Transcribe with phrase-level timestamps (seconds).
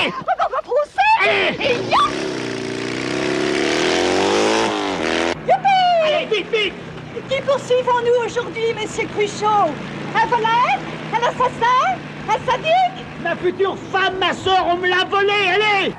[0.00, 1.98] Allez On va pousser Allez Et yo
[6.06, 6.74] Allez, vite, vite.
[7.28, 9.70] Qui poursuivons-nous aujourd'hui, Monsieur Cruchot?
[10.14, 10.78] Un voleur?
[11.12, 11.98] Un assassin?
[12.28, 13.04] Un sadique?
[13.22, 15.94] Ma future femme, ma soeur, on me l'a volée, allez.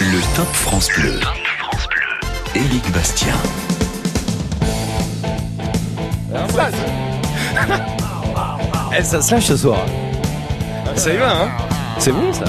[0.00, 1.20] Le Top France Bleu.
[2.54, 3.34] Éric Bastien.
[8.96, 9.78] Eh, ça se lâche ce soir.
[10.98, 11.48] Ça y va, hein
[11.98, 12.46] C'est bon ça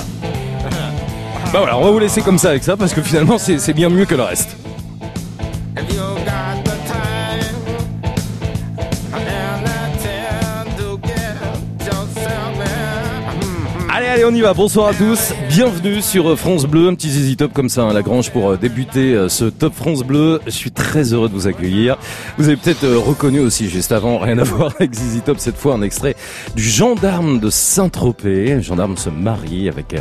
[1.54, 3.90] Bah voilà, on va vous laisser comme ça avec ça parce que finalement c'est bien
[3.90, 4.58] mieux que le reste.
[14.30, 14.54] On y va.
[14.54, 15.34] Bonsoir à tous.
[15.50, 16.88] Bienvenue sur euh, France Bleu.
[16.88, 20.04] Un petit zizi top comme ça, hein, Lagrange, pour euh, débuter euh, ce Top France
[20.04, 20.40] Bleu.
[20.46, 21.98] Je suis très heureux de vous accueillir.
[22.38, 25.74] Vous avez peut-être reconnu aussi, juste avant, rien à voir avec Zizi Top, cette fois
[25.74, 26.16] un extrait
[26.56, 28.54] du gendarme de Saint-Tropez.
[28.54, 29.96] Le gendarme se marie avec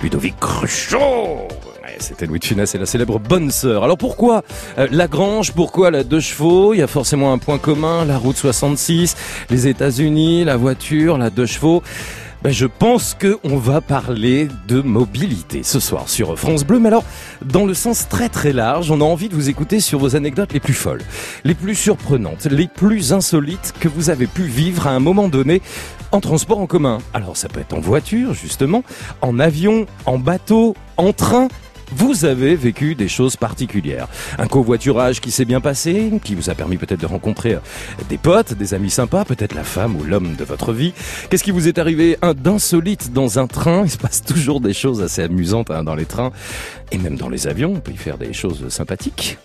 [0.00, 1.48] Ludovic Cruchot.
[1.98, 3.84] C'était Louis de Funès et la célèbre bonne sœur.
[3.84, 4.42] Alors pourquoi
[4.78, 6.74] euh, Lagrange Pourquoi la deux chevaux?
[6.74, 9.16] Il y a forcément un point commun, la route 66,
[9.50, 11.82] les États-Unis, la voiture, la deux chevaux.
[12.42, 16.80] Ben, je pense que on va parler de mobilité ce soir sur France Bleu.
[16.80, 17.04] Mais alors,
[17.44, 20.52] dans le sens très très large, on a envie de vous écouter sur vos anecdotes
[20.52, 21.02] les plus folles,
[21.44, 25.62] les plus surprenantes, les plus insolites que vous avez pu vivre à un moment donné
[26.10, 26.98] en transport en commun.
[27.14, 28.82] Alors, ça peut être en voiture, justement,
[29.20, 31.46] en avion, en bateau, en train.
[31.90, 34.08] Vous avez vécu des choses particulières.
[34.38, 37.60] Un covoiturage qui s'est bien passé, qui vous a permis peut-être de rencontrer euh,
[38.08, 40.94] des potes, des amis sympas, peut-être la femme ou l'homme de votre vie.
[41.28, 42.16] Qu'est-ce qui vous est arrivé?
[42.36, 43.82] D'insolite dans un train?
[43.84, 46.32] Il se passe toujours des choses assez amusantes hein, dans les trains
[46.90, 47.72] et même dans les avions.
[47.74, 49.38] On peut y faire des choses sympathiques.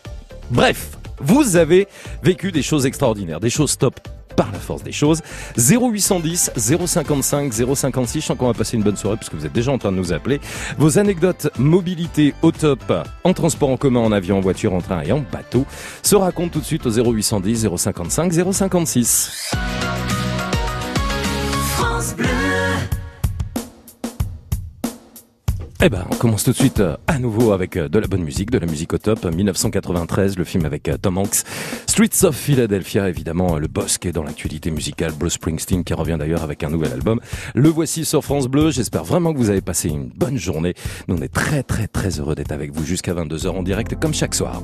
[0.49, 1.87] Bref, vous avez
[2.23, 3.99] vécu des choses extraordinaires, des choses top
[4.37, 5.21] par la force des choses.
[5.57, 8.21] 0810 055 056.
[8.21, 9.97] Je sens qu'on va passer une bonne soirée puisque vous êtes déjà en train de
[9.97, 10.39] nous appeler.
[10.77, 12.93] Vos anecdotes mobilité au top
[13.25, 15.65] en transport en commun, en avion, en voiture, en train et en bateau
[16.03, 19.51] se racontent tout de suite au 0810 055 056.
[25.79, 28.23] Eh ben, on commence tout de suite euh, à nouveau avec euh, de la bonne
[28.23, 29.25] musique, de la musique au top.
[29.25, 31.43] 1993, le film avec euh, Tom Hanks.
[31.85, 35.11] Streets of Philadelphia, évidemment, le boss qui est dans l'actualité musicale.
[35.11, 37.19] Bruce Springsteen qui revient d'ailleurs avec un nouvel album.
[37.53, 38.71] Le voici sur France Bleu.
[38.71, 40.73] J'espère vraiment que vous avez passé une bonne journée.
[41.07, 44.15] Nous, on est très très très heureux d'être avec vous jusqu'à 22h en direct comme
[44.15, 44.63] chaque soir.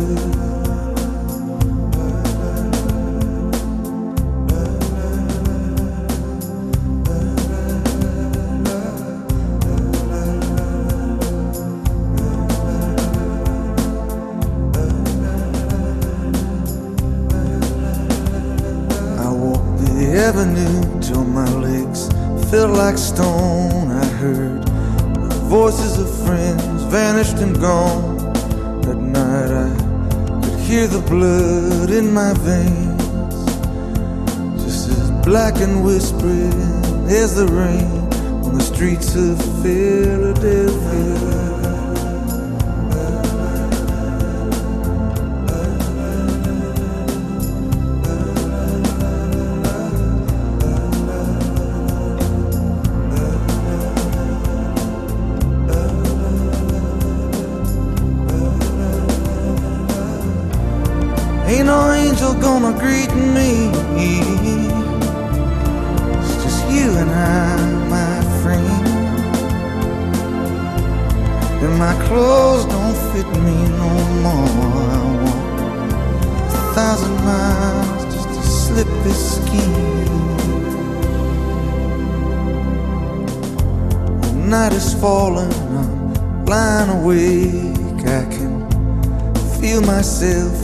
[31.11, 33.03] Blood in my veins,
[34.63, 36.53] just as black and whispering
[37.09, 37.91] as the rain
[38.45, 41.30] on the streets of Philadelphia.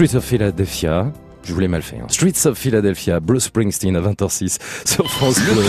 [0.00, 1.12] Streets of Philadelphia.
[1.44, 2.06] Je voulais mal faire.
[2.08, 5.62] Streets of Philadelphia, Bruce Springsteen à 20h06 sur France Bleu.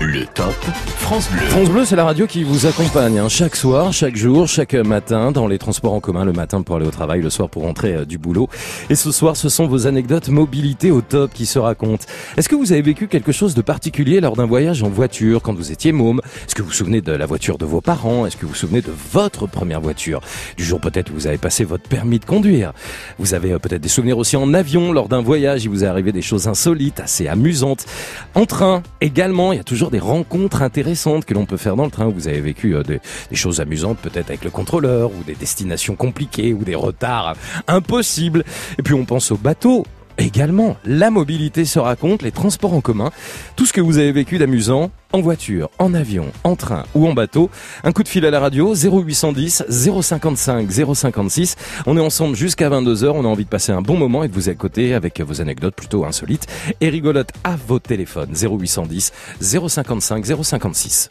[0.00, 1.40] Le top France Bleu.
[1.40, 5.30] France Bleu, c'est la radio qui vous accompagne hein, chaque soir, chaque jour, chaque matin
[5.30, 7.94] dans les transports en commun, le matin pour aller au travail, le soir pour rentrer
[7.94, 8.48] euh, du boulot.
[8.90, 12.06] Et ce soir, ce sont vos anecdotes mobilité au top qui se racontent.
[12.36, 15.54] Est-ce que vous avez vécu quelque chose de particulier lors d'un voyage en voiture quand
[15.54, 16.20] vous étiez môme?
[16.46, 18.26] Est-ce que vous vous souvenez de la voiture de vos parents?
[18.26, 20.20] Est-ce que vous vous souvenez de votre première voiture?
[20.56, 22.72] Du jour peut-être où vous avez passé votre permis de conduire.
[23.20, 25.64] Vous avez euh, peut-être des souvenirs aussi en avion lors d'un voyage.
[25.64, 27.86] Il vous est arrivé des choses insolites, assez amusantes.
[28.34, 30.31] En train également, il y a toujours des rencontres
[30.62, 32.06] intéressantes que l'on peut faire dans le train.
[32.06, 33.00] Vous avez vécu euh, des,
[33.30, 37.34] des choses amusantes peut-être avec le contrôleur ou des destinations compliquées ou des retards
[37.68, 38.44] impossibles.
[38.78, 39.84] Et puis on pense au bateau.
[40.18, 43.10] Également, la mobilité se raconte, les transports en commun,
[43.56, 47.12] tout ce que vous avez vécu d'amusant en voiture, en avion, en train ou en
[47.12, 47.50] bateau.
[47.84, 51.56] Un coup de fil à la radio 0810 055 056.
[51.86, 53.10] On est ensemble jusqu'à 22h.
[53.14, 55.74] On a envie de passer un bon moment et de vous écouter avec vos anecdotes
[55.74, 56.46] plutôt insolites
[56.80, 61.10] et rigolotes à vos téléphones 0810 055 056.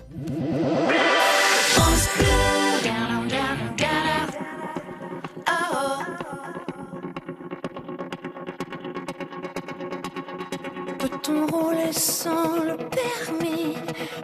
[12.23, 13.75] Sans le permis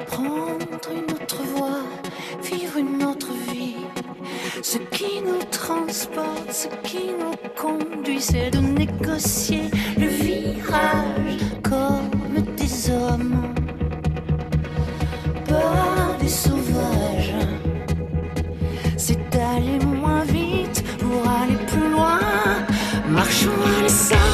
[0.05, 1.83] Prendre une autre voie,
[2.43, 3.85] vivre une autre vie
[4.61, 9.63] Ce qui nous transporte, ce qui nous conduit, c'est de négocier
[9.97, 12.11] le virage comme
[12.55, 13.41] des hommes.
[15.47, 17.35] Pas des sauvages.
[18.95, 22.19] C'est d'aller moins vite pour aller plus loin.
[23.09, 24.26] Marchons à l'essentiel.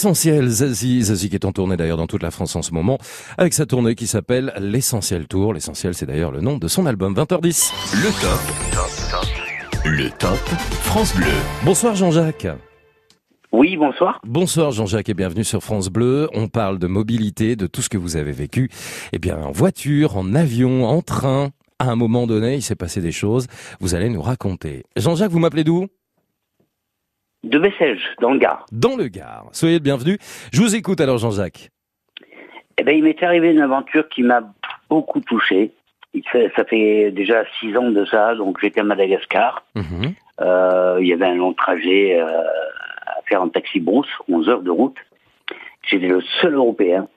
[0.00, 2.96] L'essentiel, Zazie, Zazie qui est en tournée d'ailleurs dans toute la France en ce moment,
[3.36, 5.52] avec sa tournée qui s'appelle l'Essentiel Tour.
[5.52, 7.70] L'Essentiel, c'est d'ailleurs le nom de son album, 20h10.
[7.92, 9.84] Le top.
[9.84, 10.38] Le top
[10.84, 11.26] France Bleu.
[11.66, 12.46] Bonsoir Jean-Jacques.
[13.52, 14.22] Oui, bonsoir.
[14.26, 16.30] Bonsoir Jean-Jacques et bienvenue sur France Bleu.
[16.32, 18.70] On parle de mobilité, de tout ce que vous avez vécu.
[19.12, 21.50] Eh bien, en voiture, en avion, en train.
[21.78, 23.48] À un moment donné, il s'est passé des choses.
[23.80, 24.84] Vous allez nous raconter.
[24.96, 25.88] Jean-Jacques, vous m'appelez d'où?
[27.42, 28.66] De Bessèges, dans le Gard.
[28.70, 29.48] Dans le Gard.
[29.52, 30.18] Soyez le bienvenu.
[30.52, 31.70] Je vous écoute alors Jean-Jacques.
[32.76, 34.42] Eh ben, il m'est arrivé une aventure qui m'a
[34.90, 35.72] beaucoup touché.
[36.32, 39.64] Ça fait déjà six ans de ça, donc j'étais à Madagascar.
[39.74, 40.14] Mhm.
[40.40, 44.62] Euh, il y avait un long trajet euh, à faire en taxi brousse, 11 heures
[44.62, 44.96] de route.
[45.82, 47.08] J'étais le seul Européen.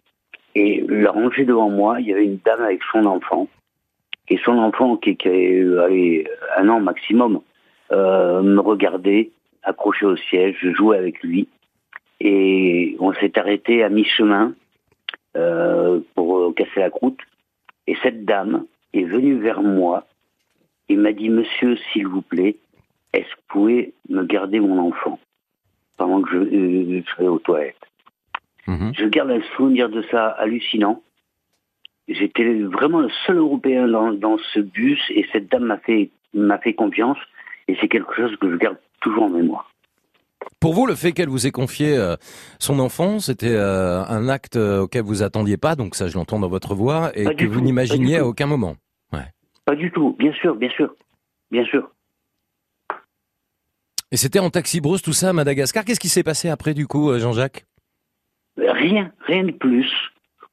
[0.55, 3.47] Et la rangée devant moi, il y avait une dame avec son enfant.
[4.29, 6.27] Et son enfant, qui, qui avait allez,
[6.57, 7.41] un an maximum,
[7.91, 9.31] euh, me regardait,
[9.63, 10.57] accroché au siège.
[10.61, 11.47] Je jouais avec lui.
[12.19, 14.53] Et on s'est arrêté à mi-chemin
[15.35, 17.19] euh, pour euh, casser la croûte.
[17.87, 20.05] Et cette dame est venue vers moi
[20.89, 22.55] et m'a dit Monsieur, s'il vous plaît,
[23.13, 25.19] est-ce que vous pouvez me garder mon enfant
[25.97, 27.75] pendant que je, euh, je serai aux toilettes
[28.67, 28.93] Mhm.
[28.95, 31.01] Je garde un souvenir de ça hallucinant.
[32.07, 36.57] J'étais vraiment le seul Européen dans, dans ce bus et cette dame m'a fait, m'a
[36.57, 37.17] fait confiance
[37.67, 39.69] et c'est quelque chose que je garde toujours en mémoire.
[40.59, 42.15] Pour vous, le fait qu'elle vous ait confié euh,
[42.59, 46.39] son enfant, c'était euh, un acte euh, auquel vous attendiez pas, donc ça je l'entends
[46.39, 48.75] dans votre voix, et Pas que vous n'imaginiez à aucun moment.
[49.65, 50.93] Pas du tout, bien sûr, bien sûr,
[51.49, 51.89] bien sûr.
[54.11, 55.85] Et c'était en taxi brousse tout ça à Madagascar.
[55.85, 57.65] Qu'est-ce qui s'est passé après du coup, Jean-Jacques?
[58.57, 59.89] Rien, rien de plus.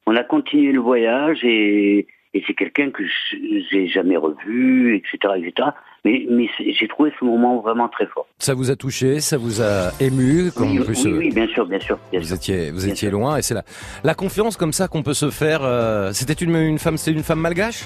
[0.07, 5.33] On a continué le voyage et, et c'est quelqu'un que je- j'ai jamais revu, etc.,
[5.37, 5.69] etc.
[6.03, 8.25] Mais, mais c'est- j'ai trouvé ce moment vraiment très fort.
[8.39, 11.47] Ça vous a touché, ça vous a ému, comme oui, en plus oui, oui, bien
[11.47, 12.35] sûr, bien sûr, bien vous sûr.
[12.37, 13.19] étiez, vous étiez sûr.
[13.19, 13.63] loin, et c'est la,
[14.03, 15.59] la confiance comme ça qu'on peut se faire.
[15.63, 17.85] euh, c'était une, une femme, c'était une femme malgache?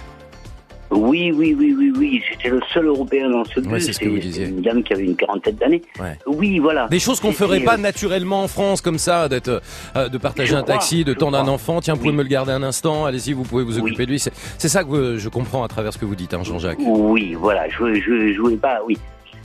[0.91, 2.21] Oui, oui, oui, oui, oui.
[2.29, 3.71] J'étais le seul Européen dans ce bus.
[3.71, 4.45] Ouais, c'est ce que vous disiez.
[4.47, 5.81] Une dame qui avait une quarantaine d'années.
[5.99, 6.17] Ouais.
[6.27, 6.87] Oui, voilà.
[6.87, 9.61] Des choses qu'on ferait pas euh, naturellement en France, comme ça, d'être,
[9.95, 11.81] euh, de partager Je un crois, taxi, de tendre un enfant.
[11.81, 12.17] Tiens, vous pouvez Oui.
[12.17, 13.05] me le garder un instant.
[13.05, 13.81] Allez-y, vous pouvez vous Oui.
[13.81, 14.19] occuper de lui.
[14.19, 16.77] C'est, ça que vous- je comprends à travers ce que vous dites, hein, Jean-Jacques.
[16.85, 17.67] Oui, voilà.
[17.69, 18.79] Je, je, je voulais pas.
[18.85, 18.97] Oui.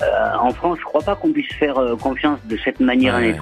[0.02, 0.06] Euh,
[0.40, 3.34] en France, je crois pas qu'on puisse faire euh, confiance de cette manière à Ouais.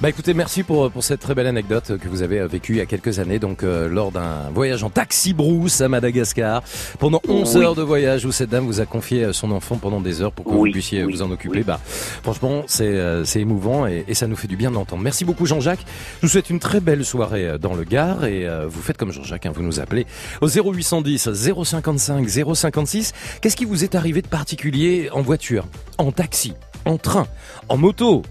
[0.00, 2.78] Bah écoutez, merci pour, pour cette très belle anecdote que vous avez euh, vécue il
[2.78, 6.62] y a quelques années, donc euh, lors d'un voyage en taxi brousse à Madagascar,
[6.98, 7.64] pendant 11 Oui.
[7.64, 10.32] heures de voyage où cette dame vous a confié euh, son enfant pendant des heures
[10.32, 11.62] pour que vous puissiez oui, vous en occuper.
[11.62, 11.80] Bah
[12.22, 15.02] franchement, c'est euh, c'est émouvant et, et ça nous fait du bien de l'entendre.
[15.02, 15.84] Merci beaucoup Jean-Jacques.
[16.20, 18.98] Je vous souhaite une très belle soirée euh, dans le Gard et euh, vous faites
[18.98, 20.06] comme Jean-Jacques, hein, vous nous appelez
[20.42, 23.12] au 0810 055 056.
[23.40, 25.66] Qu'est-ce qui vous est arrivé de particulier en voiture,
[25.98, 26.52] en taxi,
[26.84, 27.26] en train,
[27.70, 28.22] en moto,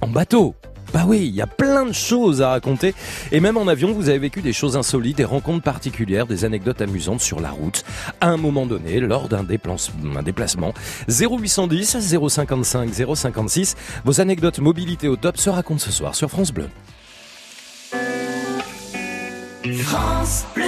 [0.00, 0.54] en bateau?
[0.92, 2.94] Bah oui, il y a plein de choses à raconter.
[3.32, 6.80] Et même en avion, vous avez vécu des choses insolites, des rencontres particulières, des anecdotes
[6.80, 7.84] amusantes sur la route,
[8.20, 10.72] à un moment donné, lors d'un déplace- un déplacement.
[11.08, 13.76] 0810 055 056.
[14.04, 16.68] Vos anecdotes mobilité au top se racontent ce soir sur France Bleu.
[19.84, 20.64] France Bleu.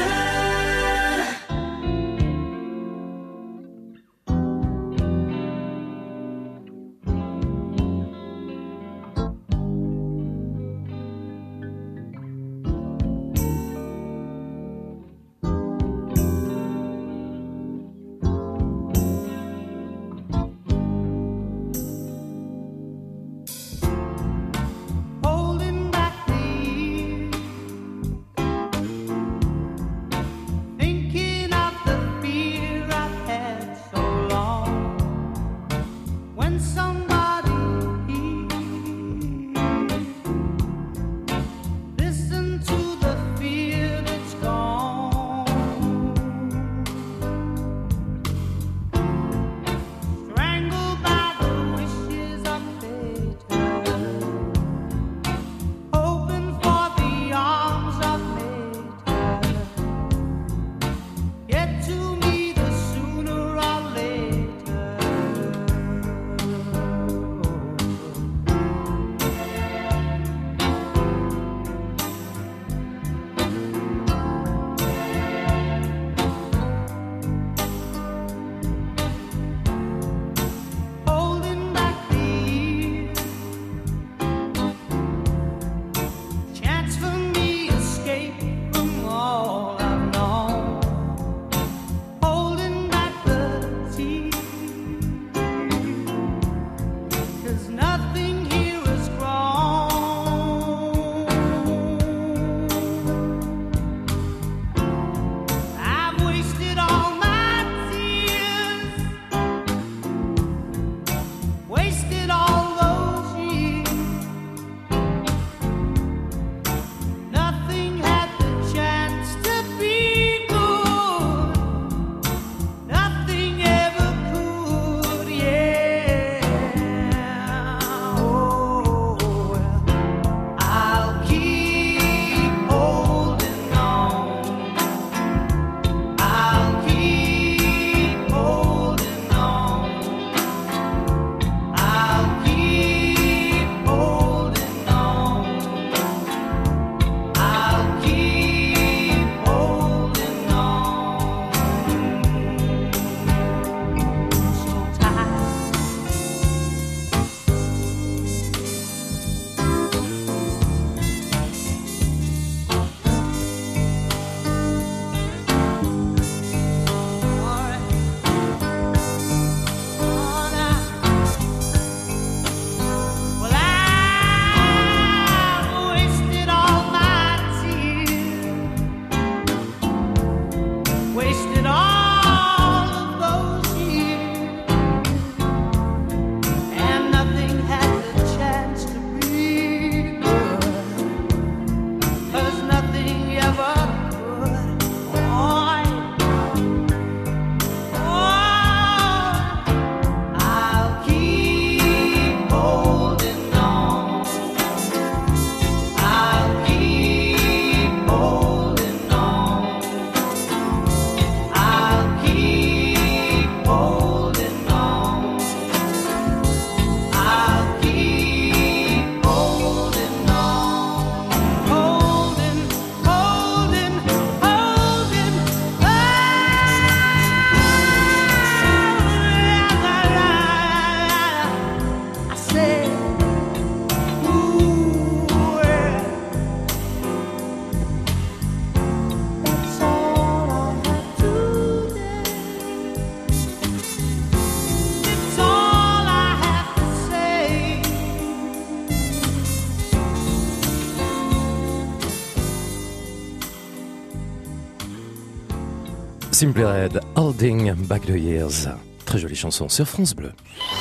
[256.40, 258.66] Simply Red, Holding Back the Years.
[259.05, 260.33] Très jolie chanson sur France Bleu.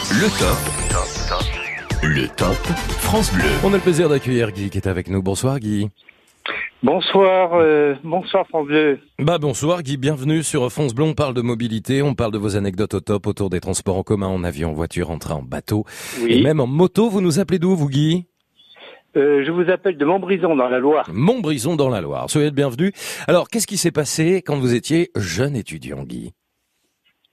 [0.09, 2.01] Le top.
[2.01, 2.55] Le top
[3.01, 3.43] France Bleu.
[3.65, 5.21] On a le plaisir d'accueillir Guy qui est avec nous.
[5.21, 5.89] Bonsoir Guy.
[6.81, 8.99] Bonsoir, euh, bonsoir France Bleu.
[9.19, 11.03] Bah bonsoir Guy, bienvenue sur France Bleu.
[11.03, 14.03] On parle de mobilité, on parle de vos anecdotes au top autour des transports en
[14.03, 15.83] commun, en avion, en voiture, en train, en bateau
[16.21, 16.35] Oui.
[16.35, 17.09] et même en moto.
[17.09, 18.28] Vous nous appelez d'où vous Guy?
[19.17, 21.09] Euh, je vous appelle de Montbrison dans la Loire.
[21.11, 22.29] Montbrison dans la Loire.
[22.29, 22.91] Soyez le bienvenu.
[23.27, 26.31] Alors qu'est-ce qui s'est passé quand vous étiez jeune étudiant Guy?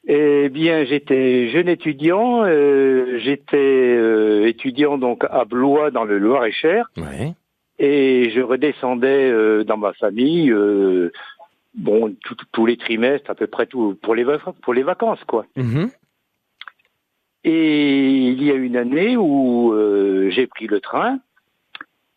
[0.09, 2.45] Eh bien, j'étais jeune étudiant.
[2.45, 7.35] euh, j'étais euh, étudiant donc à Blois dans le Loir-et-Cher, Ouais.
[7.79, 10.51] et je redescendais euh, dans ma famille.
[10.53, 11.11] euh,
[11.75, 14.25] bon, tout- tous les trimestres, à peu près tout pour les
[14.63, 15.45] pour les vacances, quoi.
[15.57, 15.91] Mhm.
[17.45, 21.19] Et il y a une année où euh, j'ai pris le train.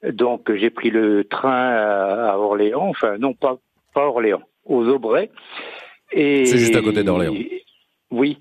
[0.04, 3.58] Donc j'ai pris le train à, à Orléans, enfin non pas
[3.94, 5.30] pas Orléans, aux Aubrais.
[6.12, 7.36] C'est juste à côté d'Orléans.
[8.12, 8.38] Oui.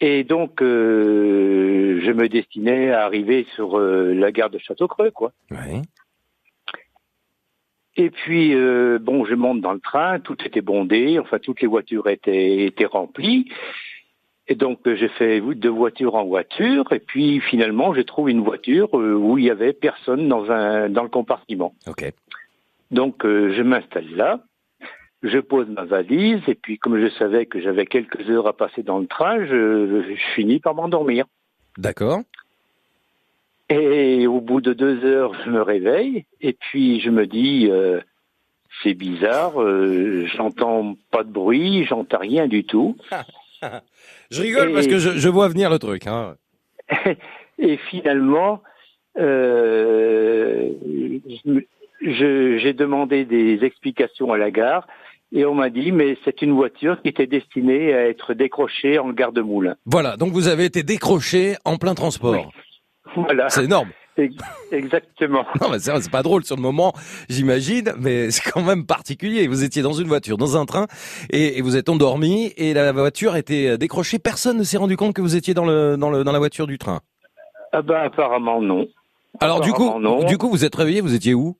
[0.00, 5.32] Et donc euh, je me destinais à arriver sur euh, la gare de Château-Creux, quoi.
[5.50, 5.82] Ouais.
[7.96, 11.66] Et puis euh, bon, je monte dans le train, tout était bondé, enfin toutes les
[11.66, 13.50] voitures étaient étaient remplies.
[14.48, 18.40] Et donc euh, j'ai fait de voiture en voiture, et puis finalement je trouve une
[18.40, 21.74] voiture euh, où il y avait personne dans un dans le compartiment.
[21.86, 22.10] Ok.
[22.90, 24.40] Donc euh, je m'installe là,
[25.22, 28.82] je pose ma valise, et puis comme je savais que j'avais quelques heures à passer
[28.82, 31.26] dans le train, je, je finis par m'endormir.
[31.76, 32.20] D'accord.
[33.68, 38.00] Et au bout de deux heures, je me réveille, et puis je me dis, euh,
[38.82, 42.96] c'est bizarre, euh, j'entends pas de bruit, j'entends rien du tout.
[44.30, 46.06] Je rigole Et- parce que je, je vois venir le truc.
[46.06, 46.36] Hein.
[47.58, 48.62] Et finalement,
[49.18, 50.70] euh,
[52.02, 54.86] j'ai demandé des explications à la gare
[55.32, 59.10] et on m'a dit mais c'est une voiture qui était destinée à être décrochée en
[59.10, 59.76] gare de Moulins.
[59.84, 62.50] Voilà, donc vous avez été décroché en plein transport.
[63.16, 63.90] Voilà, C'est énorme.
[64.18, 64.34] Ex-
[64.72, 65.44] exactement.
[65.60, 66.92] Non, mais c'est pas drôle sur le moment,
[67.28, 69.46] j'imagine, mais c'est quand même particulier.
[69.46, 70.86] Vous étiez dans une voiture, dans un train,
[71.30, 74.18] et, et vous êtes endormi, et la voiture était décrochée.
[74.18, 76.66] Personne ne s'est rendu compte que vous étiez dans le dans le dans la voiture
[76.66, 77.00] du train.
[77.72, 78.88] Ah ben apparemment non.
[79.40, 80.24] Alors du coup, non.
[80.24, 81.00] du coup, vous êtes réveillé.
[81.00, 81.56] Vous étiez où?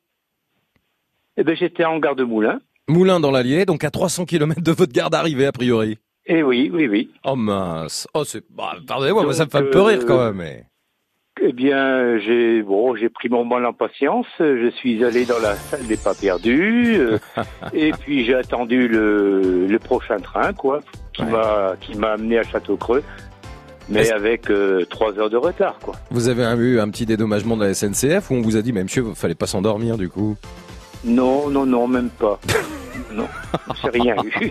[1.37, 2.61] Eh ben j'étais en gare de Moulins.
[2.89, 5.99] Moulin dans l'Allier, donc à 300 km de votre gare d'arrivée a priori.
[6.27, 7.11] Et oui, oui, oui.
[7.25, 8.07] Oh mince.
[8.15, 8.43] Oh c'est.
[8.51, 10.37] Bah, pardonnez-moi, ça me fait un peu rire euh, quand même.
[10.37, 10.65] mais-
[11.41, 14.27] Eh bien, j'ai bon, j'ai pris mon mal en patience.
[14.41, 17.19] Je suis allé dans la salle des pas perdus, euh,
[17.73, 20.81] et puis j'ai attendu le, le prochain train, quoi,
[21.13, 21.31] qui Ouais.
[21.31, 23.03] m'a qui m'a amené à Château-Creux,
[23.89, 25.95] mais avec euh, trois heures de retard, quoi.
[26.11, 28.83] Vous avez eu un petit dédommagement de la SNCF où on vous a dit, mais
[28.83, 30.37] monsieur, il fallait pas s'endormir du coup?
[31.05, 32.41] Non, non, non, même pas.
[33.15, 33.27] non,
[33.81, 34.51] c'est rien eu.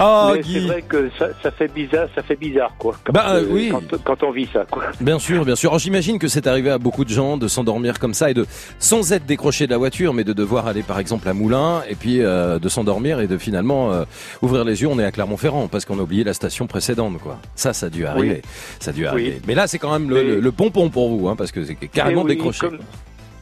[0.00, 2.94] Ah mais c'est vrai que ça, ça fait bizarre, ça fait bizarre, quoi.
[3.04, 3.68] Quand, Bah, euh, oui.
[3.70, 4.84] quand, quand on vit ça, quoi.
[5.00, 5.70] Bien sûr, bien sûr.
[5.70, 8.46] Alors, J'imagine que c'est arrivé à beaucoup de gens de s'endormir comme ça et de,
[8.78, 11.94] sans être décroché de la voiture, mais de devoir aller par exemple à Moulins et
[11.96, 14.04] puis euh, de s'endormir et de finalement euh,
[14.42, 14.88] ouvrir les yeux.
[14.88, 17.38] On est à Clermont-Ferrand parce qu'on a oublié la station précédente, quoi.
[17.56, 18.42] Ça, ça a dû arriver.
[18.80, 19.40] Ça a dû arriver.
[19.48, 21.74] Mais là, c'est quand même le, le- le pompon pour vous, hein, parce que c'est
[21.74, 22.60] carrément décroché.
[22.68, 22.78] comme-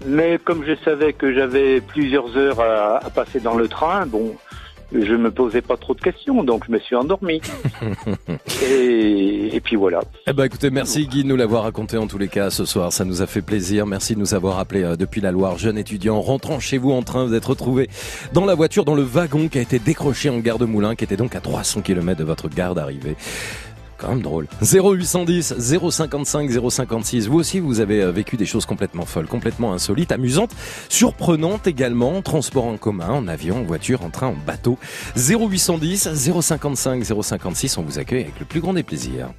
[0.07, 4.35] mais comme je savais que j'avais plusieurs heures à, à passer dans le train, bon,
[4.92, 7.40] je me posais pas trop de questions, donc je me suis endormi.
[8.62, 10.01] et, et puis voilà.
[10.27, 12.92] Eh ben, écoutez, merci Guy de nous l'avoir raconté en tous les cas ce soir.
[12.92, 13.87] Ça nous a fait plaisir.
[13.87, 17.03] Merci de nous avoir appelé euh, depuis la Loire, jeune étudiant, rentrant chez vous en
[17.03, 17.88] train d'être retrouvé
[18.33, 21.05] dans la voiture, dans le wagon qui a été décroché en gare de Moulins, qui
[21.05, 23.16] était donc à 300 km de votre gare d'arrivée.
[23.99, 24.47] Quand même drôle.
[24.63, 27.29] 0810 055 056.
[27.29, 30.53] Vous aussi, vous avez euh, vécu des choses complètement folles, complètement insolites, amusantes,
[30.89, 32.21] surprenantes également.
[32.23, 34.79] Transport en commun, en avion, en voiture, en train, en bateau.
[35.17, 37.79] 0810 055 056.
[37.79, 39.31] On vous accueille avec le plus grand des plaisirs.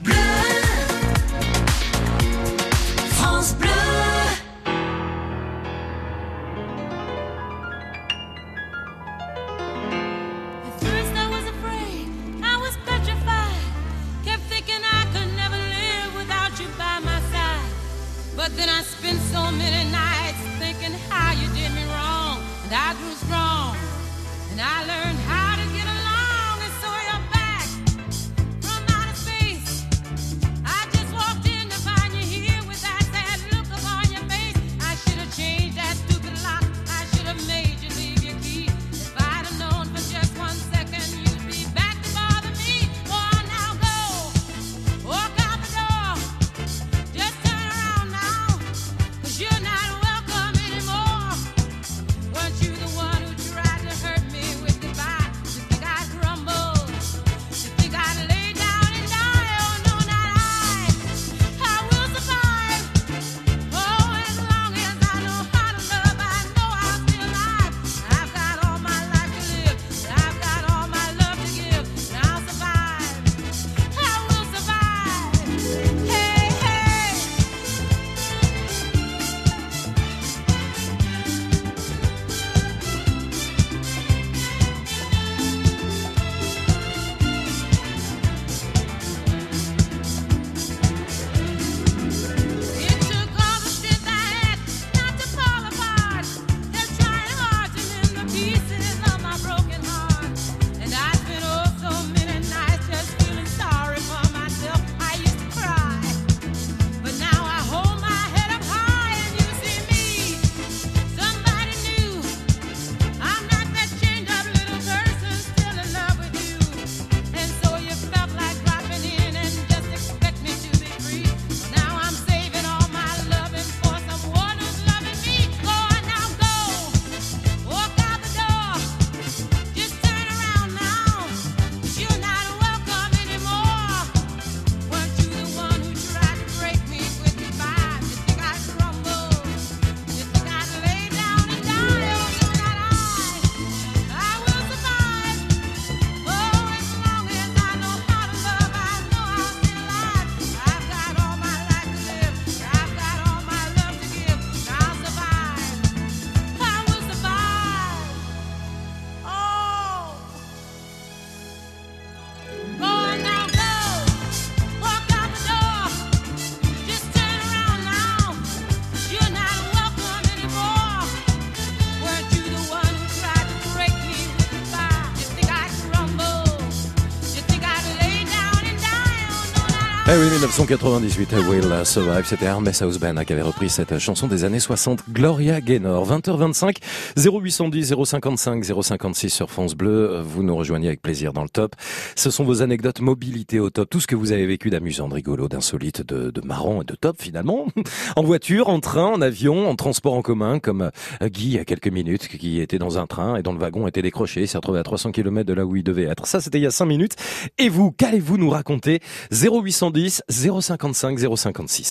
[180.38, 185.06] 1998, I Will Survive, c'était Hermes Houseband qui avait repris cette chanson des années 60,
[185.12, 186.08] Gloria Gaynor.
[186.08, 186.76] 20h25,
[187.18, 191.76] 0810, 055, 056 sur France Bleu, vous nous rejoignez avec plaisir dans le top.
[192.16, 195.16] Ce sont vos anecdotes mobilité au top, tout ce que vous avez vécu d'amusant, de
[195.16, 197.66] rigolo, d'insolite, de, de marrant et de top finalement.
[198.16, 201.60] En voiture, en train, en avion, en transport en commun, comme euh, Guy il y
[201.60, 204.58] a quelques minutes, qui était dans un train et dont le wagon était décroché, s'est
[204.58, 206.28] retrouvé à 300 km de là où il devait être.
[206.28, 207.16] Ça c'était il y a 5 minutes.
[207.58, 209.02] Et vous, qu'allez-vous nous raconter?
[209.32, 211.90] 0810 055 056.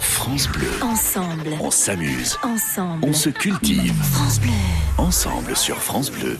[0.00, 0.66] France Bleu.
[0.82, 1.56] Ensemble.
[1.60, 2.36] On s'amuse.
[2.42, 3.04] Ensemble.
[3.08, 3.94] On se cultive.
[4.12, 4.50] France Bleu.
[4.98, 6.36] Ensemble sur France Bleu.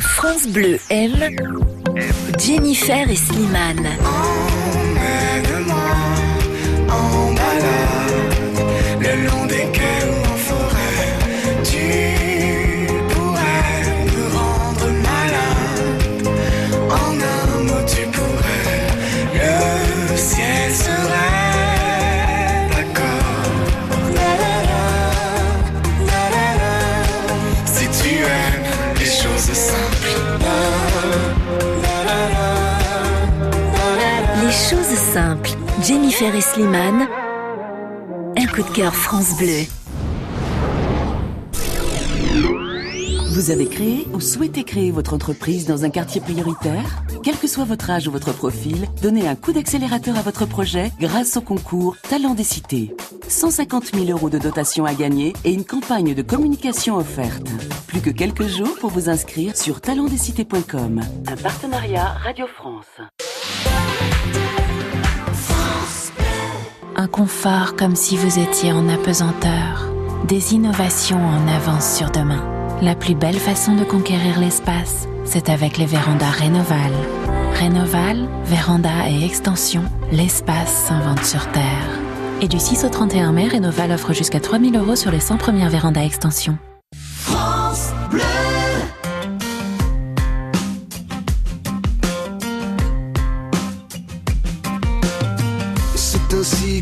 [0.00, 1.36] France Bleu aime
[2.40, 3.88] Jennifer et Slimane.
[35.86, 37.08] Jennifer et.
[38.36, 39.66] Un coup de cœur France Bleu.
[43.30, 47.04] Vous avez créé ou souhaitez créer votre entreprise dans un quartier prioritaire?
[47.22, 50.90] Quel que soit votre âge ou votre profil, donnez un coup d'accélérateur à votre projet
[50.98, 52.96] grâce au concours Talent des cités.
[53.28, 57.46] 150 000 euros de dotation à gagner et une campagne de communication offerte.
[57.86, 61.00] Plus que quelques jours pour vous inscrire sur talentdescités.com.
[61.28, 62.86] Un partenariat Radio France.
[66.98, 69.90] Un confort comme si vous étiez en apesanteur.
[70.26, 72.42] Des innovations en avance sur demain.
[72.80, 76.92] La plus belle façon de conquérir l'espace, c'est avec les vérandas Rénoval.
[77.52, 82.00] Rénoval, véranda et extension, l'espace s'invente sur Terre.
[82.40, 85.68] Et du 6 au 31 mai, Rénoval offre jusqu'à 3000 euros sur les 100 premières
[85.68, 86.56] vérandas extension.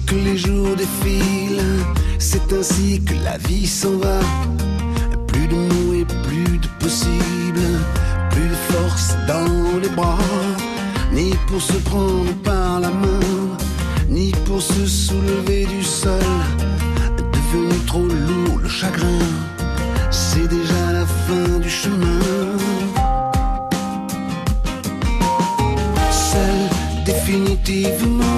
[0.06, 1.84] Que les jours défilent,
[2.18, 4.20] c'est ainsi que la vie s'en va.
[5.26, 7.66] Plus de mots et plus de possible,
[8.30, 10.18] plus de force dans les bras,
[11.12, 13.56] ni pour se prendre par la main,
[14.08, 16.30] ni pour se soulever du sol.
[17.16, 19.26] Devenu trop lourd le chagrin,
[20.10, 22.20] c'est déjà la fin du chemin.
[26.10, 28.33] Seul définitivement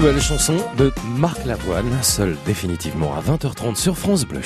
[0.00, 4.40] nouvelle chanson de Marc Lavoine, seul définitivement à 20h30 sur France Bleu.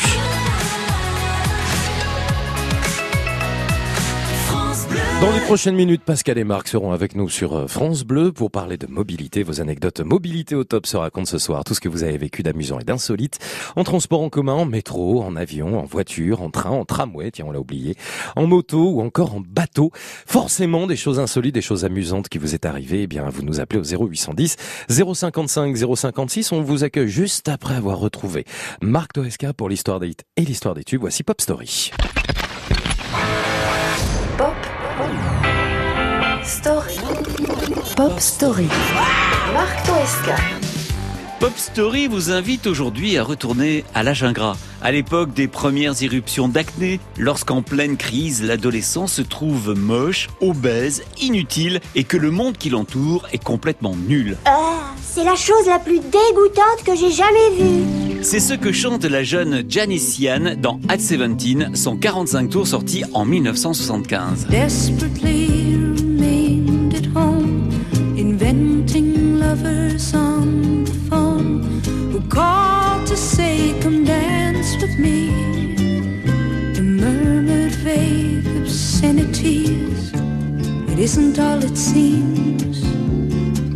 [5.20, 8.50] Dans les prochaines minutes, Pascal et Marc seront avec nous sur euh, France Bleu pour
[8.50, 9.42] parler de mobilité.
[9.42, 11.64] Vos anecdotes mobilité au top se racontent ce soir.
[11.64, 13.38] Tout ce que vous avez vécu d'amusant et d'insolite
[13.76, 17.46] en transport en commun, en métro, en avion, en voiture, en train, en tramway, tiens
[17.48, 17.94] on l'a oublié,
[18.36, 19.40] en moto ou encore en
[20.26, 23.02] Forcément des choses insolites, des choses amusantes qui vous est arrivées.
[23.02, 24.56] Eh bien, vous nous appelez au 0810
[24.88, 26.52] 055 056.
[26.52, 28.44] On vous accueille juste après avoir retrouvé
[28.80, 31.00] Marc Toesca pour l'histoire des hits et l'histoire des tubes.
[31.00, 31.90] Voici Pop Story.
[36.42, 36.98] Story.
[37.96, 38.68] Pop Story.
[39.54, 40.73] Marc Toesca.
[41.44, 46.48] Pop Story vous invite aujourd'hui à retourner à l'âge ingrat, à l'époque des premières éruptions
[46.48, 52.70] d'acné, lorsqu'en pleine crise, l'adolescent se trouve moche, obèse, inutile et que le monde qui
[52.70, 54.38] l'entoure est complètement nul.
[54.46, 58.22] Ah, c'est la chose la plus dégoûtante que j'ai jamais vue.
[58.22, 63.04] C'est ce que chante la jeune Janice Ian dans At 17, son 45 tours sorti
[63.12, 64.46] en 1975.
[64.48, 65.53] Desperately
[81.04, 82.82] isn't all it seems,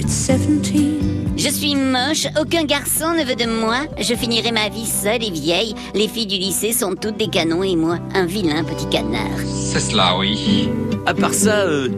[0.00, 1.36] it's 17.
[1.36, 3.80] Je suis moche, aucun garçon ne veut de moi.
[3.98, 5.74] Je finirai ma vie seule et vieille.
[5.94, 9.38] Les filles du lycée sont toutes des canons et moi, un vilain petit canard.
[9.44, 10.70] C'est cela, oui.
[11.08, 11.88] À part ça, euh,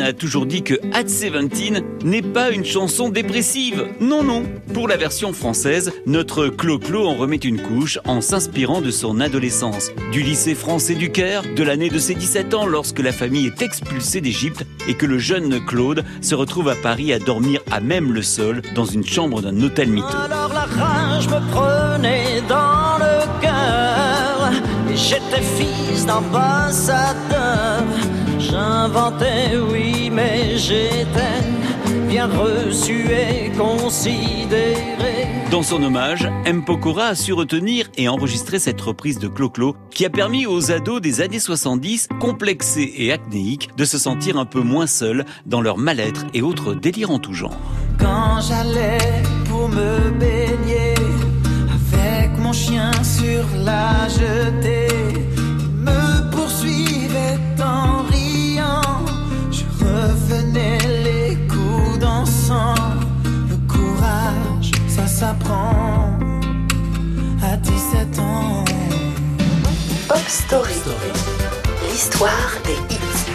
[0.00, 3.88] a toujours dit que At 17 n'est pas une chanson dépressive.
[4.00, 4.44] Non, non.
[4.72, 9.90] Pour la version française, notre Clo-Clo en remet une couche en s'inspirant de son adolescence.
[10.12, 13.60] Du lycée français du Caire, de l'année de ses 17 ans lorsque la famille est
[13.60, 18.14] expulsée d'Égypte et que le jeune Claude se retrouve à Paris à dormir à même
[18.14, 20.06] le sol dans une chambre d'un hôtel miteux.
[20.06, 23.92] Alors la rage me prenait dans le cœur
[24.94, 27.82] j'étais fils d'ambassadeur.
[28.52, 31.40] J'inventais, oui, mais j'étais
[32.06, 35.26] bien reçu et considéré.
[35.50, 36.62] Dans son hommage, M.
[36.62, 41.00] Pokora a su retenir et enregistrer cette reprise de Clo-Clo qui a permis aux ados
[41.00, 45.78] des années 70, complexés et acnéiques, de se sentir un peu moins seuls dans leur
[45.78, 47.56] mal-être et autres délires en tout genre.
[47.98, 50.94] Quand j'allais pour me baigner
[51.94, 55.01] avec mon chien sur la jetée,
[60.22, 62.74] revenais les coups dansant.
[63.48, 66.18] Le courage, ça s'apprend
[67.42, 68.64] à 17 ans.
[70.08, 70.74] Pop Story.
[71.88, 73.31] L'histoire des hits.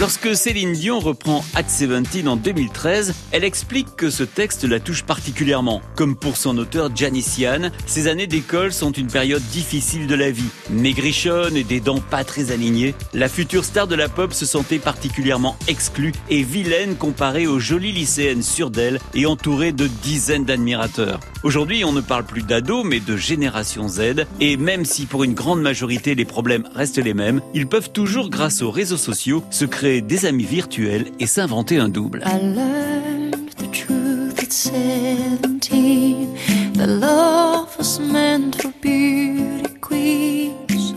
[0.00, 5.02] Lorsque Céline Dion reprend At 17 en 2013, elle explique que ce texte la touche
[5.02, 5.82] particulièrement.
[5.94, 10.30] Comme pour son auteur Janice Ian, ces années d'école sont une période difficile de la
[10.30, 10.48] vie.
[10.70, 14.78] Maigrichonne et des dents pas très alignées, la future star de la pop se sentait
[14.78, 21.20] particulièrement exclue et vilaine comparée aux jolies lycéennes sûres d'elle et entourée de dizaines d'admirateurs.
[21.42, 24.26] Aujourd'hui, on ne parle plus d'ados, mais de génération Z.
[24.40, 28.28] Et même si pour une grande majorité les problèmes restent les mêmes, ils peuvent toujours,
[28.28, 32.22] grâce aux réseaux sociaux, se créer des amis virtuels et s'inventer un double.
[32.24, 36.36] I learned the truth at 17
[36.74, 40.94] that love was meant for beauty queens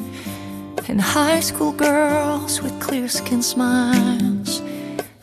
[0.87, 4.61] and high school girls with clear skin smiles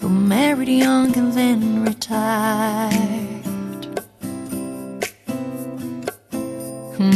[0.01, 2.91] who married young and then retired.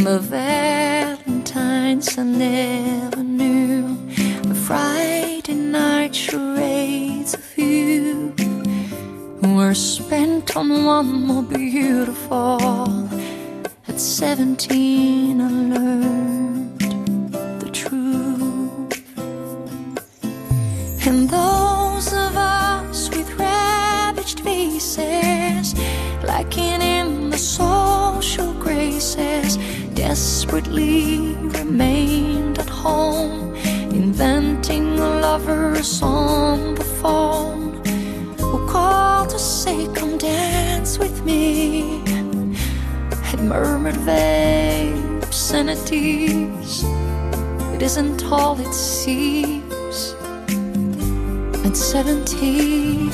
[0.05, 4.04] But Valentine's I never knew
[4.49, 8.35] the Friday night charades of you
[9.43, 12.61] were spent on one more beautiful.
[13.89, 16.81] At 17, I learned
[17.61, 19.03] the truth.
[21.07, 25.75] And those of us with ravaged faces,
[26.23, 29.57] lacking in the social graces,
[29.95, 33.44] desperately remained at home,
[34.15, 37.85] inventing lovers on the phone
[38.39, 42.01] who called to say, Come dance with me.
[43.25, 46.85] Had murmured vague obscenities.
[47.75, 50.15] It isn't all it seems.
[51.67, 53.11] At 17,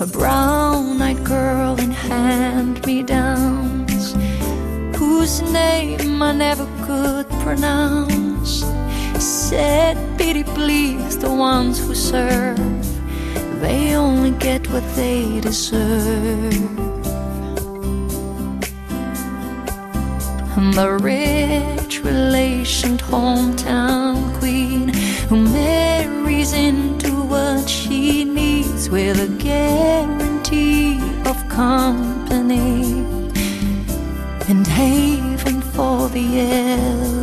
[0.00, 4.14] a brown eyed girl in hand me downs,
[4.96, 8.71] whose name I never could pronounce,
[9.22, 12.58] said, Pity please the ones who serve
[13.62, 16.52] they only get what they deserve.
[20.56, 24.88] And the rich relationed hometown queen
[25.28, 33.04] who marries into what she needs with a guarantee of company
[34.48, 37.21] and haven for the elderly.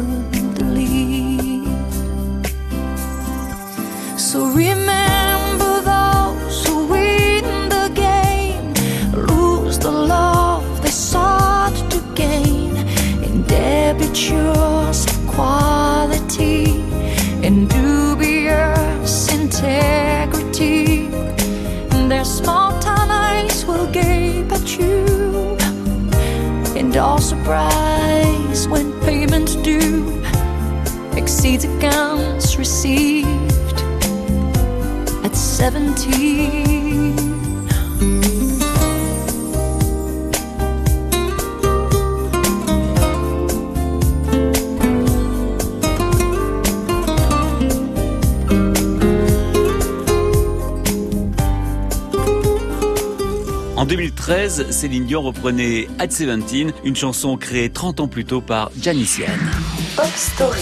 [4.39, 8.73] So remember those who win the game,
[9.27, 12.71] lose the love they sought to gain,
[13.21, 16.79] in debitures quality,
[17.45, 21.07] in dubious integrity.
[21.91, 25.57] And their small town eyes will gape at you,
[26.79, 30.23] and all surprise when payment due
[31.17, 33.18] exceeds accounts received
[35.61, 37.29] at 17.
[53.75, 58.71] En 2013, Céline Dion reprenait At 17, une chanson créée 30 ans plus tôt par
[58.79, 59.39] Janice Yann.
[59.95, 60.59] Pop Story.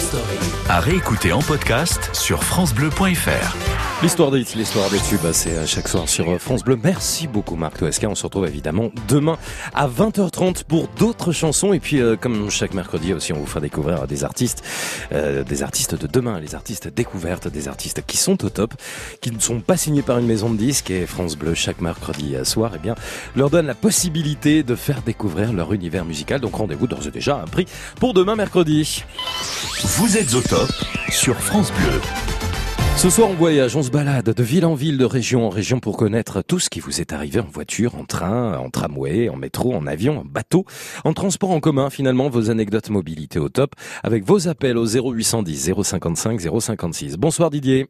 [0.68, 3.87] À réécouter en podcast sur FranceBleu.fr.
[4.00, 6.78] L'histoire des hits, l'histoire des tubes, c'est à chaque soir sur euh, France Bleu.
[6.80, 8.08] Merci beaucoup Marc Toesca.
[8.08, 9.36] On se retrouve évidemment demain
[9.74, 11.72] à 20h30 pour d'autres chansons.
[11.72, 14.62] Et puis, euh, comme chaque mercredi aussi, on vous fera découvrir des artistes,
[15.10, 18.74] euh, des artistes de demain, les artistes découvertes, des artistes qui sont au top,
[19.20, 20.92] qui ne sont pas signés par une maison de disques.
[20.92, 22.94] Et France Bleu, chaque mercredi soir, eh bien,
[23.34, 26.40] leur donne la possibilité de faire découvrir leur univers musical.
[26.40, 27.66] Donc rendez-vous d'ores et déjà un prix
[27.98, 29.02] pour demain mercredi.
[29.82, 30.70] Vous êtes au top
[31.10, 32.00] sur France Bleu.
[32.98, 35.78] Ce soir, on voyage, on se balade de ville en ville, de région en région
[35.78, 39.36] pour connaître tout ce qui vous est arrivé en voiture, en train, en tramway, en
[39.36, 40.64] métro, en avion, en bateau,
[41.04, 45.74] en transport en commun, finalement, vos anecdotes mobilité au top, avec vos appels au 0810
[45.80, 47.18] 055 056.
[47.18, 47.86] Bonsoir Didier.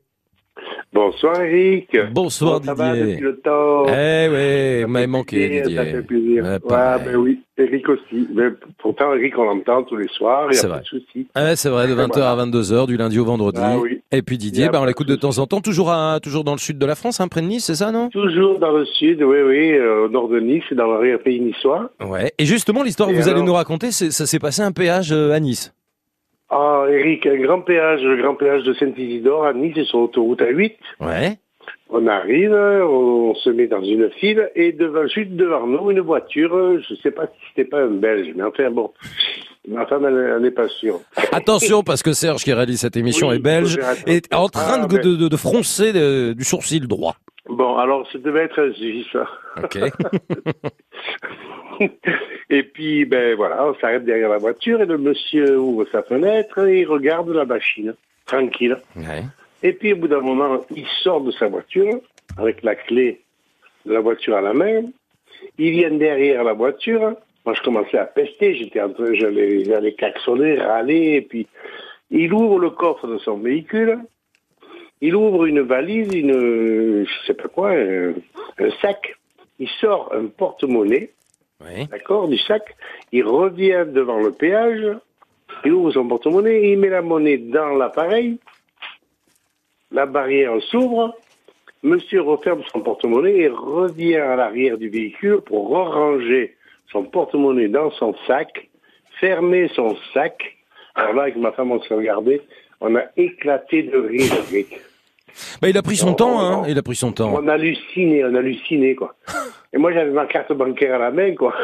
[0.92, 1.94] Bonsoir Eric.
[2.12, 3.12] Bonsoir Comment ça va Didier.
[3.12, 3.84] depuis le temps?
[3.88, 5.76] Eh oui, vous m'avez manqué Didier.
[5.76, 6.44] Ça fait plaisir.
[6.44, 8.26] Ouais, Ouais, ben oui, Eric aussi.
[8.34, 8.44] Mais
[8.78, 10.78] pourtant, Eric, on l'entend tous les soirs, il n'y C'est a vrai.
[10.78, 11.26] pas de souci.
[11.36, 13.60] Ouais, c'est vrai, de 20h à 22h, du lundi au vendredi.
[13.62, 14.00] Ah oui.
[14.10, 16.58] Et puis Didier, bah, on l'écoute de temps en temps, toujours à, toujours dans le
[16.58, 18.08] sud de la France, hein, près de Nice, c'est ça, non?
[18.08, 21.90] Toujours dans le sud, oui, oui, euh, au nord de Nice, dans le pays niçois.
[22.00, 22.32] Ouais.
[22.38, 25.40] Et justement, l'histoire que vous allez nous raconter, ça s'est passé un péage euh, à
[25.40, 25.74] Nice.
[26.50, 30.40] Ah, Eric, un grand péage, le grand péage de Saint-Isidore à Nice, c'est sur l'autoroute
[30.40, 30.72] A8.
[31.00, 31.38] Ouais.
[31.90, 36.80] On arrive, on se met dans une file, et devant, juste devant nous, une voiture,
[36.88, 38.92] je sais pas si c'était pas un Belge, mais enfin bon,
[39.68, 41.00] ma femme, elle n'est pas sûre.
[41.32, 44.86] Attention, parce que Serge, qui réalise cette émission, Oui, est belge, est en train Ah,
[44.86, 45.92] de, de, de- de froncer
[46.34, 47.16] du sourcil droit.
[47.48, 49.16] Bon, alors, ça devait être un Suisse.
[49.62, 49.78] Ok.
[52.50, 56.66] et puis, ben voilà, on s'arrête derrière la voiture et le monsieur ouvre sa fenêtre
[56.66, 57.94] et il regarde la machine,
[58.26, 58.76] tranquille.
[58.96, 59.24] Ouais.
[59.62, 62.00] Et puis, au bout d'un moment, il sort de sa voiture
[62.36, 63.20] avec la clé
[63.86, 64.82] de la voiture à la main.
[65.58, 67.14] Il vient derrière la voiture.
[67.44, 68.54] Moi, je commençais à pester.
[68.54, 71.14] J'étais en train, j'allais, j'allais klaxonner, râler.
[71.14, 71.46] Et puis,
[72.10, 73.98] il ouvre le coffre de son véhicule.
[75.00, 78.14] Il ouvre une valise, une, je sais pas quoi, un,
[78.58, 79.16] un sac.
[79.60, 81.10] Il sort un porte-monnaie,
[81.90, 82.76] d'accord, du sac.
[83.12, 84.96] Il revient devant le péage.
[85.64, 88.38] Il ouvre son porte-monnaie, il met la monnaie dans l'appareil.
[89.90, 91.16] La barrière s'ouvre.
[91.82, 96.56] Monsieur referme son porte-monnaie et revient à l'arrière du véhicule pour ranger
[96.90, 98.68] son porte-monnaie dans son sac,
[99.20, 100.56] fermer son sac.
[100.94, 102.42] Alors là, avec ma femme, on s'est regardé.
[102.80, 104.32] On a éclaté de rire.
[105.60, 106.64] Bah, il a pris son temps, hein.
[106.68, 107.34] Il a pris son temps.
[107.34, 109.14] On a halluciné, on halluciné, quoi.
[109.72, 111.54] Et moi, j'avais ma carte bancaire à la main, quoi.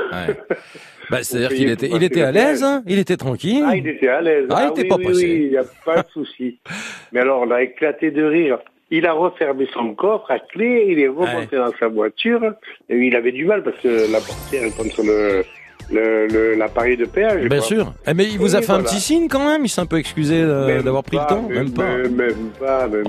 [1.11, 2.83] Bah, c'est-à-dire qu'il était, il était à l'aise, hein.
[2.87, 3.65] Il était tranquille.
[3.67, 4.47] Ah, il était à l'aise.
[4.51, 5.25] Ah, il était oui, pas oui, pressé.
[5.25, 6.59] Oui, il n'y a pas de souci.
[7.13, 8.59] Mais alors, on a éclaté de rire.
[8.91, 12.55] Il a refermé son coffre à clé, il est remonté dans sa voiture.
[12.89, 15.43] Et il avait du mal parce que la portière est contre le,
[15.93, 17.41] le, le- l'appareil de péage.
[17.49, 17.67] Bien quoi.
[17.67, 17.93] sûr.
[18.07, 19.65] Eh, mais il vous a fait un petit signe quand même.
[19.65, 21.43] Il s'est un peu excusé euh, d'avoir pris le temps.
[21.49, 21.85] Même pas.
[21.85, 23.05] Même, même pas, même,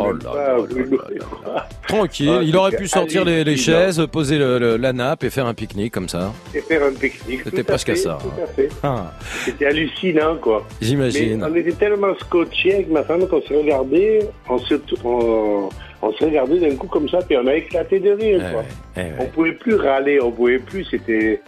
[1.88, 2.32] Tranquille.
[2.32, 5.54] Ah, il aurait c'était pu sortir les, chaises, poser le- la nappe et faire un
[5.54, 6.34] pique-nique comme ça.
[6.54, 7.42] Et faire un pique-nique.
[7.44, 8.44] C'était tout presque à fait, ça, Tout hein.
[8.44, 8.70] à fait.
[8.84, 9.12] Ah,
[9.46, 10.66] C'était hallucinant, quoi.
[10.82, 11.40] J'imagine.
[11.40, 14.20] Mais on était tellement scotchés avec ma femme qu'on s'est regardé,
[14.50, 15.70] on s'est on,
[16.02, 18.64] on s'est regardé d'un coup comme ça, puis on a éclaté de rire, quoi.
[18.98, 19.12] eh ouais.
[19.20, 21.42] On pouvait plus râler, on pouvait plus, c'était,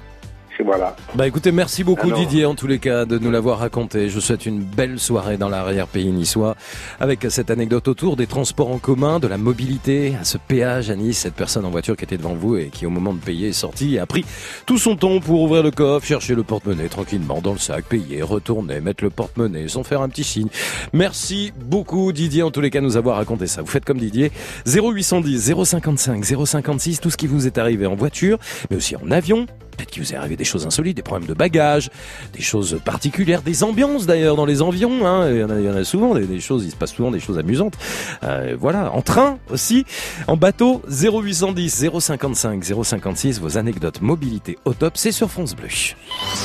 [0.64, 0.96] voilà.
[1.16, 4.10] Bah écoutez, merci beaucoup Alors- Didier en tous les cas de nous l'avoir raconté.
[4.10, 6.56] Je vous souhaite une belle soirée dans l'arrière-pays niçois
[7.00, 10.96] avec cette anecdote autour des transports en commun, de la mobilité, à ce péage à
[10.96, 13.50] Nice, cette personne en voiture qui était devant vous et qui au moment de payer
[13.50, 14.26] est sortie et a pris
[14.66, 18.22] tout son temps pour ouvrir le coffre, chercher le porte-monnaie tranquillement dans le sac, payer,
[18.22, 20.48] retourner, mettre le porte-monnaie sans faire un petit signe.
[20.94, 23.62] Merci beaucoup Didier en tous les cas de nous avoir raconté ça.
[23.62, 24.32] Vous faites comme Didier
[24.66, 28.38] 0810 055 056 tout ce qui vous est arrivé en voiture
[28.70, 29.46] mais aussi en avion.
[29.78, 31.90] Peut-être qu'il vous est arrivé des choses insolites, des problèmes de bagages,
[32.34, 35.06] des choses particulières, des ambiances d'ailleurs dans les avions.
[35.06, 35.30] Hein.
[35.30, 37.76] Il, y en a, souvent des, des choses, il se passe souvent des choses amusantes.
[38.24, 39.86] Euh, voilà, en train aussi,
[40.28, 43.40] en bateau 0810 055 056.
[43.40, 45.68] Vos anecdotes mobilité au top, c'est sur France Bleu.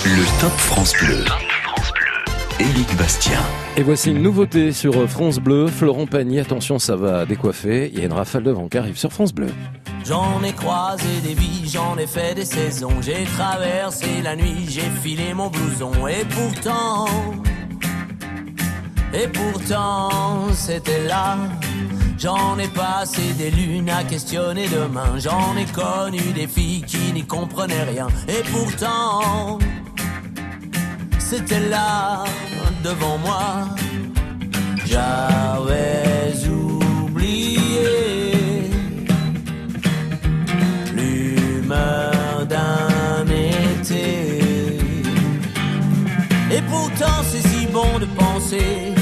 [0.04, 1.24] Le Top France Bleu.
[2.62, 3.40] Éric Bastien.
[3.76, 5.66] Et voici une nouveauté sur France Bleu.
[5.66, 7.90] Florent Pagny, attention, ça va décoiffer.
[7.92, 9.48] Il y a une rafale de vent qui arrive sur France Bleu.
[10.06, 13.00] J'en ai croisé des vies, j'en ai fait des saisons.
[13.00, 15.90] J'ai traversé la nuit, j'ai filé mon blouson.
[16.06, 17.06] Et pourtant,
[19.12, 21.36] et pourtant, c'était là.
[22.16, 25.18] J'en ai passé des lunes à questionner demain.
[25.18, 28.06] J'en ai connu des filles qui n'y comprenaient rien.
[28.28, 29.58] Et pourtant,
[31.34, 32.24] c'était là,
[32.84, 33.44] devant moi.
[34.84, 37.88] J'avais oublié
[40.94, 43.24] l'humeur d'un
[43.72, 44.40] été.
[46.54, 49.01] Et pourtant, c'est si bon de penser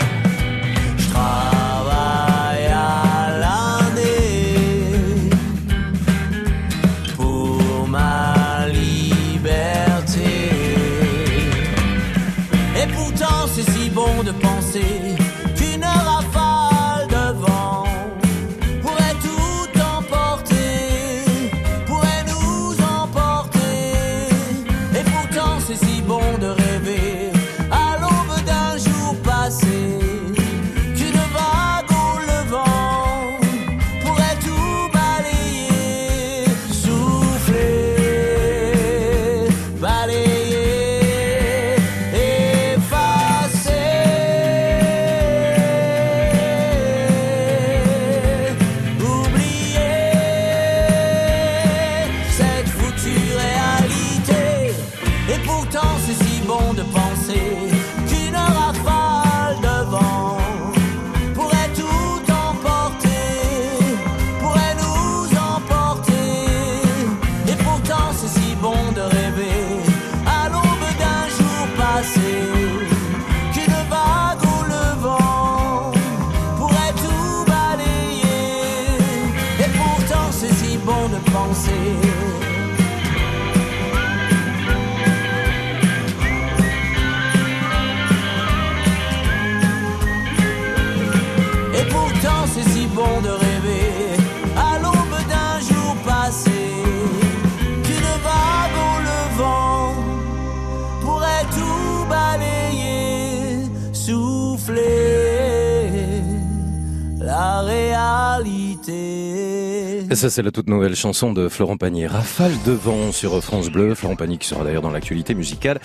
[110.21, 113.95] Ça, c'est la toute nouvelle chanson de Florent Pagny, Rafale de vent sur France Bleu.
[113.95, 115.79] Florent Pagny qui sera d'ailleurs dans l'actualité musicale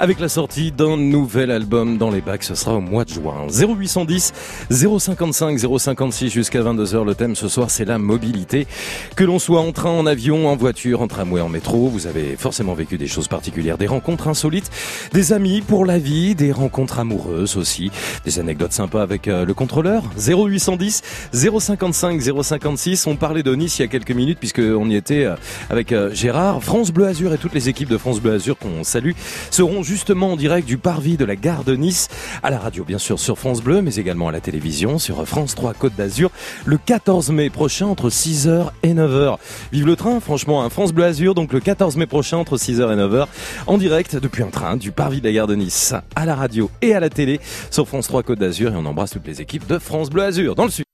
[0.00, 2.42] avec la sortie d'un nouvel album dans les bacs.
[2.42, 3.46] Ce sera au mois de juin.
[3.50, 4.32] 0810
[4.70, 7.04] 055 056 jusqu'à 22h.
[7.04, 8.66] Le thème ce soir, c'est la mobilité.
[9.14, 12.36] Que l'on soit en train, en avion, en voiture, en tramway, en métro, vous avez
[12.36, 14.70] forcément vécu des choses particulières, des rencontres insolites,
[15.12, 17.90] des amis pour la vie, des rencontres amoureuses aussi,
[18.24, 20.02] des anecdotes sympas avec euh, le contrôleur.
[20.16, 21.02] 0810
[21.34, 23.06] 055 056.
[23.06, 25.36] On parlait de Nice il y a quelques minutes puisqu'on y était euh,
[25.68, 26.62] avec euh, Gérard.
[26.64, 29.12] France Bleu Azur et toutes les équipes de France Bleu Azur qu'on salue
[29.50, 32.06] seront justement en direct du parvis de la gare de Nice
[32.44, 35.56] à la radio bien sûr sur France Bleu mais également à la télévision sur France
[35.56, 36.30] 3 Côte d'Azur
[36.64, 39.38] le 14 mai prochain entre 6h et 9h.
[39.72, 42.92] Vive le train franchement, un France Bleu Azur donc le 14 mai prochain entre 6h
[42.92, 43.26] et 9h
[43.66, 46.70] en direct depuis un train du parvis de la gare de Nice à la radio
[46.82, 47.40] et à la télé
[47.72, 50.54] sur France 3 Côte d'Azur et on embrasse toutes les équipes de France Bleu Azur
[50.54, 50.84] dans le sud.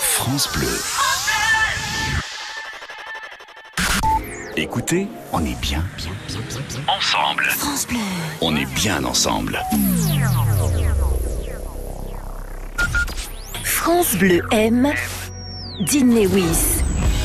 [0.00, 0.93] France Bleu.
[4.56, 7.44] Écoutez, on est bien, bien, bien, bien, bien ensemble.
[7.50, 7.98] France Bleu.
[8.40, 9.60] On est bien ensemble.
[13.64, 14.92] France Bleu aime
[15.80, 16.82] Dean Lewis.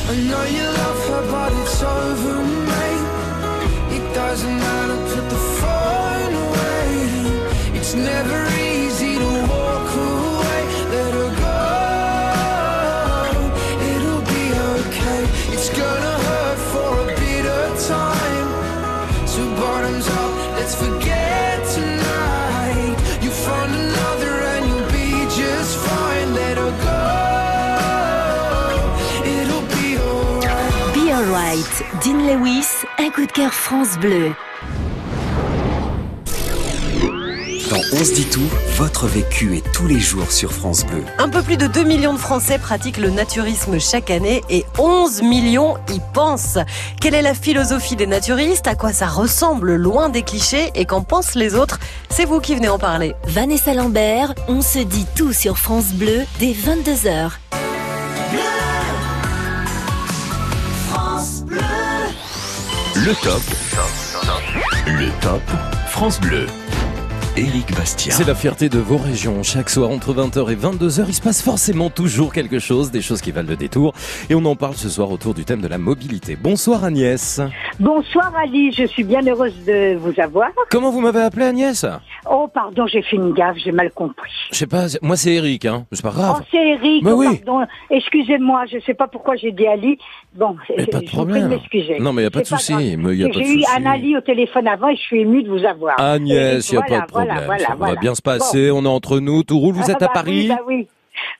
[0.08, 3.06] I know you love her, but it's over, mate.
[3.92, 7.78] It doesn't matter, put the phone away.
[7.78, 8.69] It's never easy
[32.04, 34.32] Dean Lewis, un coup de cœur France Bleu.
[37.68, 41.04] Dans On se dit tout, votre vécu est tous les jours sur France Bleu.
[41.18, 45.20] Un peu plus de 2 millions de Français pratiquent le naturisme chaque année et 11
[45.22, 46.58] millions y pensent.
[47.02, 48.66] Quelle est la philosophie des naturistes?
[48.66, 49.74] À quoi ça ressemble?
[49.74, 50.70] Loin des clichés?
[50.74, 51.78] Et qu'en pensent les autres?
[52.08, 53.14] C'est vous qui venez en parler.
[53.24, 57.32] Vanessa Lambert, on se dit tout sur France Bleu dès 22h.
[63.02, 63.42] Le top.
[64.86, 65.40] Le top.
[65.88, 66.46] France Bleu.
[67.36, 68.12] Éric Bastien.
[68.12, 69.42] C'est la fierté de vos régions.
[69.44, 73.20] Chaque soir entre 20h et 22h, il se passe forcément toujours quelque chose, des choses
[73.22, 73.94] qui valent le détour.
[74.28, 76.36] Et on en parle ce soir autour du thème de la mobilité.
[76.36, 77.40] Bonsoir Agnès.
[77.78, 80.48] Bonsoir Ali, je suis bien heureuse de vous avoir.
[80.70, 81.86] Comment vous m'avez appelé Agnès?
[82.28, 84.30] Oh pardon, j'ai fait une gaffe, j'ai mal compris.
[84.50, 85.86] Je sais pas, moi c'est Eric, hein.
[85.92, 86.36] C'est pas grave.
[86.40, 87.38] Oh c'est Eric, Mais oh, oui.
[87.44, 89.98] pardon, excusez-moi, je sais pas pourquoi j'ai dit Ali.
[90.34, 91.48] Bon, Mais pas de je problème.
[91.48, 91.98] m'excuser.
[92.00, 92.96] Non, mais y a pas de souci, grave.
[92.98, 95.20] mais y a pas de J'ai eu un Ali au téléphone avant et je suis
[95.20, 95.98] émue de vous avoir.
[96.00, 97.29] Agnès, il n'y a voilà, pas de problème.
[97.32, 97.94] Voilà, voilà, ça voilà.
[97.94, 98.30] va bien se Bon.
[98.32, 99.74] passer, on est entre nous, tout roule.
[99.74, 100.88] Vous Ah, êtes à bah Paris Oui, bah oui.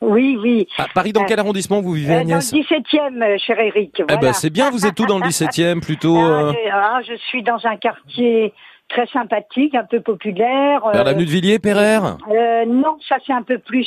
[0.03, 0.69] Oui, oui.
[0.79, 3.59] À Paris, dans Euh, quel arrondissement vous vivez Euh, Agnès Dans le 17e, euh, cher
[3.59, 4.03] Eric.
[4.11, 7.15] Eh ben c'est bien, vous êtes tout dans le 17e plutôt Ah, je, ah, je
[7.29, 8.53] suis dans un quartier
[8.89, 10.81] très sympathique, un peu populaire.
[10.93, 13.87] vers euh, l'avenue de Villiers, Pereire euh, non, ça c'est un peu plus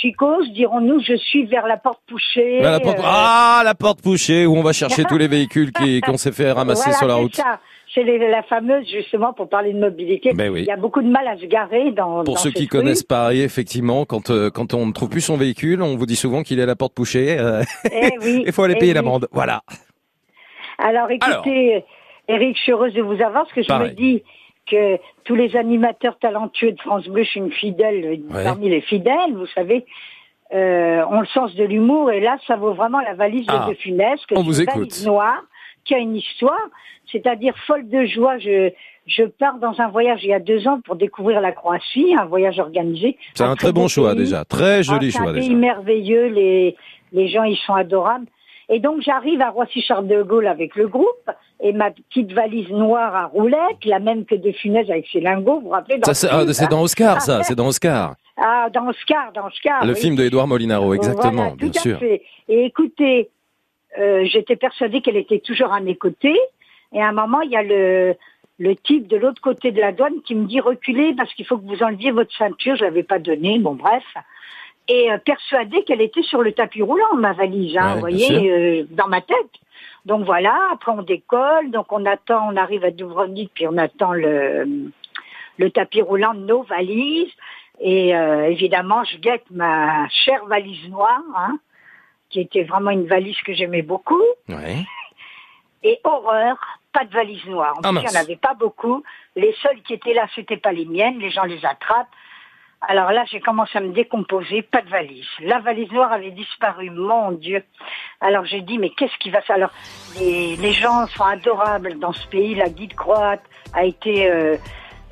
[0.00, 1.00] chicose, dirons-nous.
[1.06, 2.60] Je suis vers la porte Pouchée.
[2.60, 2.98] Vers la porte...
[3.04, 6.50] Ah, la porte pouchée où on va chercher tous les véhicules qui qu'on s'est fait
[6.52, 7.36] ramasser voilà, sur la route.
[7.36, 7.60] ça.
[7.94, 10.32] C'est la fameuse, justement, pour parler de mobilité.
[10.32, 10.60] Ben oui.
[10.60, 13.02] Il y a beaucoup de mal à se garer dans Pour dans ceux qui connaissent
[13.02, 16.42] Paris, effectivement, quand euh, quand on ne trouve plus son véhicule, on vous dit souvent
[16.42, 17.38] qu'il est à la porte pouchée.
[17.38, 17.62] euh,
[17.92, 18.96] Eh oui, Il faut aller eh payer oui.
[18.96, 19.28] l'amende.
[19.32, 19.60] Voilà.
[20.78, 21.84] Alors écoutez,
[22.28, 23.90] Eric, je suis heureuse de vous avoir parce que je Pareil.
[23.90, 24.22] me dis
[24.70, 28.44] que tous les animateurs talentueux de France Bleu, je suis une fidèle euh, Ouais.
[28.44, 29.84] parmi les fidèles, vous savez,
[30.54, 33.70] euh, ont le sens de l'humour et là, ça vaut vraiment la valise Ah, de
[33.72, 35.02] De Funès, que on vous écoute.
[35.04, 35.42] noire
[35.84, 36.60] qui a une histoire,
[37.12, 38.38] c'est-à-dire folle de joie.
[38.38, 38.70] Je,
[39.06, 42.24] je pars dans un voyage il y a deux ans pour découvrir la Croatie, un
[42.24, 43.16] voyage organisé.
[43.34, 44.24] C'est un très bon choix pays.
[44.24, 45.46] déjà, très joli Ah, c'est choix un déjà.
[45.46, 46.76] pays merveilleux, les,
[47.12, 48.26] les gens ils sont adorables.
[48.68, 53.14] Et donc j'arrive à Roissy-Charles de Gaulle avec le groupe et ma petite valise noire
[53.14, 56.28] à roulettes, la même que de Funès avec ses lingots, vous vous rappelez dans c'est
[56.28, 58.14] film, ah, hein dans Oscar, ça, c'est dans Oscar.
[58.38, 59.84] Ah, dans Oscar, dans Oscar.
[59.84, 60.00] Le oui.
[60.00, 61.98] film de Édouard Molinaro, exactement, Voilà, bien sûr.
[61.98, 62.22] fait.
[62.48, 63.28] Et écoutez,
[63.98, 66.38] euh, j'étais persuadée qu'elle était toujours à mes côtés.
[66.92, 68.14] Et à un moment, il y a le,
[68.58, 71.58] le type de l'autre côté de la douane qui me dit reculez parce qu'il faut
[71.58, 72.76] que vous enleviez votre ceinture.
[72.76, 74.04] Je l'avais pas donnée, bon bref.
[74.88, 78.50] Et euh, persuadée qu'elle était sur le tapis roulant, ma valise, hein, Ouais, vous voyez,
[78.50, 79.36] euh, dans ma tête.
[80.04, 84.12] Donc voilà, après on décolle, donc on attend, on arrive à Dubrovnik, puis on attend
[84.12, 84.90] le,
[85.58, 87.30] le tapis roulant de nos valises.
[87.80, 91.58] Et euh, évidemment, je guette ma chère valise noire, hein,
[92.30, 94.22] qui était vraiment une valise que j'aimais beaucoup.
[94.48, 94.78] Ouais.
[95.84, 96.56] Et horreur,
[96.92, 97.74] pas de valise noire.
[97.78, 99.02] En Ah, plus, il n'y en avait pas beaucoup.
[99.36, 101.18] Les seules qui étaient là, c'était pas les miennes.
[101.18, 102.08] Les gens les attrapent.
[102.88, 105.24] Alors là, j'ai commencé à me décomposer, pas de valise.
[105.40, 107.62] La valise noire avait disparu, mon Dieu.
[108.20, 109.52] Alors j'ai dit, mais qu'est-ce qui va se...
[109.52, 109.70] Alors,
[110.18, 112.56] les, les gens sont adorables dans ce pays.
[112.56, 114.56] La guide croate a été, euh,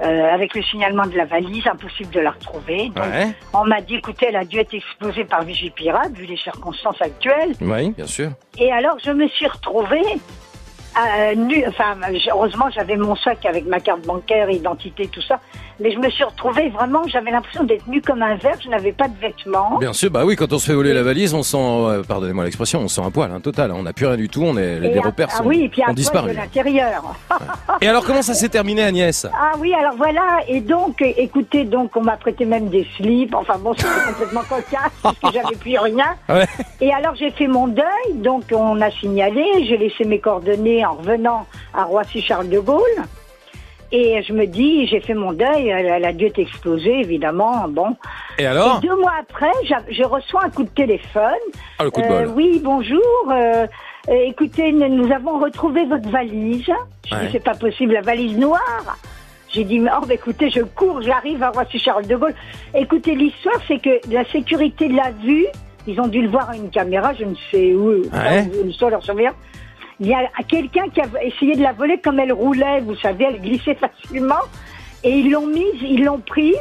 [0.01, 2.89] euh, avec le signalement de la valise, impossible de la retrouver.
[2.89, 3.29] Donc, Ouais.
[3.55, 7.53] on m'a dit, écoutez, elle a dû être explosée par Vigipirate, vu les circonstances actuelles.
[7.61, 8.31] Oui, bien sûr.
[8.59, 10.03] Et alors, je me suis retrouvée
[10.99, 11.65] euh, nue.
[11.69, 11.97] Enfin,
[12.31, 15.39] heureusement, j'avais mon sac avec ma carte bancaire, identité, tout ça.
[15.83, 18.57] Mais je me suis retrouvée vraiment, j'avais l'impression d'être nue comme un verre.
[18.63, 19.79] Je n'avais pas de vêtements.
[19.79, 22.45] Bien sûr, bah oui, quand on se fait voler la valise, on sent, euh, pardonnez-moi
[22.45, 23.71] l'expression, on sent un poil, un total.
[23.71, 23.77] hein.
[23.79, 25.69] On n'a plus rien du tout, on est, les un- repères ah sont, oui, et
[25.71, 26.31] puis ont un poil disparu.
[26.33, 27.03] de l'intérieur.
[27.81, 29.27] Et alors, comment ça s'est terminé, Agnès?
[29.33, 33.35] Ah oui, alors voilà, et donc, é- écoutez, donc on m'a prêté même des slips,
[33.35, 36.15] enfin bon, c'était complètement cocasse, parce que j'avais plus rien.
[36.29, 36.47] Ouais.
[36.83, 40.95] Et alors j'ai fait mon deuil, donc on a signalé, j'ai laissé mes coordonnées en
[40.95, 42.83] revenant à Roissy-Charles de Gaulle.
[43.93, 47.97] Et je me dis, j'ai fait mon deuil, elle, a dû être explosée, évidemment, bon.
[48.39, 49.51] Et alors Et deux mois après,
[49.91, 51.25] je reçois un coup de téléphone.
[51.79, 52.35] Ah, le coup de Euh, bol.
[52.37, 53.03] oui, bonjour.
[53.33, 53.67] euh,
[54.09, 56.71] euh, écoutez, nous, avons retrouvé votre valise.
[57.09, 57.27] Je Ouais.
[57.27, 58.97] dis, c'est pas possible, la valise noire.
[59.53, 62.35] J'ai dit, mais, oh, bah, écoutez, je cours, j'arrive à Roissy-Charles de Gaulle.
[62.77, 65.47] Écoutez, l'histoire, c'est que la sécurité l'a vu.
[65.89, 67.89] Ils ont dû le voir à une caméra, je ne sais où.
[68.13, 68.49] Ouais.
[68.65, 69.33] L'histoire leur survient.
[70.01, 73.25] Il y a quelqu'un qui a essayé de la voler comme elle roulait, vous savez,
[73.29, 74.41] elle glissait facilement.
[75.05, 76.57] Et ils l'ont mise, ils l'ont prise.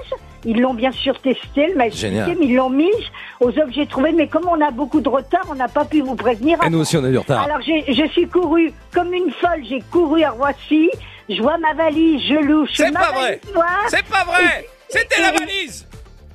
[0.45, 2.37] Ils l'ont bien sûr testée, elle m'a expliqué, Génial.
[2.39, 2.87] mais ils l'ont mise
[3.41, 4.13] aux objets trouvés.
[4.13, 6.57] Mais comme on a beaucoup de retard, on n'a pas pu vous prévenir.
[6.65, 7.43] Et nous aussi, on a du retard.
[7.43, 10.89] Alors j'ai- je suis courue comme une folle, j'ai couru à Roissy,
[11.27, 12.69] je vois ma valise, je louche.
[12.73, 13.63] C'est ma pas valise vrai.
[13.89, 14.67] C'est pas vrai.
[14.87, 15.85] C'était la et- valise.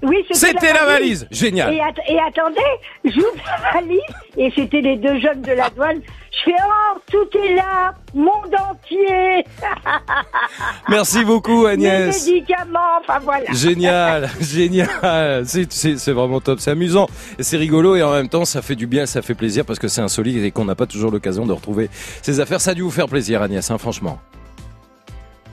[0.05, 1.27] Oui, C'était la valise.
[1.31, 1.73] Génial.
[1.75, 2.61] Et, at- et attendez,
[3.05, 3.35] j'ouvre
[3.65, 4.01] la valise
[4.37, 6.01] et c'était les deux jeunes de la douane.
[6.31, 9.45] Je fais oh, tout est là, monde entier.
[10.89, 12.27] Merci beaucoup, Agnès.
[12.27, 13.51] médicaments, enfin voilà.
[13.53, 15.45] Génial, génial.
[15.47, 16.61] C'est- vraiment top.
[16.61, 19.65] C'est amusant, c'est rigolo et en même temps, ça fait du bien, ça fait plaisir
[19.65, 21.89] parce que c'est insolite et qu'on n'a pas toujours l'occasion de retrouver
[22.23, 22.61] ces affaires.
[22.61, 24.19] Ça a dû vous faire plaisir, Agnès, hein, franchement.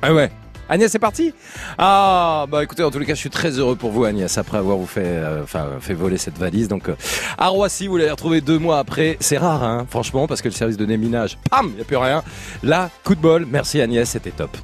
[0.01, 0.31] Ah ouais.
[0.71, 1.33] Agnès, c'est parti
[1.77, 4.57] Ah, bah écoutez, en tous les cas, je suis très heureux pour vous, Agnès, après
[4.57, 6.69] avoir vous fait, euh, enfin, fait voler cette valise.
[6.69, 6.95] Donc, euh,
[7.37, 9.17] à Roissy, vous l'avez retrouvé deux mois après.
[9.19, 11.97] C'est rare, hein, franchement, parce que le service de déminage, pam, il n'y a plus
[11.97, 12.23] rien.
[12.63, 13.45] Là, coup de bol.
[13.51, 14.55] Merci, Agnès, c'était top.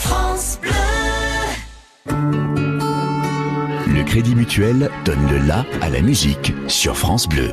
[0.00, 0.72] France Bleu.
[3.94, 7.52] Le Crédit Mutuel donne le la à la musique sur France Bleu.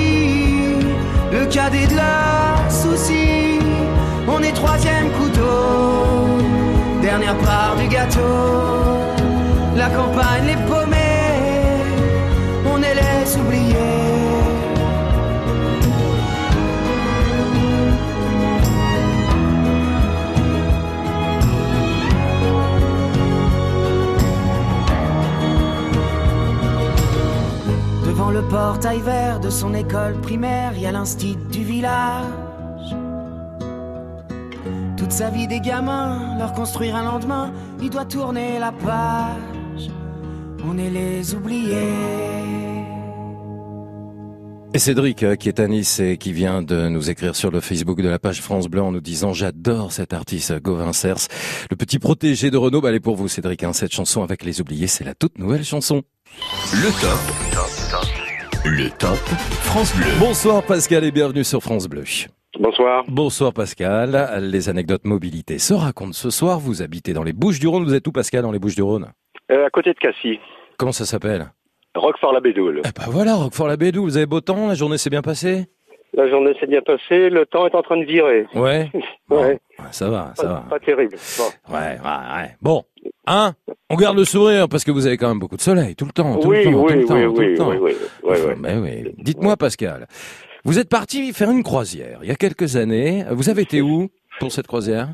[1.31, 3.59] le cadet de leurs soucis.
[4.27, 6.37] On est troisième couteau,
[7.01, 8.19] dernière part du gâteau.
[9.75, 10.80] La campagne, les paumés,
[28.41, 32.25] le portail vert de son école primaire, il y a l'instit du village.
[34.97, 39.89] Toute sa vie des gamins, leur construire un lendemain, il doit tourner la page.
[40.65, 41.93] On est les oubliés.
[44.73, 47.59] Et Cédric, euh, qui est à Nice et qui vient de nous écrire sur le
[47.59, 51.27] Facebook de la page France Bleu en nous disant j'adore cet artiste Gauvin Cers.
[51.69, 53.73] Le petit protégé de Renault, bah, elle est pour vous Cédric, hein.
[53.73, 56.03] cette chanson avec les oubliés, c'est la toute nouvelle chanson.
[56.73, 57.70] Le top.
[58.65, 59.17] Le top
[59.63, 60.05] France Bleu.
[60.19, 62.03] Bonsoir Pascal et bienvenue sur France Bleu.
[62.59, 63.03] Bonsoir.
[63.07, 64.39] Bonsoir Pascal.
[64.41, 66.59] Les anecdotes mobilité se racontent ce soir.
[66.59, 67.83] Vous habitez dans les Bouches-du-Rhône.
[67.83, 69.07] Vous êtes où Pascal dans les Bouches-du-Rhône
[69.51, 70.39] Euh, à côté de Cassis,
[70.77, 71.47] Comment ça s'appelle
[71.95, 72.81] Roquefort-la-Bédoule.
[72.83, 74.03] Bah voilà, Roquefort-la-Bédoule.
[74.03, 75.65] Vous avez beau temps La journée s'est bien passée
[76.13, 78.45] La journée s'est bien passée, le temps est en train de virer.
[78.55, 78.89] Ouais.
[79.29, 79.59] ouais.
[79.91, 80.65] Ça va, ça Pas, va.
[80.69, 81.15] pas terrible.
[81.37, 81.73] Bon.
[81.73, 82.55] Ouais, ouais, ouais.
[82.61, 82.83] Bon,
[83.27, 83.53] hein?
[83.89, 86.11] On garde le sourire parce que vous avez quand même beaucoup de soleil tout le
[86.11, 87.69] temps, tout Oui, le temps, oui, tout le temps, oui, tout oui, le temps.
[87.69, 87.77] oui,
[88.23, 88.53] oui, oui.
[88.59, 89.13] Mais oui.
[89.17, 90.07] Dites-moi Pascal,
[90.63, 93.25] vous êtes parti faire une croisière il y a quelques années.
[93.31, 94.09] Vous avez été où
[94.39, 95.09] pour cette croisière?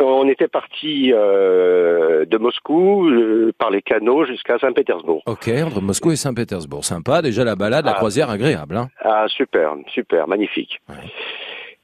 [0.00, 5.22] On était parti euh, de Moscou euh, par les canaux jusqu'à Saint-Pétersbourg.
[5.26, 6.84] Ok, entre Moscou et Saint-Pétersbourg.
[6.84, 7.94] Sympa, déjà la balade, la Ah.
[7.94, 8.76] croisière agréable.
[8.76, 10.80] Hein Ah, super, super, magnifique.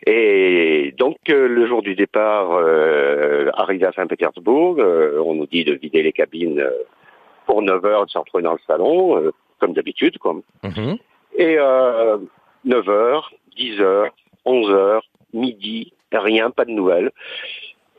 [0.07, 5.65] Et donc, euh, le jour du départ, euh, arrivé à Saint-Pétersbourg, euh, on nous dit
[5.65, 6.71] de vider les cabines euh,
[7.47, 10.19] pour 9 heures, de se retrouver dans le salon, euh, comme d'habitude.
[10.19, 10.37] quoi.
[10.65, 10.97] Mhm.
[11.37, 12.17] Et euh,
[12.65, 14.11] 9 heures, 10 heures,
[14.47, 15.03] 11 heures,
[15.35, 17.11] midi, rien, pas de nouvelles.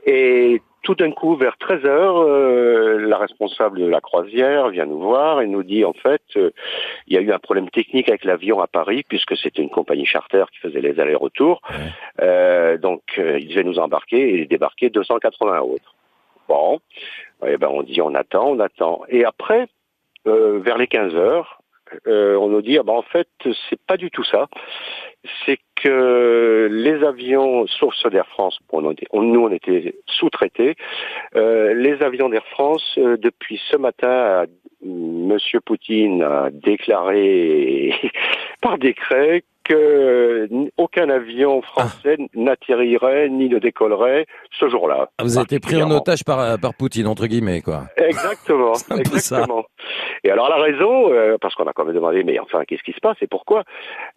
[0.05, 4.99] Et tout d'un coup, vers 13 heures, euh, la responsable de la croisière vient nous
[4.99, 6.51] voir et nous dit en fait, euh,
[7.07, 10.05] il y a eu un problème technique avec l'avion à Paris puisque c'était une compagnie
[10.05, 11.61] charter qui faisait les allers-retours.
[12.19, 15.95] Euh, donc, euh, ils devaient nous embarquer et débarquer 280 autres.
[16.47, 16.79] Bon,
[17.45, 19.03] eh ben on dit on attend, on attend.
[19.07, 19.67] Et après,
[20.27, 21.60] euh, vers les 15 heures,
[22.07, 23.27] euh, on nous dit ah ben, en fait
[23.69, 24.47] c'est pas du tout ça.
[25.45, 30.75] C'est que les avions, sauf ceux d'Air France, on était- on- nous on était sous-traités,
[31.35, 34.45] euh, les avions d'Air France euh, depuis ce matin,
[34.83, 37.93] Monsieur Poutine a déclaré
[38.61, 40.47] par décret que
[40.77, 44.25] aucun avion français n'atterrirait ni ne décollerait
[44.59, 45.09] ce jour-là.
[45.17, 47.83] Ah, Vous avez été pris en otage par, par Poutine, entre guillemets, quoi.
[47.97, 49.63] Exactement, exactement.
[50.23, 52.91] Et alors la raison, euh, parce qu'on a quand même demandé, mais enfin, qu'est-ce qui
[52.93, 53.63] se passe et pourquoi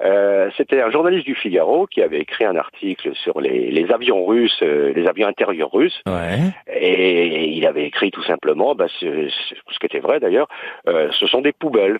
[0.02, 4.24] Euh, C'était un journaliste du Figaro qui avait écrit un article sur les, les avions
[4.26, 6.38] russes, euh, les avions intérieurs russes, Ouais.
[6.74, 10.48] et il avait écrit tout simplement, bah, ce, ce- ce qui était vrai d'ailleurs,
[10.88, 11.98] euh, ce sont des poubelles.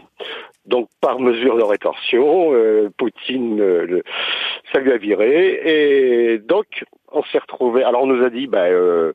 [0.66, 4.02] Donc par mesure de rétorsion, euh, Poutine, euh,
[4.72, 7.84] ça lui a viré, et donc on s'est retrouvé.
[7.84, 9.12] Alors on nous a dit, bah, euh,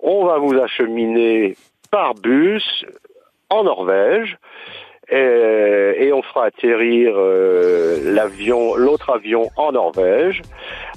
[0.00, 1.56] on va vous acheminer
[1.90, 2.84] par bus
[3.50, 4.38] en Norvège.
[5.10, 10.42] Et, et on fera atterrir euh, l'avion, l'autre avion en Norvège.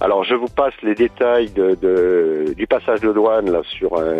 [0.02, 4.16] Alors je vous passe les détails de, de- du passage de douane là sur un,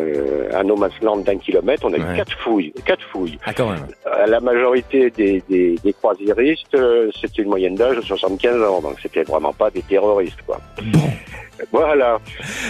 [0.54, 1.84] un no man's land d'un kilomètre.
[1.86, 3.38] On a eu quatre fouilles, quatre fouilles.
[3.46, 3.86] Ah, quand même.
[4.08, 8.82] Euh, La majorité des, des, des croisiéristes, euh, c'était une moyenne d'âge de 75 ans,
[8.82, 10.58] donc c'était vraiment pas des terroristes, quoi.
[11.72, 12.20] Voilà.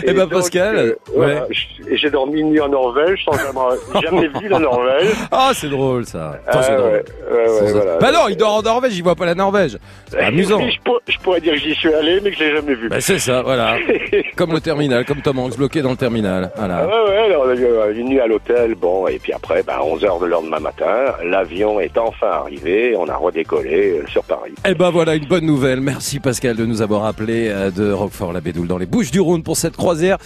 [0.03, 1.47] Eh ben, donc, Pascal, euh, voilà, ouais.
[1.51, 5.09] j- j'ai dormi une nuit en Norvège sans avoir jamais vu la Norvège.
[5.31, 6.39] Ah, c'est drôle, ça.
[6.47, 6.89] Attends, Ah, drôle.
[6.89, 7.97] ouais, ouais, ouais, Sans- voilà.
[7.99, 9.77] Bah non, il dort en Norvège, il voit pas la Norvège.
[10.09, 10.59] C'est pas amusant.
[10.69, 12.89] Je, pour- je pourrais dire que j'y suis allé, mais que je l'ai jamais vu.
[12.89, 13.77] Bah, c'est ça, voilà.
[14.35, 16.49] comme le terminal, comme Tom Hanks bloqué dans le terminal.
[16.55, 16.87] Ah Voilà.
[16.87, 20.19] ouais, ouais, alors, euh, une nuit à l'hôtel, bon, et puis après, bah, 11 heures
[20.19, 24.53] de lendemain matin, l'avion est enfin arrivé, on a redécollé sur Paris.
[24.67, 25.81] Eh ben voilà une bonne nouvelle.
[25.81, 30.17] Merci Pascal de nous avoir appelé de Roquefort-la-Bédoule les Bouches du Rhône pour cette croisière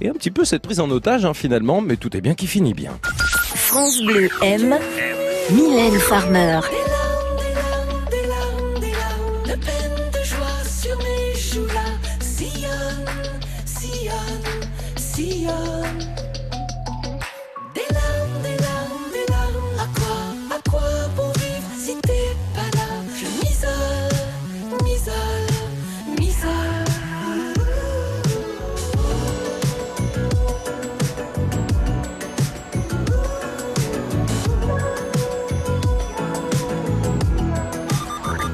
[0.00, 2.46] et un petit peu cette prise en otage hein, finalement, mais tout est bien qui
[2.46, 2.98] finit bien.
[3.54, 4.78] France Bleu aime
[5.50, 6.60] Mylène Farmer.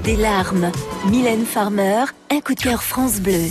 [0.06, 0.70] Des larmes.
[1.10, 3.50] Mylène Farmer, un coup de cœur France Bleu.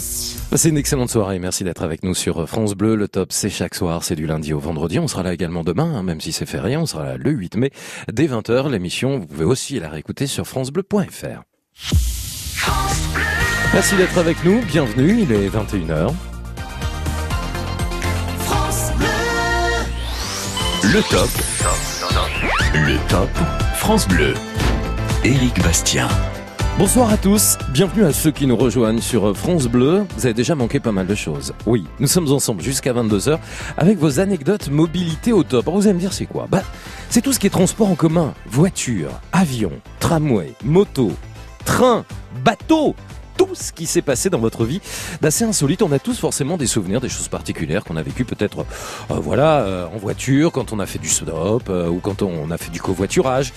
[0.50, 1.38] Passez une excellente soirée.
[1.38, 2.96] Merci d'être avec nous sur France Bleu.
[2.96, 4.06] Le top, c'est chaque soir.
[4.06, 4.98] C'est du lundi au vendredi.
[4.98, 6.78] On sera là également demain, hein, même si c'est férié.
[6.78, 7.72] On sera là le 8 mai
[8.10, 8.72] dès 20h.
[8.72, 11.44] L'émission, vous pouvez aussi la réécouter sur francebleu.fr.
[13.74, 14.62] Merci d'être avec nous.
[14.62, 15.24] Bienvenue.
[15.24, 16.14] Il est 21h.
[18.40, 19.08] France Bleu.
[20.94, 21.30] Le top.
[22.74, 23.30] Le top
[23.76, 24.34] France Bleu.
[25.26, 26.08] Éric Bastien.
[26.78, 30.06] Bonsoir à tous, bienvenue à ceux qui nous rejoignent sur France Bleu.
[30.18, 31.54] Vous avez déjà manqué pas mal de choses.
[31.66, 33.40] Oui, nous sommes ensemble jusqu'à 22h
[33.78, 35.70] avec vos anecdotes mobilité au top.
[35.70, 36.48] Alors vous allez me dire c'est quoi?
[36.52, 36.64] Bah,
[37.10, 39.72] c'est tout ce qui est transport en commun, voiture, avion,
[40.02, 41.14] tramway, moto,
[41.64, 42.04] train,
[42.44, 42.94] bateau.
[43.38, 44.82] Tout ce qui s'est passé dans votre vie
[45.22, 45.82] d'assez insolite.
[45.82, 48.66] On a tous forcément des souvenirs, des choses particulières qu'on a vécues peut-être,
[49.12, 52.50] euh, voilà, euh, en voiture, quand on a fait du stop euh, ou quand on
[52.52, 53.54] a fait du covoiturage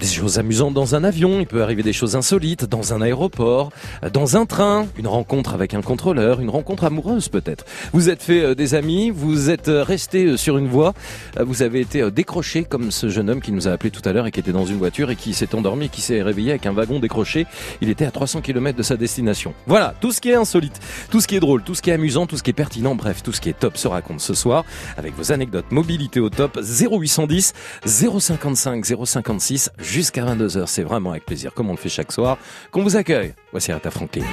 [0.00, 3.70] des choses amusantes dans un avion, il peut arriver des choses insolites dans un aéroport,
[4.04, 7.64] euh, dans un train, une rencontre avec un contrôleur, une rencontre amoureuse peut-être.
[7.92, 10.94] Vous êtes fait euh, des amis, vous êtes euh, resté sur une voie,
[11.40, 14.26] vous avez été décroché comme ce jeune homme qui nous a appelé tout à l'heure
[14.26, 16.72] et qui était dans une voiture et qui s'est endormi qui s'est réveillé avec un
[16.72, 17.46] wagon décroché.
[17.80, 19.54] Il était à 300 km de sa destination.
[19.66, 20.80] Voilà, tout ce qui est insolite,
[21.10, 22.94] tout ce qui est drôle, tout ce qui est amusant, tout ce qui est pertinent,
[22.94, 24.64] bref, tout ce qui est top se raconte ce soir
[24.96, 27.52] avec vos anecdotes mobilité au top 0810
[27.84, 30.66] 055 056 jusqu'à 22h.
[30.66, 32.38] C'est vraiment avec plaisir, comme on le fait chaque soir,
[32.70, 33.34] qu'on vous accueille.
[33.52, 34.24] Voici Aretha Franklin.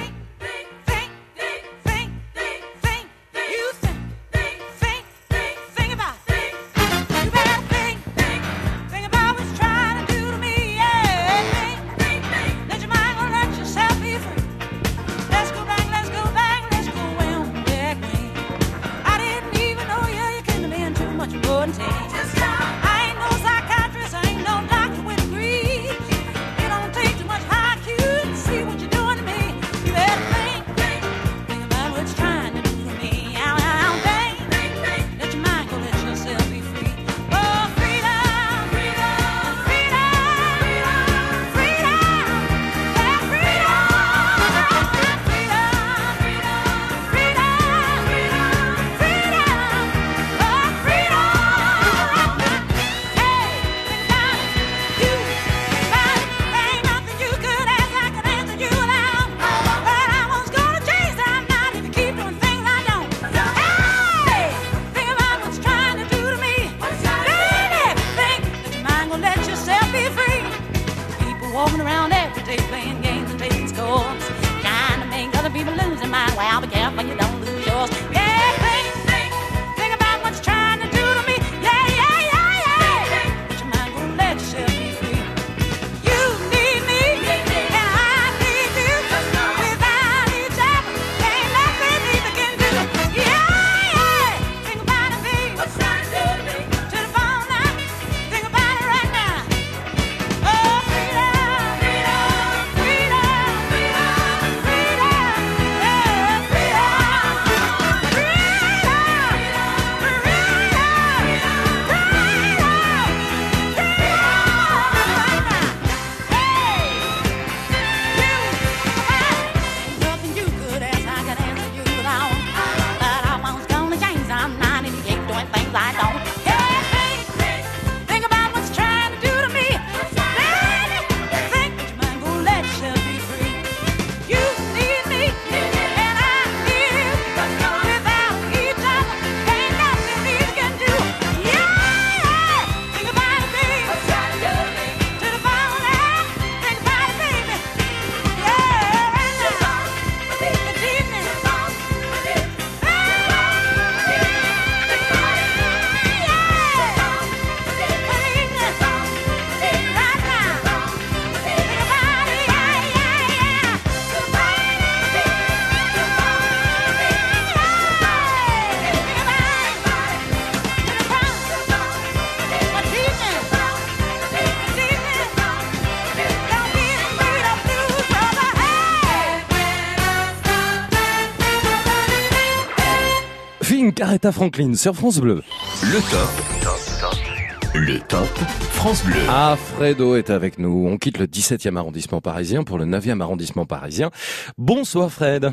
[184.16, 185.42] Aretha Franklin sur France Bleu.
[185.82, 187.74] Le top.
[187.74, 188.26] Le top
[188.70, 189.20] France Bleu.
[189.28, 190.88] Ah, Fredo est avec nous.
[190.88, 194.10] On quitte le 17e arrondissement parisien pour le 9e arrondissement parisien.
[194.56, 195.52] Bonsoir Fred.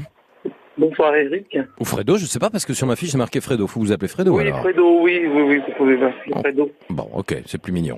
[0.77, 1.57] Bonsoir Eric.
[1.77, 3.67] Ou Fredo, je sais pas, parce que sur ma fiche, c'est marqué Fredo.
[3.67, 4.61] Faut vous appeler Fredo, oui, alors.
[4.61, 6.71] Fredo, oui, oui, oui, vous pouvez m'appeler Fredo.
[6.89, 7.97] Bon, ok, c'est plus mignon.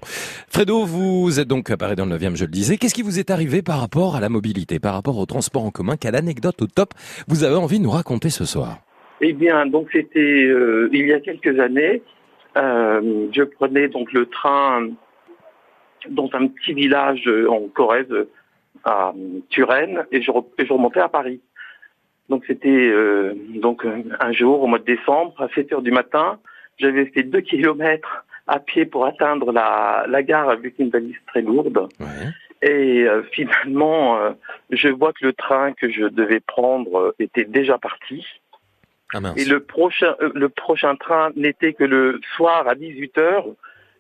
[0.50, 2.78] Fredo, vous êtes donc Paris dans le 9e, je le disais.
[2.78, 5.70] Qu'est-ce qui vous est arrivé par rapport à la mobilité, par rapport au transport en
[5.70, 5.96] commun?
[5.96, 6.96] Quelle anecdote au top
[7.28, 8.80] vous avez envie de nous raconter ce soir?
[9.22, 12.02] Eh bien, donc c'était euh, il y a quelques années.
[12.58, 14.88] euh, je prenais donc le train
[16.10, 18.14] dans un petit village euh, en Corrèze,
[18.84, 19.14] à
[19.50, 21.42] Turenne, et je, et je remontais à Paris.
[22.30, 23.86] Donc c'était euh, donc
[24.20, 26.40] un jour au mois de décembre, à 7 heures du matin,
[26.78, 31.42] j'avais fait deux kilomètres à pied pour atteindre la, la gare avec une valise très
[31.42, 31.88] lourde.
[32.62, 34.32] Et euh, finalement, euh,
[34.72, 38.26] je vois que le train que je devais prendre était déjà parti.
[39.14, 39.40] Ah mince.
[39.40, 43.46] Et le prochain, euh, le prochain train n'était que le soir à 18 heures.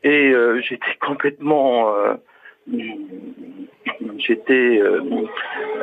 [0.04, 2.14] Et euh, j'étais complètement, euh,
[4.18, 5.02] j'étais, euh,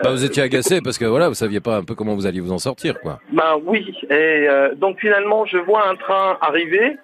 [0.02, 2.40] Bah, vous étiez agacé parce que voilà, vous saviez pas un peu comment vous alliez
[2.40, 3.18] vous en sortir, quoi.
[3.32, 3.96] ben oui.
[4.10, 4.12] Et
[4.48, 6.96] euh, donc finalement, je vois un train arriver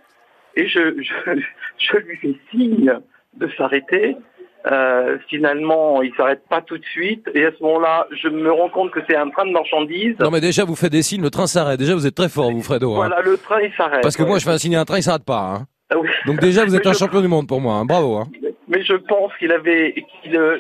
[0.57, 1.41] et je, je,
[1.79, 2.93] je lui fais signe
[3.35, 4.17] de s'arrêter.
[4.71, 7.27] Euh, finalement, il s'arrête pas tout de suite.
[7.35, 10.17] Et à ce moment-là, je me rends compte que c'est un train de marchandises.
[10.21, 11.79] Non, mais déjà, vous faites des signes, le train s'arrête.
[11.79, 12.93] Déjà, vous êtes très fort, vous, Fredo.
[12.93, 12.97] hein.
[12.97, 14.03] Voilà, le train il s'arrête.
[14.03, 14.29] Parce que Ouais.
[14.29, 15.39] moi, je fais un signe à un train, il s'arrête pas.
[15.41, 15.67] Hein.
[15.91, 16.09] Ah oui.
[16.27, 17.75] Donc déjà, vous êtes un champion du monde pour moi.
[17.75, 17.85] hein.
[17.85, 18.17] Bravo.
[18.17, 18.27] Hein.
[18.69, 20.59] Mais je pense qu'il avait qu'il euh,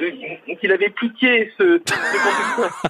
[0.72, 1.80] avait pitié ce.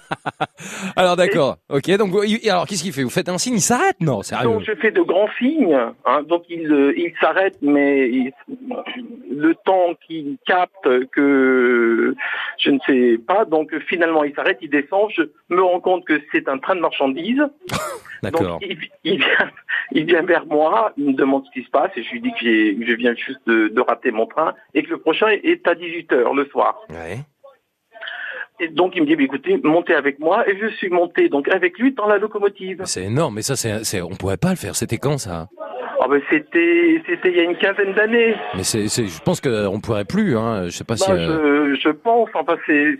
[0.96, 1.56] Alors d'accord.
[1.68, 1.90] Ok.
[1.96, 2.12] Donc
[2.48, 3.02] alors qu'est-ce qu'il fait?
[3.02, 3.96] Vous faites un signe, il s'arrête?
[4.00, 4.44] Non, sérieux.
[4.48, 5.74] Donc je fais de grands signes.
[6.04, 6.22] hein.
[6.22, 8.32] donc il euh, il s'arrête, mais il-
[9.30, 12.14] le temps qu'il capte que
[12.58, 13.44] je ne sais pas.
[13.44, 15.10] Donc finalement il s'arrête, il descend.
[15.16, 17.42] Je me rends compte que c'est un train de marchandises.
[18.22, 18.58] D'accord.
[18.58, 19.50] Donc il, il vient,
[19.92, 22.32] il vient vers moi, il me demande ce qui se passe et je lui dis
[22.32, 25.28] que, j'ai- que je viens juste de, de rater mon train et que le prochain
[25.42, 26.80] est à 18h le soir.
[28.60, 31.48] Et donc il me dit, bah, écoutez, montez avec moi et je suis monté donc
[31.48, 32.82] avec lui dans la locomotive.
[32.84, 34.74] C'est énorme, mais ça, c'est, on pourrait pas le faire.
[34.74, 35.48] C'était quand ça?
[36.00, 38.34] Ah ben c'était c'était il y a une quinzaine d'années.
[38.56, 40.36] Mais c'est, je pense qu'on pourrait plus.
[40.36, 40.64] Hein.
[40.66, 41.10] Je sais pas si.
[41.10, 42.98] Bah, euh, je, je pense, enfin c'est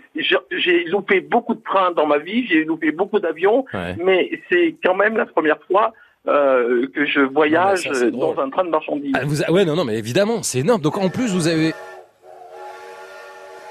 [0.51, 3.95] j'ai- loupé beaucoup de trains dans ma vie, j'ai loupé beaucoup d'avions, Ouais.
[4.03, 5.93] mais c'est quand même la première fois
[6.27, 9.13] euh, que je voyage Non, ça, dans un train de marchandises.
[9.15, 10.81] Ah, vous Ouais, non, non, mais évidemment, c'est énorme.
[10.81, 11.71] Donc en plus, vous avez.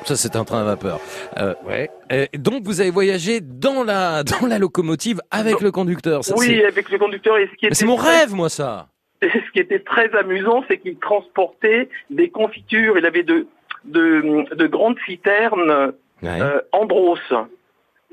[0.08, 1.00] Ça, c'est un train à vapeur.
[1.36, 1.90] Euh, ouais.
[2.08, 6.24] Et donc, vous avez voyagé dans la dans la locomotive avec le conducteur.
[6.24, 7.36] Ça, oui, avec le conducteur.
[7.36, 8.88] Et ce qui Mais était c'est mon très- rêve, moi, ça.
[9.20, 12.96] Et ce qui était très amusant, c'est qu'il transportait des confitures.
[12.96, 13.46] Il avait de,
[13.84, 15.92] de, de grandes citernes
[16.24, 17.18] euh, Andros.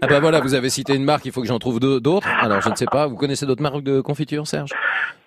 [0.01, 2.27] Ah bah voilà, vous avez cité une marque, il faut que j'en trouve d'autres.
[2.41, 4.71] Alors je ne sais pas, vous connaissez d'autres marques de confiture, Serge?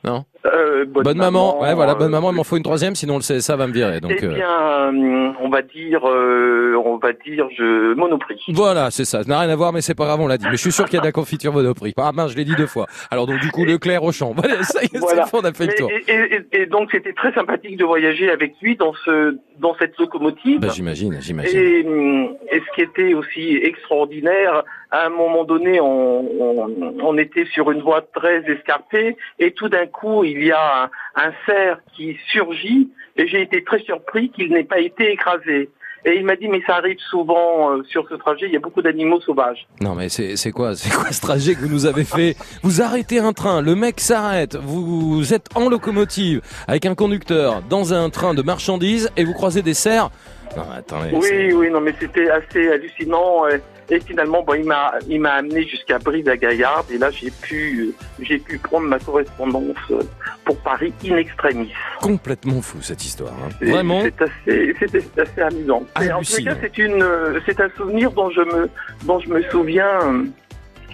[0.04, 0.24] Non?
[0.46, 3.20] Euh, bonne, maman, ouais voilà, bonne euh, maman, il m'en faut une troisième, sinon le
[3.22, 4.00] CSA va me virer.
[4.00, 8.40] Donc eh euh, bien, euh, on va dire, euh, on va dire, je Monoprix.
[8.54, 9.24] voilà, c'est ça.
[9.24, 10.44] Ça n'a rien à voir, mais c'est pas grave, on l'a dit.
[10.44, 11.94] Mais je suis sûr qu'il y a de la confiture Monoprix.
[11.96, 12.86] Ah mince, je l'ai dit deux fois.
[13.10, 14.32] Alors donc du coup, Leclerc au champ.
[14.36, 15.24] Voilà, ça y est, Voilà.
[15.32, 15.90] on a fait le tour.
[15.90, 19.74] Et, et- et- et donc c'était très sympathique de voyager avec lui dans ce dans
[19.80, 20.60] cette locomotive.
[20.60, 21.88] Bah, j'imagine, j'imagine.
[21.88, 24.57] Hum, et ce qui était aussi extraordinaire,
[24.90, 29.68] à un moment donné, on, on, on était sur une voie très escarpée et tout
[29.68, 30.90] d'un coup, il y a un,
[31.26, 35.70] un cerf qui surgit et j'ai été très surpris qu'il n'ait pas été écrasé.
[36.04, 38.60] Et il m'a dit, mais ça arrive souvent euh, sur ce trajet, il y a
[38.60, 39.66] beaucoup d'animaux sauvages.
[39.80, 42.36] Non mais c'est quoi c'est quoi ce trajet que vous nous avez fait?
[42.62, 47.92] Vous arrêtez un train, le mec s'arrête, vous êtes en locomotive avec un conducteur dans
[47.92, 50.10] un train de marchandises et vous croisez des cerfs.
[50.56, 51.10] Non attendez.
[51.12, 53.46] Oui, oui, non, mais c'était assez hallucinant.
[53.90, 56.90] Et finalement, bon, il m'a, il m'a amené jusqu'à Brive-la-Gaillarde.
[56.90, 60.02] Et là, j'ai pu, j'ai pu prendre ma correspondance euh,
[60.44, 61.72] pour Paris in extremis.
[62.00, 63.32] Complètement fou cette histoire.
[63.32, 63.48] hein.
[63.62, 64.02] Vraiment.
[64.02, 65.84] C'est assez, c'était assez amusant.
[66.02, 68.68] Et en les cas, c'est une, euh, c'est un souvenir dont je me,
[69.04, 70.24] dont je me souviens euh,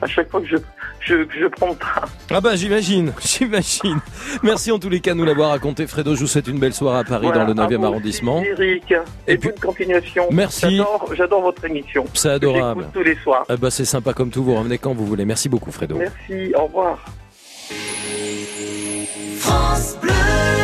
[0.01, 0.56] à chaque fois que je,
[1.05, 2.02] je, je prends le train.
[2.31, 3.98] Ah bah j'imagine, j'imagine.
[4.43, 5.86] Merci en tous les cas de nous l'avoir raconté.
[5.86, 7.85] Fredo, je vous souhaite une belle soirée à Paris Voilà, dans le à 9e vous
[7.86, 8.40] arrondissement.
[8.40, 8.94] aussi, Eric,
[9.26, 10.26] et, bonne continuation.
[10.31, 10.81] Merci.
[11.12, 12.05] J'adore, votre émission.
[12.14, 12.82] C'est adorable.
[12.82, 13.44] J'écoute tous les soirs.
[13.48, 15.24] Ah bah c'est sympa comme tout, vous revenez quand vous voulez.
[15.24, 15.97] Merci beaucoup Fredo.
[15.97, 16.98] Merci, au revoir.
[19.39, 20.64] France Bleu.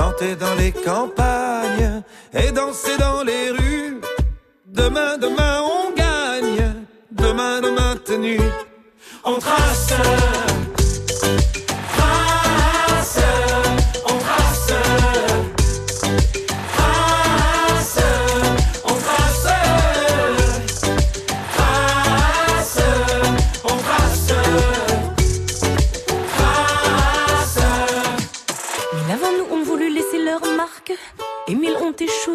[0.00, 2.02] Chanter dans les campagnes,
[2.32, 4.00] et danser dans les rues.
[4.64, 6.86] Demain, demain, on gagne.
[7.10, 8.40] Demain, demain, tenue.
[9.24, 9.34] On.
[9.34, 10.49] Trace.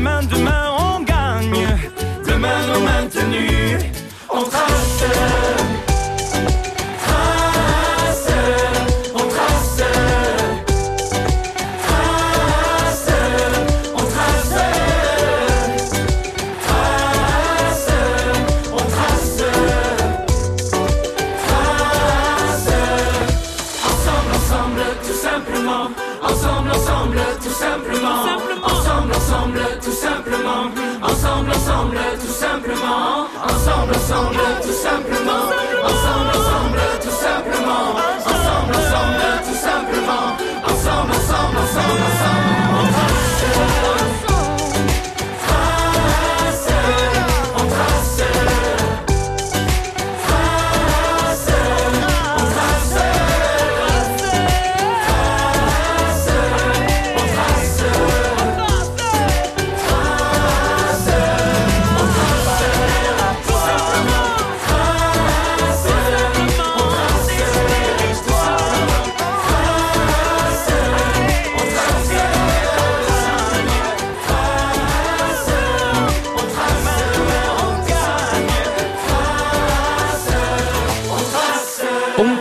[0.00, 1.78] Demain, demain, on gagne.
[2.26, 3.84] Demain, nos maintenus.
[4.30, 4.44] On.
[4.44, 5.59] Trace.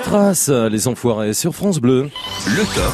[0.09, 2.09] Trace les enfoirés sur France Bleu.
[2.47, 2.93] Le top.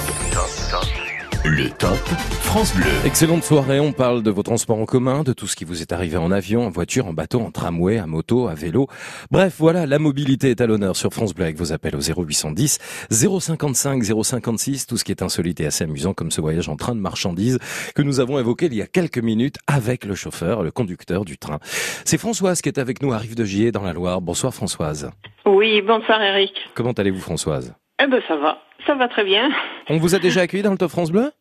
[1.46, 2.86] Le top France Bleu.
[3.04, 5.92] Excellente soirée, on parle de vos transports en commun, de tout ce qui vous est
[5.92, 8.88] arrivé en avion, en voiture, en bateau, en tramway, à moto, à vélo.
[9.30, 12.80] Bref, voilà, la mobilité est à l'honneur sur France Bleu avec vos appels au 0810
[13.12, 16.96] 055 056, tout ce qui est insolite et assez amusant comme ce voyage en train
[16.96, 17.60] de marchandises
[17.94, 21.38] que nous avons évoqué il y a quelques minutes avec le chauffeur, le conducteur du
[21.38, 21.60] train.
[22.06, 24.22] C'est Françoise qui est avec nous à Rive de Gier dans la Loire.
[24.22, 25.12] Bonsoir Françoise.
[25.46, 26.54] Oui, bonsoir Eric.
[26.74, 27.76] Comment allez-vous Françoise?
[28.02, 29.50] Eh ben ça va, ça va très bien.
[29.90, 31.32] On vous a déjà accueilli dans le Top France Bleu?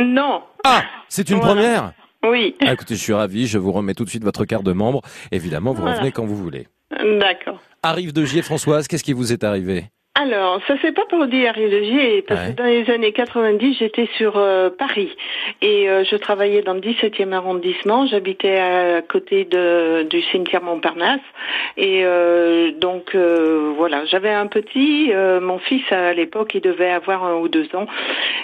[0.00, 0.42] Non.
[0.64, 1.54] Ah, c'est une Voilà.
[1.54, 1.92] première
[2.24, 2.54] Oui.
[2.60, 5.02] Ah, écoutez, je suis ravi, je vous remets tout de suite votre carte de membre.
[5.32, 5.96] Évidemment, vous Voilà.
[5.96, 6.68] revenez quand vous voulez.
[7.20, 7.60] D'accord.
[7.82, 9.86] Arrive de Gier, Françoise, qu'est-ce qui vous est arrivé?
[10.14, 12.52] Alors, ça s'est pas produit à Rive-de-Gier, parce Ouais.
[12.52, 15.10] que dans les années 90, j'étais sur euh, Paris
[15.62, 18.06] et euh, je travaillais dans le 17e arrondissement.
[18.06, 21.22] J'habitais à côté de, du cimetière Montparnasse
[21.78, 25.10] et euh, donc voilà, j'avais un petit,
[25.40, 27.86] mon fils à l'époque, il devait avoir un ou deux ans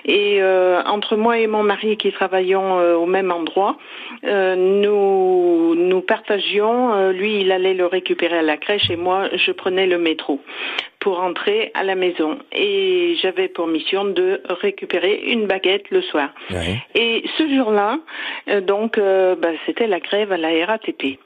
[0.07, 0.43] et
[0.86, 3.77] entre moi et mon mari qui travaillions au même endroit,
[4.23, 7.11] nous nous partagions.
[7.11, 10.40] lui, il allait le récupérer à la crèche et moi, je prenais le métro
[11.01, 12.39] pour rentrer à la maison.
[12.53, 16.31] Et j'avais pour mission de récupérer une baguette le soir.
[16.95, 17.99] Et ce jour-là,
[18.49, 21.19] euh, donc, euh, bah, c'était la grève à la RATP.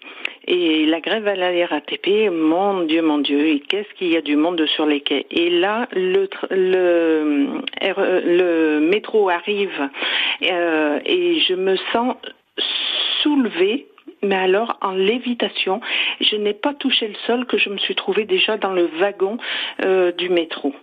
[0.47, 4.37] Et la grève à la RATP, mon Dieu, mon Dieu, qu'est-ce qu'il y a du
[4.37, 5.27] monde sur les quais?
[5.31, 7.47] Et là, le, le,
[7.81, 9.89] RE le métro arrive
[10.43, 12.17] euh, et je me sens
[13.23, 13.87] soulevée
[14.23, 15.81] mais alors en lévitation,
[16.21, 19.39] je n'ai pas touché le sol que je me suis trouvée déjà dans le wagon
[19.85, 20.75] euh, du métro.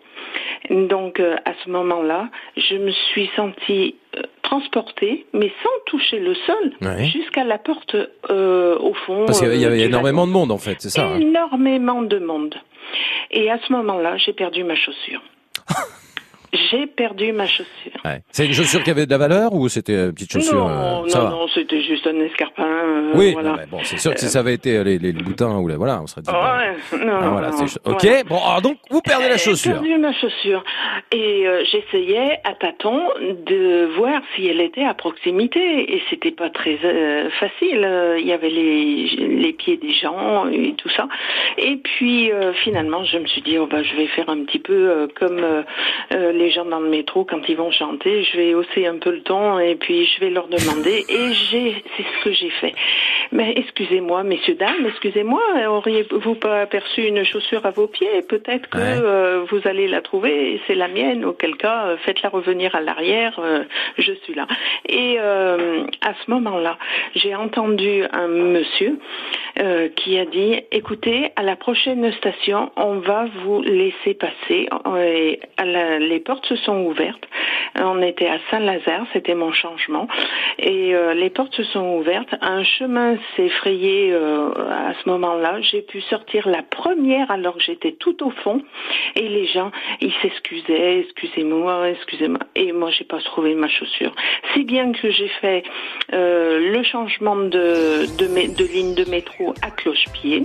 [0.70, 6.36] Donc euh, à ce moment-là, je me suis sentie euh, transportée, mais sans toucher le
[6.36, 7.06] sol, Ouais.
[7.06, 7.96] jusqu'à la porte
[8.30, 9.26] euh, au fond.
[9.26, 12.02] Parce qu'il y euh, avait du énormément de monde en fait, c'est ça hein énormément
[12.02, 12.56] de monde.
[13.32, 15.22] Et à ce moment-là, j'ai perdu ma chaussure.
[16.54, 17.66] J'ai perdu ma chaussure.
[18.06, 18.22] Ouais.
[18.32, 21.08] C'est une chaussure qui avait de la valeur ou c'était une petite chaussure non, euh,
[21.10, 22.64] ça non, non, c'était juste un escarpin.
[22.66, 23.50] euh, Oui, voilà.
[23.52, 25.68] non, mais bon, c'est sûr que si ça avait été euh, les, les boutins ou
[25.68, 26.32] les voilà, on serait dit.
[26.32, 28.02] non, Ah, voilà, non, ok.
[28.04, 28.24] voilà.
[28.24, 29.74] Bon, alors donc vous perdez la J'ai chaussure.
[29.74, 30.64] perdu ma chaussure.
[31.12, 33.02] Et euh, j'essayais à tâtons
[33.46, 35.60] de voir si elle était à proximité.
[35.94, 37.84] Et c'était pas très euh, facile.
[37.84, 39.06] Euh, Il y avait les,
[39.38, 41.08] les pieds des gens et tout ça.
[41.58, 44.60] Et puis euh, finalement, je me suis dit, oh, bah, je vais faire un petit
[44.60, 45.64] peu euh, comme euh,
[46.14, 49.12] euh, les gens dans le métro quand ils vont chanter, je vais hausser un peu
[49.12, 52.74] le ton et puis je vais leur demander et j'ai c'est ce que j'ai fait.
[53.32, 58.22] Mais excusez-moi, messieurs dames, excusez-moi, auriez-vous pas aperçu une chaussure à vos pieds?
[58.28, 61.26] Peut-être que euh, vous allez la trouver c'est la mienne.
[61.26, 63.40] Auquel cas, euh, faites-la revenir à l'arrière.
[63.40, 63.64] euh,
[63.98, 64.48] je suis là.
[64.88, 66.78] Et euh, à ce moment-là,
[67.16, 68.98] j'ai entendu un monsieur
[69.98, 74.70] qui a dit écoutez, à la prochaine station, on va vous laisser passer.
[74.98, 77.26] Et à la- les portes se sont ouvertes.
[77.76, 80.08] On était à Saint-Lazare, c'était mon changement.
[80.60, 82.36] Et euh, les portes se sont ouvertes.
[82.42, 84.52] Un chemin s'est frayé euh,
[84.90, 85.60] à ce moment-là.
[85.62, 88.62] J'ai pu sortir la première alors que j'étais tout au fond.
[89.16, 92.42] Et les gens, ils s'excusaient, excusez-moi, excusez-moi.
[92.56, 94.14] Et moi, j'ai pas trouvé ma chaussure.
[94.54, 95.64] Si bien que j'ai fait
[96.14, 100.44] euh, le changement de, de, ligne de métro à cloche-pied.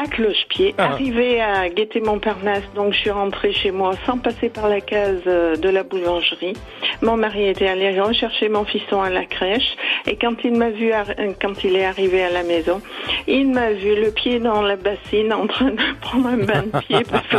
[0.00, 0.92] À cloche-pied, Ah.
[0.92, 5.56] arrivé à Guété-Montparnasse, donc je suis rentrée chez moi sans passer par la case euh,
[5.56, 6.54] de la boulangerie.
[7.02, 9.76] Mon mari était allé rechercher mon fiston à la crèche
[10.06, 12.80] et quand il m'a vu, euh, quand il est arrivé à la maison,
[13.26, 16.78] il m'a vu le pied dans la bassine en train de prendre un bain de
[16.80, 16.98] pied.
[17.10, 17.36] parce que-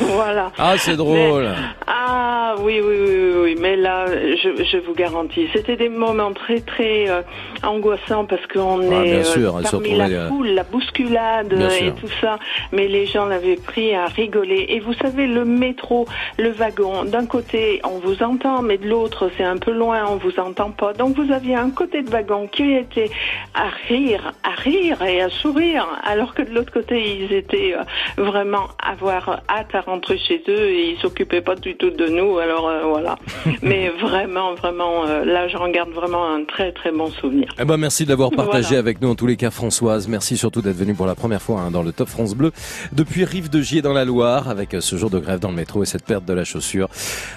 [0.00, 0.52] voilà.
[0.58, 1.48] Ah, c'est drôle.
[1.86, 6.60] Ah oui, oui, oui, oui, mais là, je, je vous garantis, c'était des moments très,
[6.60, 7.22] très euh,
[7.62, 12.08] angoissants parce qu'on Ah, est bien sûr, parmi la euh, foule, la bousculade et tout
[12.20, 12.38] ça,
[12.72, 14.66] mais les gens l'avaient pris à rigoler.
[14.70, 16.06] Et vous savez, le métro,
[16.38, 20.16] le wagon, d'un côté, on vous entend, mais de l'autre, c'est un peu loin, on
[20.16, 20.92] vous entend pas.
[20.94, 23.10] Donc vous aviez un côté de wagon qui était
[23.54, 28.22] à rire, à rire et à sourire, alors que de l'autre côté, ils étaient euh,
[28.22, 32.06] vraiment à avoir hâte à rentrer chez eux et ils s'occupaient pas du tout de
[32.06, 32.38] nous.
[32.38, 33.16] Alors euh, voilà.
[33.62, 37.48] mais vraiment, vraiment, euh, là, j'en garde vraiment un très, très bon souvenir.
[37.60, 38.78] Eh ben, merci de l'avoir partagé Voilà.
[38.80, 40.08] avec nous en tous les cas Françoise.
[40.08, 42.52] Merci surtout d'être venue pour la première fois hein, dans le Top France Bleu
[42.92, 45.82] depuis Rive de Gier dans la Loire avec ce jour de grève dans le métro
[45.82, 46.88] et cette perte de la chaussure.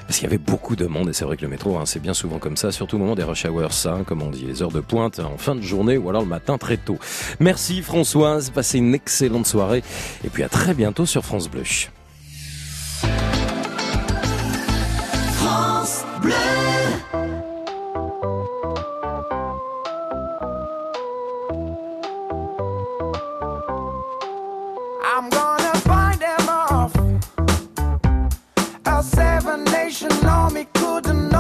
[0.08, 2.02] Parce qu'il y avait beaucoup de monde et c'est vrai que le métro hein, c'est
[2.02, 4.62] bien souvent comme ça, surtout au moment des rush hours, hein, comme on dit, les
[4.62, 6.98] heures de pointe en fin de journée ou alors le matin très tôt.
[7.40, 9.84] Merci Françoise, passez une excellente soirée
[10.24, 11.64] et puis à très bientôt sur France Bleu.
[15.36, 16.63] France Bleu.
[29.94, 31.33] Seven nation army couldn't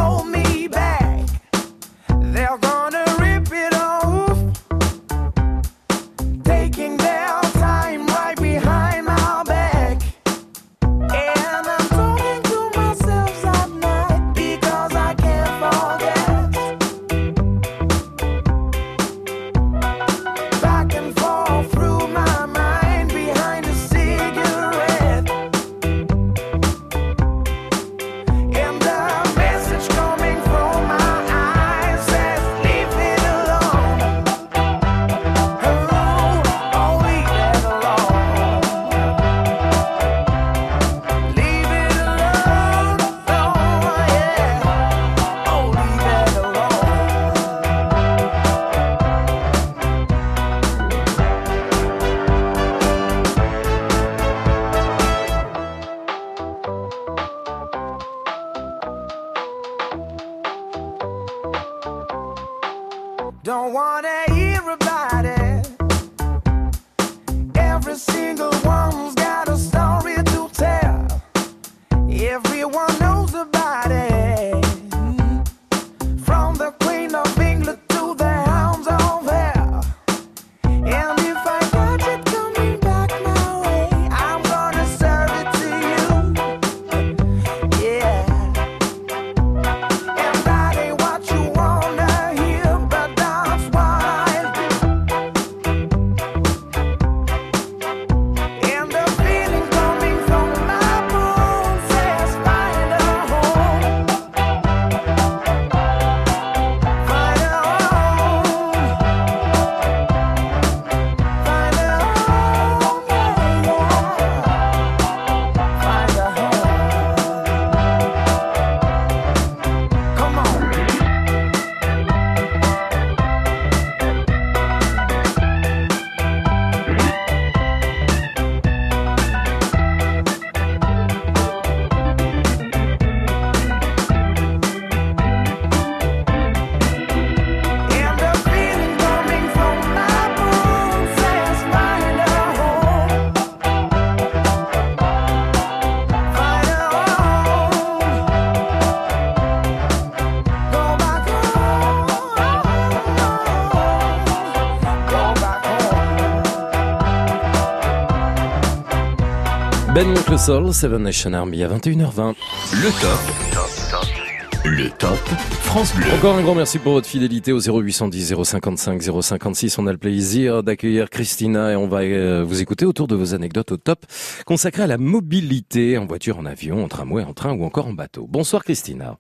[159.93, 162.33] Ben Oncle Soul, Seven Nation Army à 21h20.
[162.71, 164.65] Le top.
[164.65, 165.19] Le top
[165.61, 166.05] France Bleu.
[166.15, 169.77] Encore un grand merci pour votre fidélité au 0810 055 056.
[169.77, 173.35] On a le plaisir d'accueillir Christina et on va euh, vous écouter autour de vos
[173.35, 174.07] anecdotes au top
[174.47, 177.93] consacrées à la mobilité en voiture, en avion, en tramway, en train ou encore en
[177.93, 178.25] bateau.
[178.27, 179.17] Bonsoir Christina.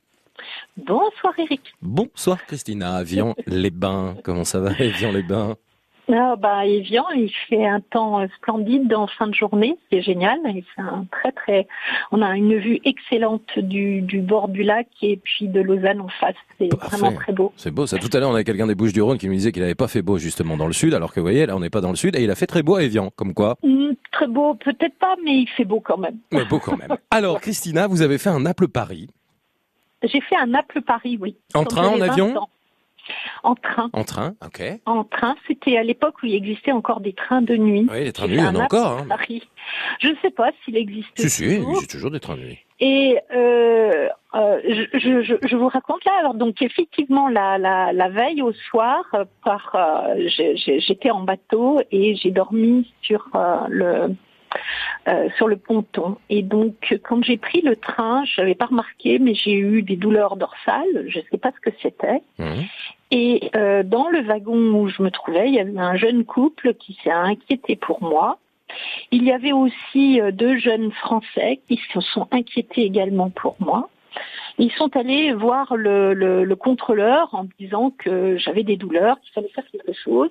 [0.75, 1.61] Bonsoir Eric.
[1.83, 2.95] Bonsoir Christina.
[2.95, 4.15] Avion les Bains.
[4.23, 5.55] Comment ça va Avion les Bains?
[6.15, 10.39] Ah, bah, Evian, il fait un temps splendide en fin de journée, c'est génial.
[10.75, 11.67] C'est un très très,
[12.11, 16.09] on a une vue excellente du, du bord du lac et puis de Lausanne en
[16.19, 16.35] face.
[16.59, 17.51] C'est vraiment très beau.
[17.57, 17.97] C'est beau ça.
[17.97, 20.03] Tout à l'heure, on avait quelqu'un des Bouches-du-Rhône qui me disait qu'il n'avait pas fait
[20.03, 21.95] beau justement dans le sud, alors que vous voyez, là, on n'est pas dans le
[21.95, 23.09] sud et il a fait très beau à Evian.
[23.15, 26.17] Comme quoi Hum, très beau, peut-être pas, mais il fait beau quand même.
[26.31, 26.95] Mais beau quand même.
[27.11, 29.09] Alors Christina, vous avez fait un Naples-Paris.
[30.03, 31.35] J'ai fait un Naples-Paris, oui.
[31.53, 32.49] En train, en j'avais 20 avion ans.
[33.43, 33.89] En train.
[33.93, 34.61] En train, ok.
[34.85, 37.85] En train, c'était à l'époque où il existait encore des trains de nuit.
[37.91, 39.05] Oui, les trains de nuit, il y en a encore, hein.
[39.09, 39.43] Paris.
[39.99, 41.81] Je ne sais pas s'il existe Si, si, toujours.
[41.81, 42.59] j'ai toujours des trains de nuit.
[42.79, 46.11] Et euh, euh, je, je, je- vous raconte là.
[46.19, 51.81] Alors donc effectivement la, la, la veille au soir, euh, par euh, j'étais en bateau
[51.91, 53.27] et j'ai dormi sur
[53.69, 54.15] le
[55.07, 56.17] euh, sur le ponton.
[56.29, 59.95] Et donc quand j'ai pris le train, je n'avais pas remarqué, mais j'ai eu des
[59.97, 61.05] douleurs dorsales.
[61.07, 62.21] Je ne sais pas ce que c'était.
[63.11, 66.73] Et euh, dans le wagon où je me trouvais, il y avait un jeune couple
[66.75, 68.37] qui s'est inquiété pour moi.
[69.11, 73.89] Il y avait aussi euh, deux jeunes Français qui se sont inquiétés également pour moi.
[74.57, 79.19] Ils sont allés voir le, le- le contrôleur en me disant que j'avais des douleurs,
[79.21, 80.29] qu'il fallait faire quelque chose.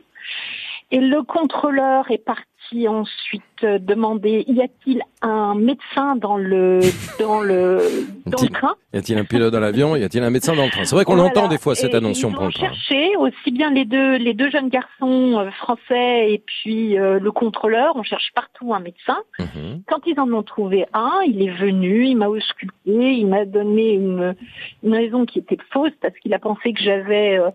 [0.95, 6.81] Et le contrôleur est parti ensuite demander y a-t-il un médecin dans le
[7.19, 7.79] dans le
[8.27, 8.75] dans le train?
[8.93, 9.97] Y a-t-il un pilote dans l'avion?
[9.97, 10.85] Y a-t-il un médecin dans le train?
[10.85, 11.29] C'est vrai qu'on Voilà.
[11.35, 14.17] l'entend des fois cette Et annonce on ils prend ont cherché aussi bien les deux
[14.17, 17.93] les deux jeunes garçons euh, français et puis euh, le contrôleur.
[17.97, 19.19] On cherche partout un médecin.
[19.39, 19.83] Mhm.
[19.89, 23.95] Quand ils en ont trouvé un, il est venu, il m'a ausculté, il m'a donné
[23.95, 24.35] une,
[24.83, 27.51] une raison qui était fausse parce qu'il a pensé que j'avais euh,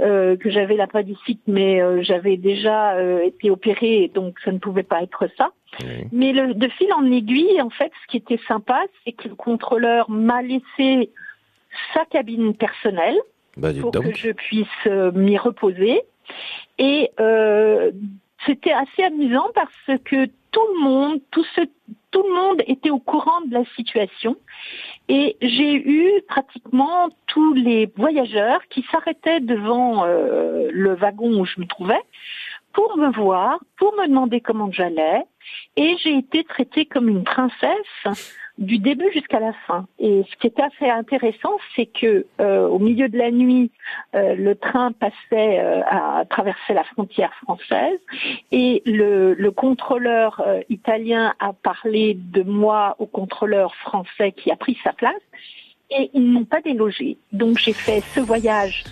[0.00, 4.82] euh, que j'avais l'appendicite, mais euh, j'avais déjà euh, été opérée, donc ça ne pouvait
[4.82, 5.50] pas être ça.
[6.12, 9.34] Mais le, de fil en aiguille, en fait, ce qui était sympa, c'est que le
[9.34, 11.10] contrôleur m'a laissé
[11.94, 13.18] sa cabine personnelle
[13.56, 14.04] Bah, pour donc.
[14.04, 16.02] que je puisse euh, m'y reposer.
[16.78, 17.90] Et euh,
[18.46, 21.62] c'était assez amusant parce que tout le monde, tout, ce,
[22.10, 24.36] tout le monde était au courant de la situation.
[25.08, 31.60] Et j'ai eu pratiquement tous les voyageurs qui s'arrêtaient devant euh, le wagon où je
[31.60, 32.00] me trouvais
[32.72, 35.24] pour me voir, pour me demander comment j'allais.
[35.76, 38.04] Et j'ai été traitée comme une princesse
[38.58, 39.86] du début jusqu'à la fin.
[39.98, 43.70] Et ce qui était assez intéressant, c'est que euh, au milieu de la nuit,
[44.14, 48.00] euh, le train passait euh, à traverser la frontière française
[48.50, 54.56] et le, le contrôleur euh, italien a parlé de moi au contrôleur français qui a
[54.56, 55.14] pris sa place
[55.90, 57.16] et ils n'ont pas délogé.
[57.32, 58.84] Donc j'ai fait ce voyage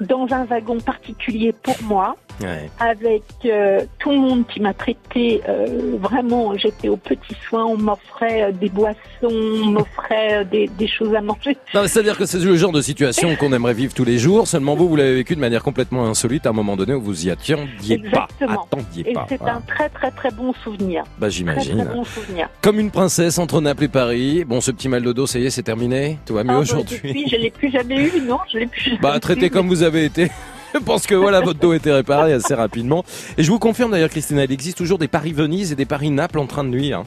[0.00, 2.70] dans un wagon particulier pour moi Ouais.
[2.80, 7.76] avec euh, tout le monde qui m'a traité euh, vraiment, j'étais aux petits soins, on
[7.76, 11.56] m'offrait euh, des boissons, on m'offrait euh, des, des choses à manger.
[11.72, 14.46] C'est-à-dire que c'est le genre de situation qu'on aimerait vivre tous les jours.
[14.46, 17.26] Seulement vous, vous l'avez vécu de manière complètement insolite à un moment donné où vous
[17.26, 18.26] y attendiez pas.
[18.38, 18.64] Exactement.
[18.64, 19.26] Attendiez Et pas.
[19.28, 19.56] c'est Voilà.
[19.56, 21.04] un très très très bon souvenir.
[21.18, 21.84] Bah, j'imagine.
[21.84, 22.48] très bon souvenir.
[22.60, 24.44] Comme une princesse entre Naples et Paris.
[24.44, 26.18] Bon, ce petit mal de dos, ça y est, c'est terminé.
[26.26, 26.96] Tout va mieux Ah, bah, aujourd'hui.
[27.02, 29.50] depuis, je l'ai plus jamais eu, non, je l'ai plus jamais Bah, traité eu.
[29.50, 30.30] comme vous avez été.
[30.74, 33.04] Je pense que voilà, votre dos était réparé assez rapidement.
[33.36, 36.46] Et je vous confirme d'ailleurs, Christina, il existe toujours des Paris-Venise et des Paris-Naples en
[36.46, 36.92] train de nuit.
[36.92, 37.04] Hein.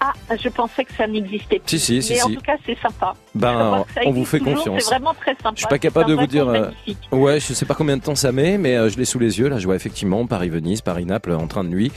[0.00, 1.78] Ah, je pensais que ça n'existait plus.
[1.78, 3.14] Si, si, si, Mais en tout cas, c'est sympa.
[3.34, 4.82] Ben, on vous fait toujours, confiance.
[4.82, 5.52] C'est vraiment très sympa.
[5.54, 6.48] Je suis pas capable de vous dire.
[6.48, 6.98] euh, magnifique.
[7.12, 9.38] ouais, je sais pas combien de temps ça met, mais euh, je l'ai sous les
[9.38, 9.48] yeux.
[9.48, 11.92] Là, je vois effectivement Paris-Venise, Paris-Naples en train de nuit.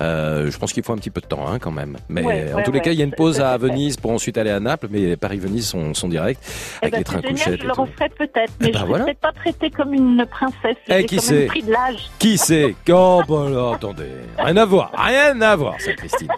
[0.00, 1.96] Euh, je pense qu'il faut un petit peu de temps, hein, quand même.
[2.08, 3.56] Mais Ouais, en ouais, tous les cas, il y a une pause à.
[3.60, 6.38] Venise pour ensuite aller à Naples, mais Paris-Venise sont, sont directs
[6.82, 9.04] Eh avec ben, les trains génial, je le referai peut-être, mais ben je ne voilà.
[9.04, 10.76] serai pas traitée comme une princesse.
[10.88, 12.10] Eh, qui quand sait même pris de l'âge.
[12.18, 12.74] Qui sait?
[12.86, 14.08] Bah là, attendez.
[14.38, 16.28] Rien à voir, rien à voir, ça, Christine.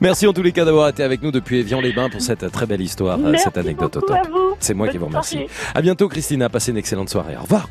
[0.00, 2.80] Merci en tous les cas d'avoir été avec nous depuis Évian-les-Bains pour cette très belle
[2.80, 4.18] histoire, euh, Merci cette anecdote au top.
[4.58, 5.36] C'est moi qui vous remercie.
[5.36, 5.48] soirée.
[5.76, 6.48] À bientôt, Christina.
[6.48, 7.36] Passez une excellente soirée.
[7.36, 7.68] Au revoir.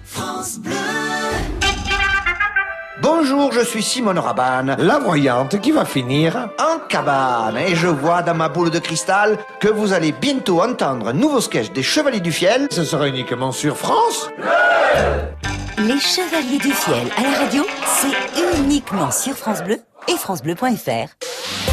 [3.01, 7.57] Bonjour, je suis Simone Rabanne, la voyante qui va finir en cabane.
[7.57, 11.41] Et je vois dans ma boule de cristal que vous allez bientôt entendre un nouveau
[11.41, 12.69] sketch des Chevaliers du Fiel.
[12.71, 14.29] Ce sera uniquement sur France.
[15.79, 21.72] Les Chevaliers du Fiel à la radio, c'est uniquement sur France Bleu et FranceBleu.fr.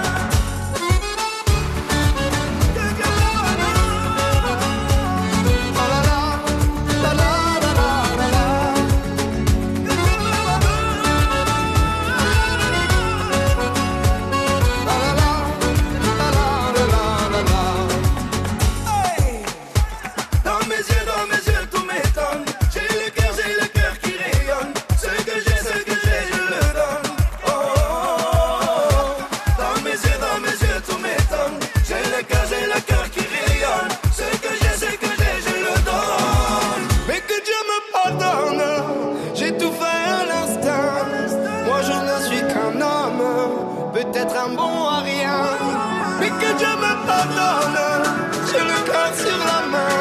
[46.39, 48.03] Que Dieu me pardonne,
[48.47, 49.99] j'ai le cœur sur la main.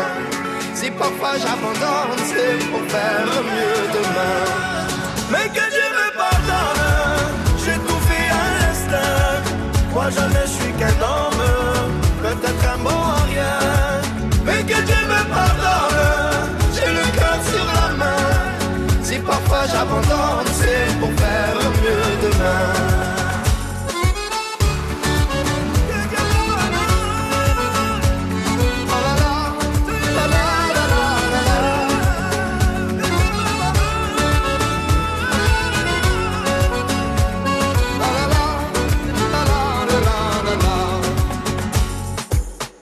[0.74, 4.40] Si parfois j'abandonne, c'est pour faire mieux demain.
[5.30, 6.86] Mais que Dieu me pardonne,
[7.62, 9.42] j'ai tout fait à l'instinct.
[9.92, 11.44] Moi je ne suis qu'un homme,
[12.22, 13.58] peut-être un bon à rien.
[14.44, 18.26] Mais que Dieu me pardonne, J'ai le cœur sur la main.
[19.02, 22.99] Si parfois j'abandonne, c'est pour faire mieux demain.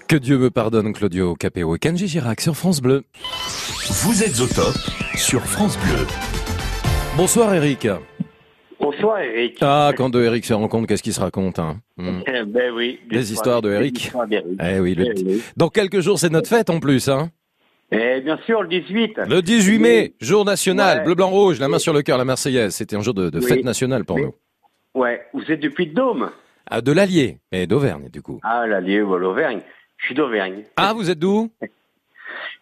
[0.09, 3.05] Que Dieu me pardonne, Claudio Capéo et Kenji Girac sur France Bleu.
[4.05, 4.75] Vous êtes au top
[5.15, 6.07] sur France Bleu.
[7.17, 7.87] Bonsoir Eric.
[8.81, 9.59] Bonsoir Eric.
[9.61, 11.81] Ah, quand deux Eric se rencontrent, qu'est-ce qu'ils se racontent hein?
[11.99, 12.21] Hmm.
[12.27, 13.01] Eh ben oui.
[13.11, 14.11] Des histoires de Eric.
[14.63, 15.43] Eh oui, le Eh oui.
[15.57, 17.09] Dans quelques jours, c'est notre fête en plus.
[17.09, 17.31] Hein?
[17.93, 19.19] Eh bien sûr, le 18.
[19.29, 21.05] le 18 mai, jour national, Ouais.
[21.05, 22.75] bleu, blanc, rouge, la main sur le cœur, la Marseillaise.
[22.75, 23.47] C'était un jour de, de Oui.
[23.47, 24.23] fête nationale pour Oui.
[24.23, 24.35] nous.
[24.95, 26.31] Ouais, vous êtes depuis Dôme
[26.71, 28.41] Ah, de l'Allier, et d'Auvergne du coup.
[28.43, 29.61] Ah, l'Allier ou l'Auvergne.
[29.99, 30.65] Je suis d'Auvergne.
[30.77, 31.51] Ah, vous êtes d'où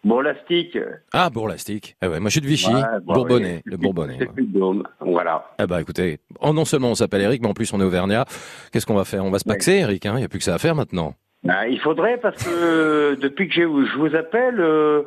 [0.03, 0.77] Bon, l'Astic.
[1.11, 1.97] Ah, Bourlastic.
[2.01, 3.71] Eh ouais, moi je suis de Vichy, Ouais, bon, Bourbonnais, oui.
[3.71, 4.17] le Bourbonnais.
[4.17, 4.83] Depuis le Dôme.
[5.01, 5.49] Voilà.
[5.61, 8.25] Eh bah écoutez, oh, non seulement on s'appelle Eric, mais en plus on est Auvergnat.
[8.71, 9.25] Qu'est-ce qu'on va faire?
[9.25, 10.13] On va se paxer, Eric, hein?
[10.15, 11.15] Il n'y a plus que ça à faire maintenant.
[11.49, 15.03] Ah, il faudrait parce que depuis que je vous appelle, euh,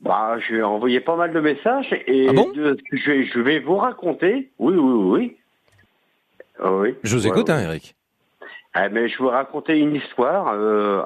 [0.00, 2.50] bah, j'ai envoyé pas mal de messages et Ah bon?
[2.52, 4.50] de- je, vais, je vais vous raconter.
[4.58, 5.36] Oui, oui, oui.
[6.62, 6.94] Ah oui.
[7.02, 7.54] Je vous Ouais, écoute, ouais.
[7.54, 7.94] hein, Eric.
[8.74, 11.02] Ah, mais je vais vous raconter une histoire euh,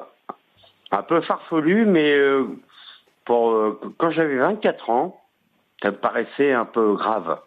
[0.91, 2.45] un peu farfelue, mais euh,
[3.25, 5.21] pour, euh, quand j'avais 24 ans,
[5.81, 7.39] ça me paraissait un peu grave.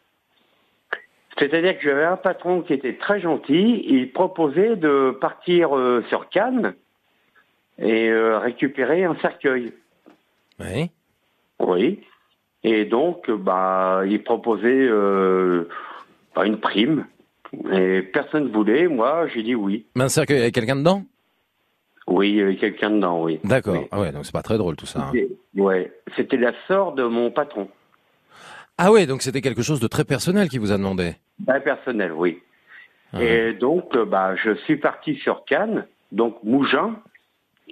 [1.39, 6.29] C'est-à-dire que j'avais un patron qui était très gentil, il proposait de partir euh, sur
[6.29, 6.75] Cannes
[7.79, 9.73] et récupérer un cercueil.
[10.61, 10.91] Oui.
[11.59, 12.01] Oui.
[12.63, 14.89] Et donc, bah, il proposait
[16.37, 17.05] bah, une prime.
[17.73, 18.87] Et personne ne voulait.
[18.87, 19.87] Moi, j'ai dit oui.
[19.97, 21.03] Mais un cercueil, il y avait quelqu'un dedans?
[22.07, 23.41] Oui, il y avait quelqu'un dedans, oui.
[23.45, 23.83] D'accord.
[23.91, 25.11] Ah ouais, donc c'est pas très drôle tout ça.
[25.13, 25.13] hein.
[25.57, 25.93] Ouais.
[26.17, 27.69] C'était la sœur de mon patron.
[28.77, 31.15] Ah ouais, donc c'était quelque chose de très personnel qui vous a demandé.
[31.47, 32.41] Très personnel, oui.
[33.21, 36.97] Et donc, euh, bah, je suis parti sur Cannes, donc Mougins.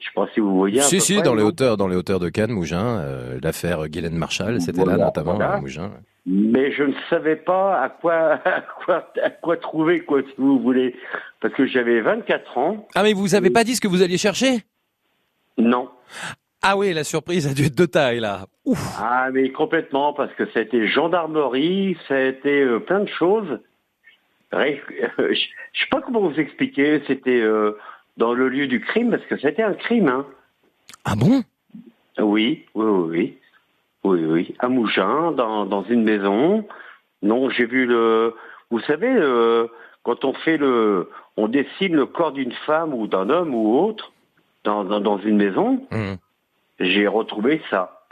[0.00, 0.80] Je pas si vous voyez.
[0.80, 4.16] Si, si, près, dans les hauteurs, dans les hauteurs de Cannes, Mougins, euh, l'affaire Guylaine
[4.16, 5.54] Marshall, c'était là notamment voilà.
[5.54, 5.90] à Mougins.
[6.24, 10.60] Mais je ne savais pas à quoi, à quoi, à quoi trouver, quoi, si vous
[10.60, 10.94] voulez.
[11.40, 12.86] Parce que j'avais 24 ans.
[12.94, 14.60] Ah mais vous avez pas dit ce que vous alliez chercher?
[15.58, 15.88] Non.
[16.62, 18.46] Ah oui, la surprise a dû être de taille là.
[18.98, 23.58] Ah, mais complètement, parce que c'était gendarmerie, ça a été euh, plein de choses.
[24.52, 24.80] Bref,
[25.18, 25.40] euh, je
[25.72, 27.76] je sais pas comment vous expliquer, c'était euh,
[28.16, 30.06] dans le lieu du crime, parce que c'était un crime.
[30.08, 30.26] Hein.
[31.04, 31.42] Ah bon?
[32.18, 33.38] Oui, oui, oui, oui.
[34.04, 34.54] Oui, oui.
[34.58, 36.66] À Mougins, dans, dans une maison.
[37.22, 38.34] Non, j'ai vu le...
[38.70, 39.66] Vous savez, euh,
[40.02, 41.10] quand on fait le...
[41.36, 44.12] On dessine le corps d'une femme ou d'un homme ou autre
[44.64, 46.16] dans, dans, dans une maison, Hum.
[46.80, 48.02] j'ai retrouvé ça.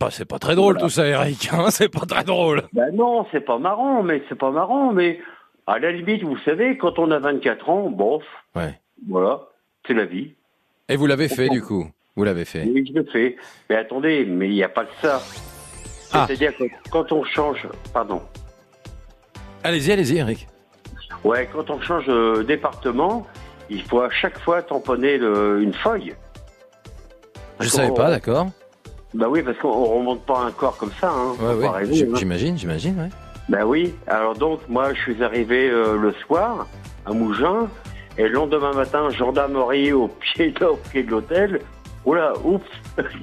[0.00, 0.86] Bah, c'est pas très drôle Voilà.
[0.86, 1.48] tout ça, Eric.
[1.52, 2.62] hein, c'est pas très drôle.
[2.72, 5.20] Ben non, c'est pas marrant, mais c'est pas marrant, mais
[5.66, 8.22] à la limite, vous savez, quand on a 24 ans, bof,
[8.54, 8.78] Ouais.
[9.08, 9.40] voilà,
[9.86, 10.32] c'est la vie.
[10.88, 11.86] Et vous l'avez fait du coup?
[12.18, 13.36] Vous l'avez fait Oui, je le fais.
[13.70, 15.22] Mais attendez, mais il n'y a pas que ça.
[16.12, 16.24] Ah.
[16.26, 18.20] C'est-à-dire que quand on change, pardon,
[19.62, 20.48] Allez-y, allez-y, Eric.
[21.22, 23.24] ouais, quand on change de département,
[23.70, 26.14] il faut à chaque fois tamponner le- une feuille.
[27.24, 28.48] Je Parce savais pas, d'accord.
[29.14, 31.12] Bah oui, parce qu'on remonte pas un corps comme ça.
[31.12, 31.82] Hein, Ouais, hein.
[32.14, 33.08] J'imagine, j'imagine, ouais.
[33.48, 36.66] Ben oui, alors donc moi je suis arrivé euh, le soir
[37.06, 37.68] à Mougins
[38.18, 41.60] et le lendemain matin, gendarmerie au pied au pied de l'hôtel.
[42.08, 42.64] Oula, oups,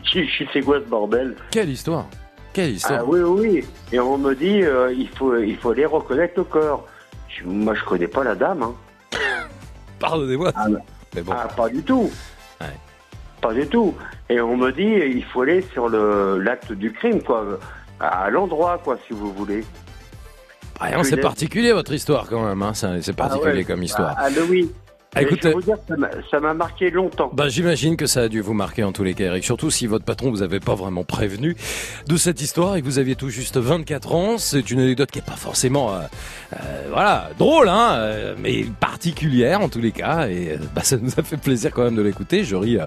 [0.03, 2.06] je suis c'est quoi ce bordel Quelle histoire
[2.53, 3.66] Quelle histoire Ah oui, oui, oui.
[3.91, 6.86] Et on me dit, euh, il, faut, il faut aller reconnaître le corps.
[7.28, 8.62] Je- moi je connais pas la dame.
[8.62, 8.76] Hein.
[9.99, 10.52] Pardonnez-moi.
[10.56, 10.68] Ah,
[11.16, 11.34] Mais bon.
[11.36, 12.12] ah, pas du tout.
[12.62, 12.68] Ouais.
[13.41, 13.95] Pas du tout.
[14.30, 14.84] Et on me dit,
[15.18, 17.44] il faut aller sur l'acte du crime, quoi.
[17.99, 19.66] À l'endroit, quoi, si vous voulez.
[20.80, 22.74] Ah, c'est particulier votre histoire quand même, hein.
[22.76, 23.64] c'est particulier Ah ouais.
[23.64, 24.14] comme histoire.
[24.16, 24.72] Ah, ah, oui.
[25.16, 25.78] Ah, écoute, je vous dire,
[26.30, 27.32] ça m'a- marqué longtemps.
[27.34, 29.44] Bah, j'imagine que ça a dû vous marquer en tous les cas, Eric.
[29.46, 31.56] Surtout si votre patron vous avait pas vraiment prévenu
[32.08, 34.38] de cette histoire et que vous aviez tout juste 24 ans.
[34.38, 36.00] C'est une anecdote qui est pas forcément, euh,
[36.54, 36.58] euh,
[36.92, 40.28] voilà, drôle, hein, euh, mais particulière en tous les cas.
[40.28, 42.44] Et euh, bah, ça nous a fait plaisir quand même de l'écouter.
[42.44, 42.86] Je ris euh,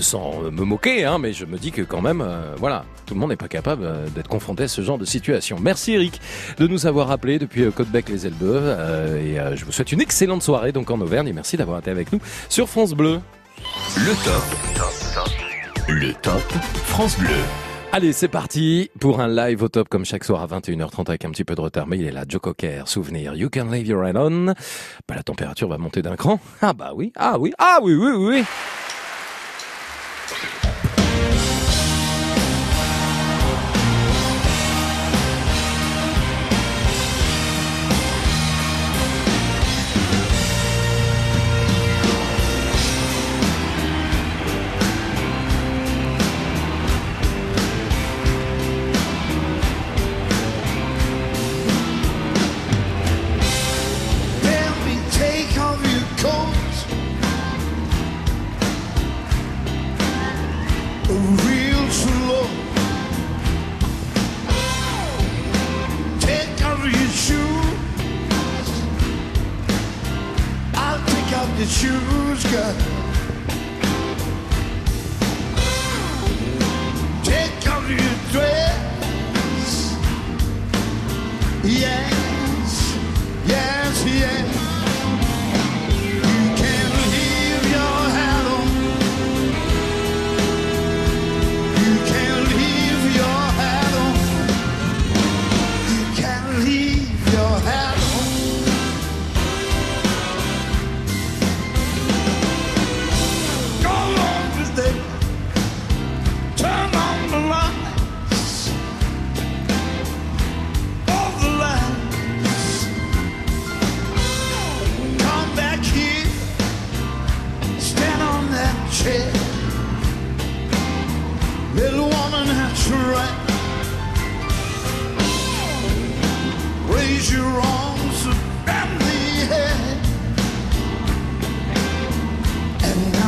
[0.00, 3.20] sans me moquer, hein, mais je me dis que quand même, euh, voilà, tout le
[3.20, 5.58] monde n'est pas capable d'être confronté à ce genre de situation.
[5.60, 6.20] Merci Eric
[6.58, 10.42] de nous avoir appelé depuis Côtebec les Elbeuf euh, et je vous souhaite une excellente
[10.42, 13.20] soirée donc en Auvergne et merci d'avoir été avec nous sur France Bleu.
[13.96, 14.42] Le top.
[15.88, 16.42] Le top
[16.84, 17.28] France Bleu.
[17.92, 21.30] Allez, c'est parti pour un live au top comme chaque soir à 21h30 avec un
[21.30, 24.06] petit peu de retard, mais il est là, Joe Cocker, souvenir, You Can Leave Your
[24.06, 24.46] Head On.
[24.46, 26.38] Bah, la température va monter d'un cran.
[26.62, 28.44] Ah bah oui, ah oui, ah oui, oui, oui,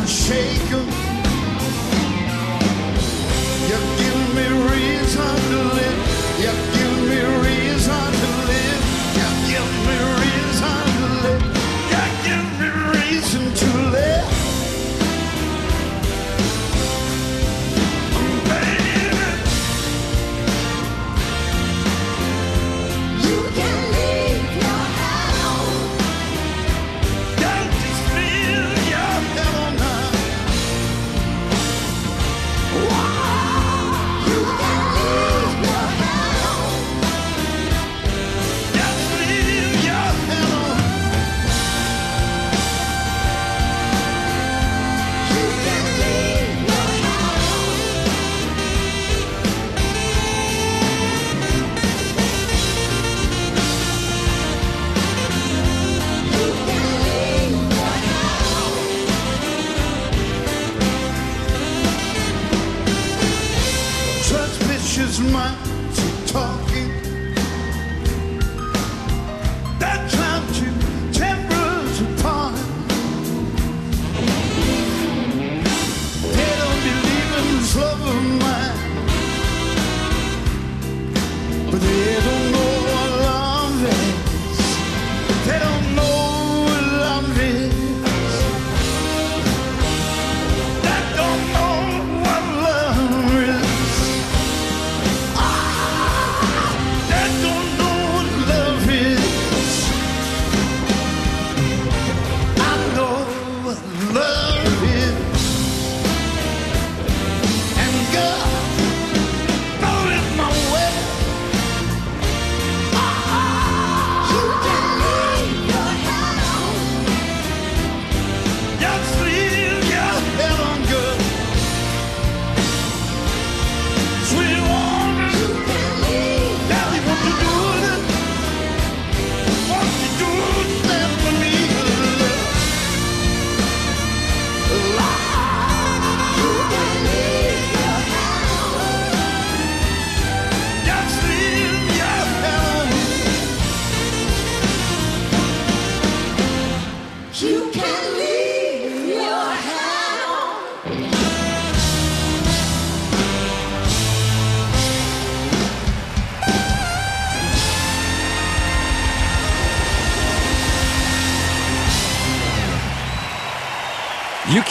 [0.07, 1.02] shaken.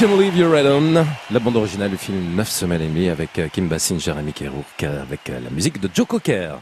[0.01, 3.37] Can Leave Your Head On, la bande originale du film 9 semaines et demie avec
[3.37, 6.55] euh, Kim Basinger, Jérémy Kerouk, avec euh, la musique de Joe Cocker.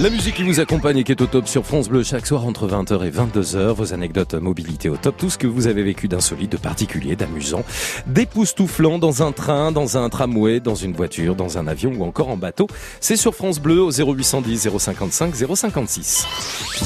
[0.00, 2.46] La musique qui vous accompagne et qui est au top sur France Bleu chaque soir
[2.46, 3.72] entre 20h et 22h.
[3.72, 7.64] Vos anecdotes mobilité au top, tout ce que vous avez vécu d'insolite, de particulier, d'amusant,
[8.06, 12.28] d'époustouflant dans un train, dans un tramway, dans une voiture, dans un avion ou encore
[12.28, 12.68] en bateau.
[13.00, 16.26] C'est sur France Bleu au 0810 055 056.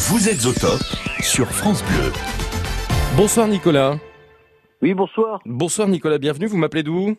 [0.08, 0.80] Vous êtes au top
[1.20, 2.10] sur France Bleu.
[3.18, 3.98] Bonsoir Nicolas.
[4.84, 5.40] Oui, bonsoir.
[5.46, 6.44] Bonsoir Nicolas, bienvenue.
[6.44, 7.16] Vous m'appelez d'où?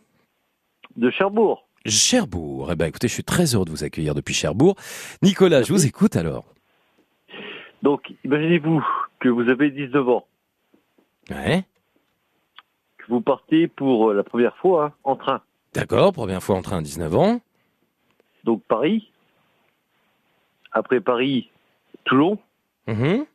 [0.97, 1.67] De Cherbourg.
[1.87, 2.69] Cherbourg.
[2.71, 4.75] Eh ben, écoutez, je suis très heureux de vous accueillir depuis Cherbourg.
[5.23, 6.45] Nicolas, je vous écoute alors.
[7.81, 8.85] Donc, imaginez-vous
[9.19, 10.27] que vous avez 19 ans.
[11.31, 11.63] Ouais.
[12.99, 15.41] Que vous partez pour euh, la première fois hein, en train.
[15.73, 17.41] D'accord, première fois en train à 19 ans.
[18.43, 19.09] Donc, Paris.
[20.71, 21.49] Après Paris,
[22.03, 22.37] Toulon.
[22.85, 23.25] Mhm.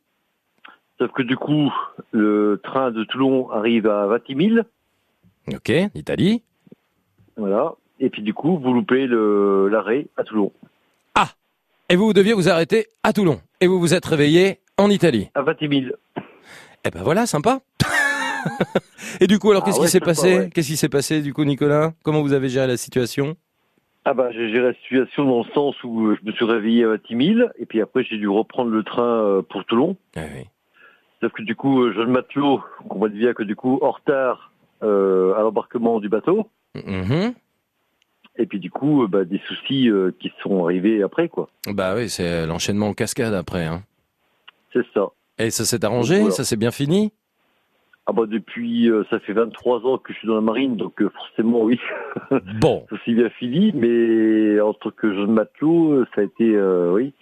[1.01, 1.73] Sauf que du coup,
[2.11, 4.61] le train de Toulon arrive à Vatimille.
[5.51, 6.43] Ok, Italie.
[7.37, 7.73] Voilà.
[7.99, 10.51] Et puis du coup, vous loupez le- l'arrêt à Toulon.
[11.89, 13.41] Et vous deviez vous arrêter à Toulon.
[13.61, 15.29] Et vous vous êtes réveillé en Italie.
[15.33, 15.91] À Vatimille.
[16.85, 17.59] Eh ben voilà, sympa.
[19.19, 20.37] Et du coup, alors Ah qu'est-ce ouais, qui s'est passé?
[20.37, 20.49] ouais.
[20.53, 21.91] Qu'est-ce qui s'est passé du coup, Nicolas?
[22.03, 23.35] Comment vous avez géré la situation?
[24.05, 26.89] Ah bah j'ai géré la situation dans le sens où je me suis réveillé à
[26.89, 29.97] Vatimille et puis après j'ai dû reprendre le train euh, pour Toulon.
[30.15, 30.21] Ah
[31.21, 34.51] Sauf que du coup, jeune matelot, on voit bien que du coup, en retard
[34.83, 36.49] euh, à l'embarquement du bateau.
[36.75, 37.33] Mhm.
[38.37, 41.49] Et puis du coup, euh, bah, des soucis euh, qui sont arrivés après, quoi.
[41.67, 43.65] Bah oui, c'est l'enchaînement en cascade après.
[43.65, 43.83] Hein.
[44.73, 45.09] C'est ça.
[45.37, 46.31] Et ça s'est arrangé Voilà.
[46.31, 47.11] Ça s'est bien fini?
[48.07, 51.01] Ah bah depuis, euh, ça fait 23 ans que je suis dans la marine, donc
[51.01, 51.79] euh, forcément oui.
[52.59, 52.85] Bon.
[52.89, 57.13] ça s'est bien fini, mais en tant que jeune matelot, ça a été, euh, oui.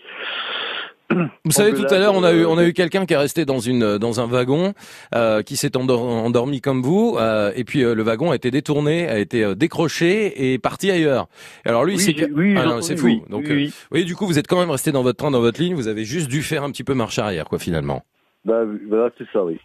[1.46, 3.18] Vous savez, tout à l'heure, on a eu, on a euh, eu quelqu'un qui est
[3.18, 4.74] resté dans une, dans un wagon,
[5.16, 8.52] euh, qui s'est endor- endormi comme vous, euh, et puis euh, le wagon a été
[8.52, 11.28] détourné, a été euh, décroché et parti ailleurs.
[11.66, 13.08] Alors lui, Oui, c'est oui, ah c'est fou.
[13.08, 13.74] oui, Donc, oui, euh, oui.
[13.92, 15.74] oui, du coup, vous êtes quand même resté dans votre train, dans votre ligne.
[15.74, 18.04] Vous avez juste dû faire un petit peu marche arrière, quoi, finalement.
[18.46, 19.60] Bah voilà, c'est ça, oui.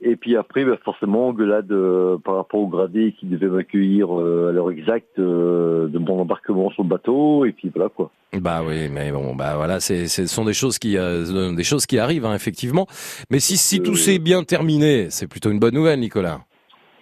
[0.00, 4.48] Et puis après, bah, forcément, engueulade euh, par rapport au gradé qui devait m'accueillir euh,
[4.48, 8.10] à l'heure exacte euh, de mon embarquement sur le bateau, et puis voilà quoi.
[8.34, 11.86] Bah oui, mais bon, bah voilà, c'est, ce sont des choses qui, euh, des choses
[11.86, 12.86] qui arrivent, hein, effectivement.
[13.30, 16.40] Mais si, si tout s'est bien terminé, c'est plutôt une bonne nouvelle, Nicolas.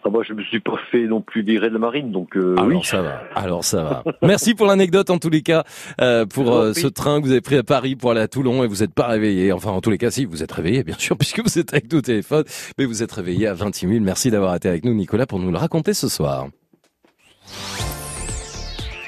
[0.07, 2.55] Ah bah je me suis pas fait non plus virer de la marine, donc euh,
[2.59, 2.78] Alors oui.
[2.85, 4.05] ça va, alors ça va.
[4.23, 5.65] Merci pour l'anecdote en tous les cas,
[6.01, 8.62] euh, pour euh, ce train que vous avez pris à Paris pour aller à Toulon
[8.62, 9.51] et vous n'êtes pas réveillé.
[9.51, 11.91] Enfin, en tous les cas, si, vous êtes réveillé, bien sûr, puisque vous êtes avec
[11.91, 12.45] nous au téléphone,
[12.78, 14.01] mais vous êtes réveillé à 26 000.
[14.01, 16.47] Merci d'avoir été avec nous, Nicolas, pour nous le raconter ce soir.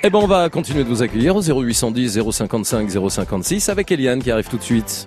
[0.03, 4.33] Eh ben, on va continuer de vous accueillir au 0810 055 056 avec Eliane qui
[4.33, 5.07] arrive tout de suite.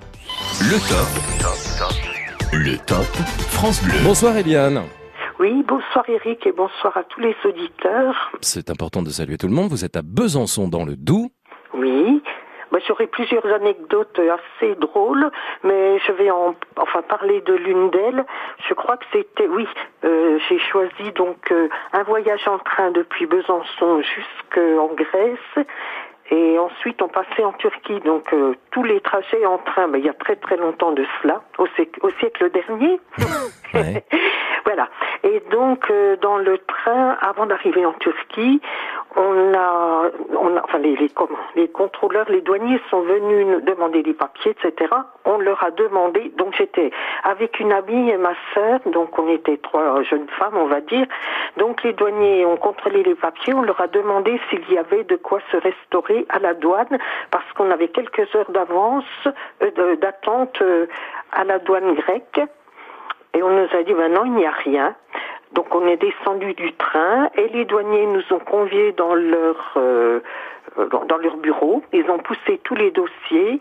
[0.61, 2.53] Le top.
[2.53, 3.05] Le top
[3.49, 3.95] France Bleu.
[4.05, 4.83] Bonsoir Eliane.
[5.41, 8.31] Oui, bonsoir Eric et bonsoir à tous les auditeurs.
[8.41, 9.71] C'est important de saluer tout le monde.
[9.71, 11.31] Vous êtes à Besançon dans le Doubs.
[11.73, 12.21] Oui,
[12.69, 15.31] Moi, j'aurais plusieurs anecdotes assez drôles,
[15.63, 18.23] mais je vais en, enfin parler de l'une d'elles.
[18.69, 19.67] Je crois que c'était, oui,
[20.03, 25.65] euh, j'ai choisi donc euh, un voyage en train depuis Besançon jusqu'en Grèce.
[26.29, 30.05] Et ensuite, on passait en Turquie, donc euh, tous les trajets en train, mais il
[30.05, 32.99] y a très très longtemps de cela, au, siècle- au siècle dernier.
[34.65, 34.89] voilà.
[35.23, 38.59] Et donc, euh, dans le train, avant d'arriver en Turquie,
[39.15, 43.61] on a, on a enfin, les, les, comment, les contrôleurs, les douaniers sont venus nous
[43.61, 44.89] demander des papiers, etc.
[45.25, 46.91] On leur a demandé, donc j'étais
[47.23, 51.05] avec une amie et ma sœur, donc on était trois jeunes femmes, on va dire.
[51.57, 55.17] Donc les douaniers ont contrôlé les papiers, on leur a demandé s'il y avait de
[55.17, 56.97] quoi se restaurer à la douane,
[57.29, 59.05] parce qu'on avait quelques heures d'avance,
[59.61, 60.87] euh, d'attente euh,
[61.31, 62.41] à la douane grecque.
[63.33, 64.95] Et on nous a dit, non, il n'y a rien.
[65.53, 70.21] Donc on est descendu du train et les douaniers nous ont conviés dans leur euh,
[70.91, 71.83] dans, dans leur bureau.
[71.91, 73.59] Ils ont poussé tous les dossiers.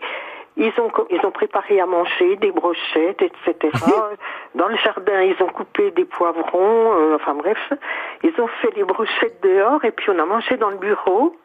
[0.57, 3.71] Ils ont ils ont préparé à manger des brochettes, etc.
[4.55, 6.93] dans le jardin, ils ont coupé des poivrons.
[6.93, 7.57] euh, enfin bref,
[8.23, 11.35] ils ont fait les brochettes dehors et puis on a mangé dans le bureau.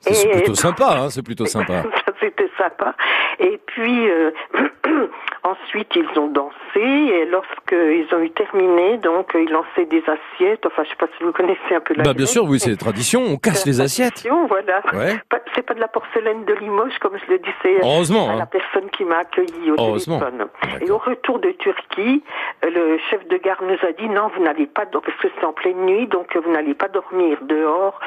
[0.00, 1.82] C'est plutôt sympa, hein, c'est plutôt sympa.
[2.06, 2.94] ça c'était sympa.
[3.38, 4.30] Et puis euh,
[5.44, 10.66] ensuite ils ont dansé et lorsqu'ils ont eu terminé, donc ils lançaient des assiettes.
[10.66, 12.76] Enfin, je sais pas si vous connaissez un peu la Bah bien sûr, oui, c'est
[12.76, 14.14] tradition, on casse les assiettes.
[14.14, 14.82] Tradition, Voilà.
[14.92, 15.16] Ouais.
[15.54, 18.38] C'est pas de la porcelaine de Limoges comme je le disais Heureusement, à hein.
[18.38, 20.46] la personne qui m'a accueilli au téléphone.
[20.80, 22.22] Et au retour de Turquie,
[22.62, 25.52] le chef de gare nous a dit non, vous n'allez pas, parce que c'est en
[25.52, 27.98] pleine nuit, donc vous n'allez pas dormir dehors.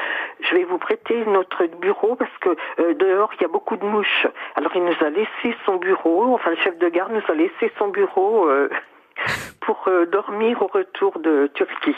[0.42, 2.50] Je vais vous prêter notre bureau parce que
[2.80, 4.28] euh, dehors il y a beaucoup de mouches.
[4.56, 7.72] Alors il nous a laissé son bureau, enfin le chef de gare nous a laissé
[7.78, 8.48] son bureau.
[9.66, 11.96] Pour euh, dormir au retour de Turquie.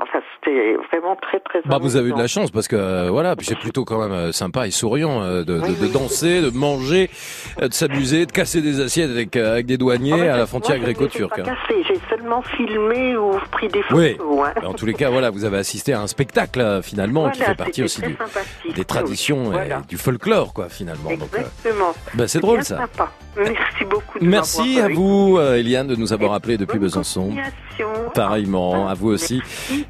[0.00, 1.60] Enfin, c'était vraiment très très.
[1.64, 3.98] Bah, vous avez eu de la chance parce que euh, voilà, puis c'est plutôt quand
[4.00, 7.10] même euh, sympa et souriant euh, de, de- de danser, de manger,
[7.60, 10.78] euh, de s'amuser, de casser des assiettes avec, avec des douaniers Ah, à la frontière
[10.78, 11.40] gréco-turque.
[11.40, 11.56] hein.
[11.88, 14.14] J'ai seulement filmé ou pris des Oui.
[14.16, 14.48] photos.
[14.56, 14.60] hein.
[14.66, 17.82] En tous les cas, voilà, vous avez assisté à un spectacle finalement qui fait partie
[17.82, 19.78] aussi du- des oui, traditions voilà.
[19.78, 21.10] et du folklore, quoi, finalement.
[21.10, 21.92] Exactement.
[22.14, 22.78] bah, c'est drôle ça.
[22.78, 23.10] sympa.
[23.36, 24.18] Merci beaucoup.
[24.18, 26.97] De Merci à vous, Eliane, de nous avoir appelé depuis Besançon.
[26.98, 28.10] Continuation.
[28.14, 29.40] Pareillement, à vous aussi.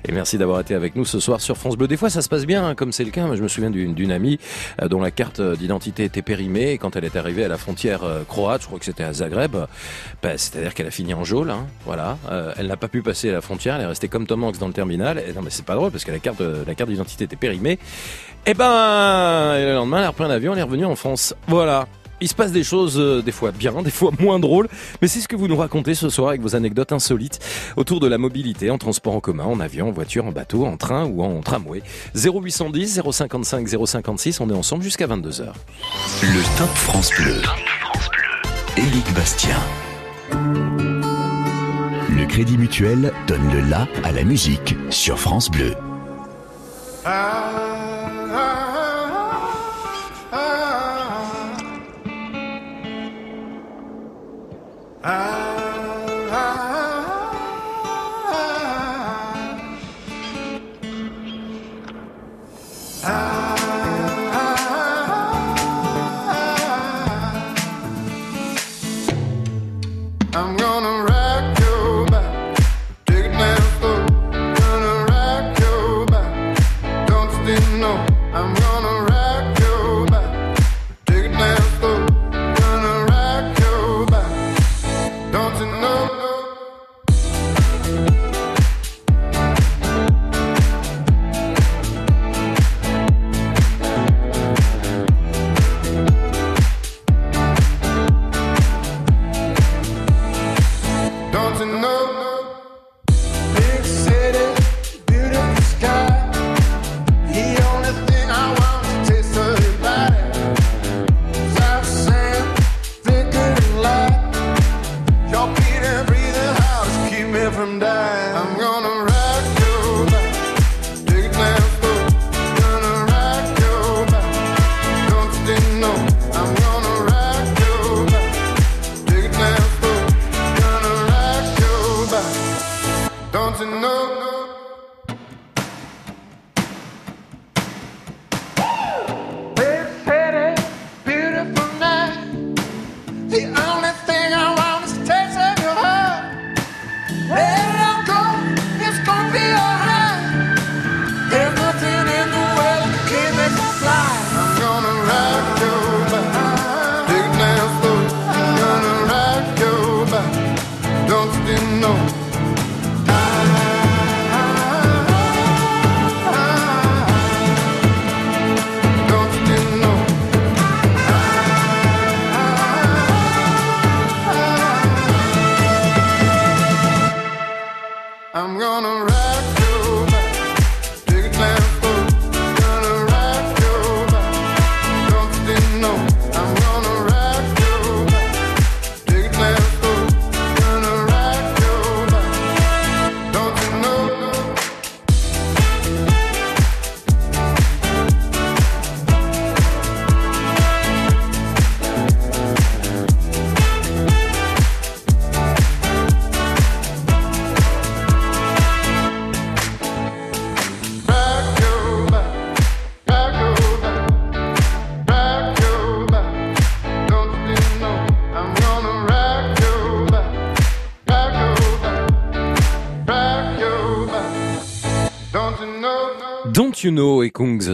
[0.05, 1.89] Et merci d'avoir été avec nous ce soir sur France Bleu.
[1.89, 3.27] Des fois, ça se passe bien, hein, comme c'est le cas.
[3.35, 4.39] Je me souviens d'une amie
[4.83, 6.79] euh, dont la carte d'identité était périmée.
[6.79, 9.57] Quand elle est arrivée à la frontière euh, croate, je crois que c'était à Zagreb,
[10.23, 11.51] bah, c'est-à-dire qu'elle a fini en geôle.
[11.51, 12.19] Hein, voilà.
[12.31, 13.77] Euh, elle n'a pas pu passer la frontière.
[13.77, 15.23] Elle est restée comme Tom Hanks dans le terminal.
[15.35, 17.79] Non, mais c'est pas drôle parce que la carte, euh, d'identité était périmée.
[18.47, 20.53] Et ben, et le lendemain, elle a repris un avion.
[20.53, 21.35] Elle est revenue en France.
[21.47, 21.87] Voilà.
[22.21, 24.69] Il se passe des choses euh, des fois bien, des fois moins drôles,
[25.01, 27.39] mais c'est ce que vous nous racontez ce soir avec vos anecdotes insolites
[27.77, 30.77] autour de la mobilité en transport en commun, en avion, en voiture, en bateau, en
[30.77, 31.83] train ou en tramway.
[32.15, 35.53] 0810 055 056, on est ensemble jusqu'à 22h.
[36.23, 37.41] Le Top France Bleu.
[38.77, 39.57] Éric Bastien.
[42.11, 45.75] Le Crédit Mutuel donne le la à la musique sur France Bleu.
[55.05, 55.48] I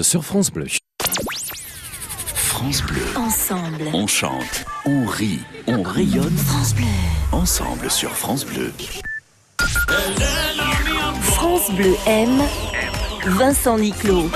[0.05, 0.67] sur France Bleu.
[2.35, 3.03] France Bleu.
[3.17, 3.89] Ensemble.
[3.95, 6.37] On chante, on rit, on rayonne.
[6.37, 6.85] France Bleu.
[7.33, 8.73] Ensemble sur France Bleu.
[11.23, 12.43] France Bleu aime
[13.27, 14.31] Vincent Niclot.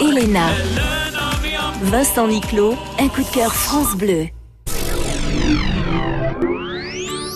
[0.00, 0.46] Elena.
[1.82, 4.28] Vincent Niclot, un coup de cœur France Bleu.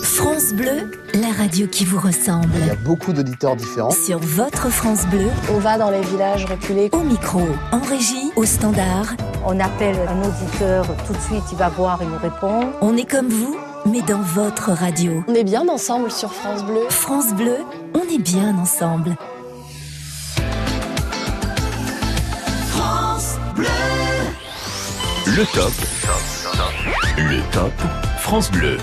[0.01, 2.49] France Bleu, la radio qui vous ressemble.
[2.61, 3.91] Il y a beaucoup d'auditeurs différents.
[3.91, 6.89] Sur votre France Bleu, on va dans les villages reculés.
[6.91, 7.41] Au micro,
[7.71, 9.13] en régie, au standard.
[9.45, 12.71] On appelle un auditeur, tout de suite il va voir, il nous répond.
[12.81, 15.23] On est comme vous, mais dans votre radio.
[15.27, 16.81] On est bien ensemble sur France Bleu.
[16.89, 17.57] France Bleu,
[17.93, 19.15] on est bien ensemble.
[25.35, 25.73] Le top.
[27.17, 27.73] Le top
[28.19, 28.77] France Bleu.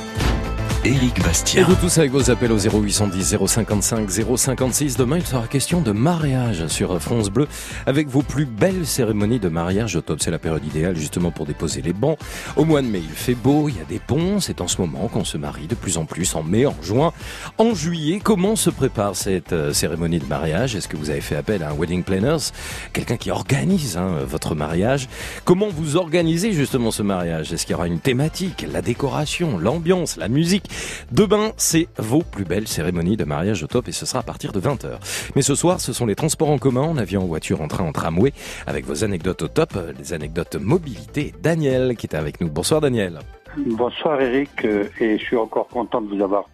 [0.83, 1.65] Éric Et Bastien.
[1.65, 4.97] vous tous avec vos appels au 0810 055 056.
[4.97, 7.49] Demain, il sera question de mariage sur France Bleu
[7.85, 10.23] avec vos plus belles cérémonies de mariage au top.
[10.23, 12.19] C'est la période idéale justement pour déposer les bancs.
[12.57, 14.41] Au mois de mai, il fait beau, il y a des ponts.
[14.41, 17.13] C'est en ce moment qu'on se marie de plus en plus en mai, en juin,
[17.59, 18.19] en juillet.
[18.23, 20.77] Comment se prépare cette euh, cérémonie de mariage?
[20.77, 22.53] Est-ce que vous avez fait appel à un wedding planners
[22.95, 25.11] Quelqu'un qui organise hein, votre mariage
[25.45, 27.53] Comment vous organisez justement ce mariage?
[27.53, 28.65] Est-ce qu'il y aura une thématique?
[28.73, 30.70] La décoration, l'ambiance, la musique?
[31.13, 34.53] Demain, c'est vos plus belles cérémonies de mariage au top et ce sera à partir
[34.53, 34.99] de 20h.
[35.37, 37.85] Mais ce soir, ce sont les transports en commun, en avion, en voiture, en train,
[37.85, 38.33] en tramway,
[38.67, 41.35] avec vos anecdotes au top, les anecdotes mobilité.
[41.43, 42.49] Daniel qui est avec nous.
[42.49, 43.19] Bonsoir Daniel.
[43.57, 46.45] Bonsoir Eric, euh, et je suis encore content de vous avoir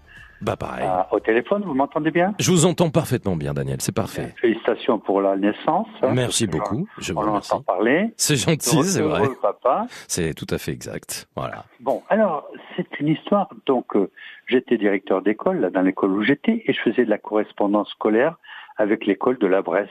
[0.41, 0.87] bah pareil.
[1.13, 1.63] au téléphone.
[1.65, 2.35] Vous m'entendez bien?
[2.39, 4.35] Je vous entends parfaitement bien Daniel, c'est parfait.
[4.41, 5.89] Félicitations pour la naissance.
[6.03, 7.53] hein, Merci beaucoup, je vous On en remercie.
[7.53, 8.13] entend parler.
[8.17, 9.23] C'est gentil, c'est vrai.
[9.41, 9.87] papa.
[10.09, 11.29] C'est tout à fait exact.
[11.37, 11.65] Voilà.
[11.81, 12.47] Bon, alors,
[12.77, 13.49] c'est une histoire.
[13.67, 14.11] Donc, euh,
[14.47, 18.37] j'étais directeur d'école, là, dans l'école où j'étais, et je faisais de la correspondance scolaire
[18.77, 19.89] avec l'école de la Bresse.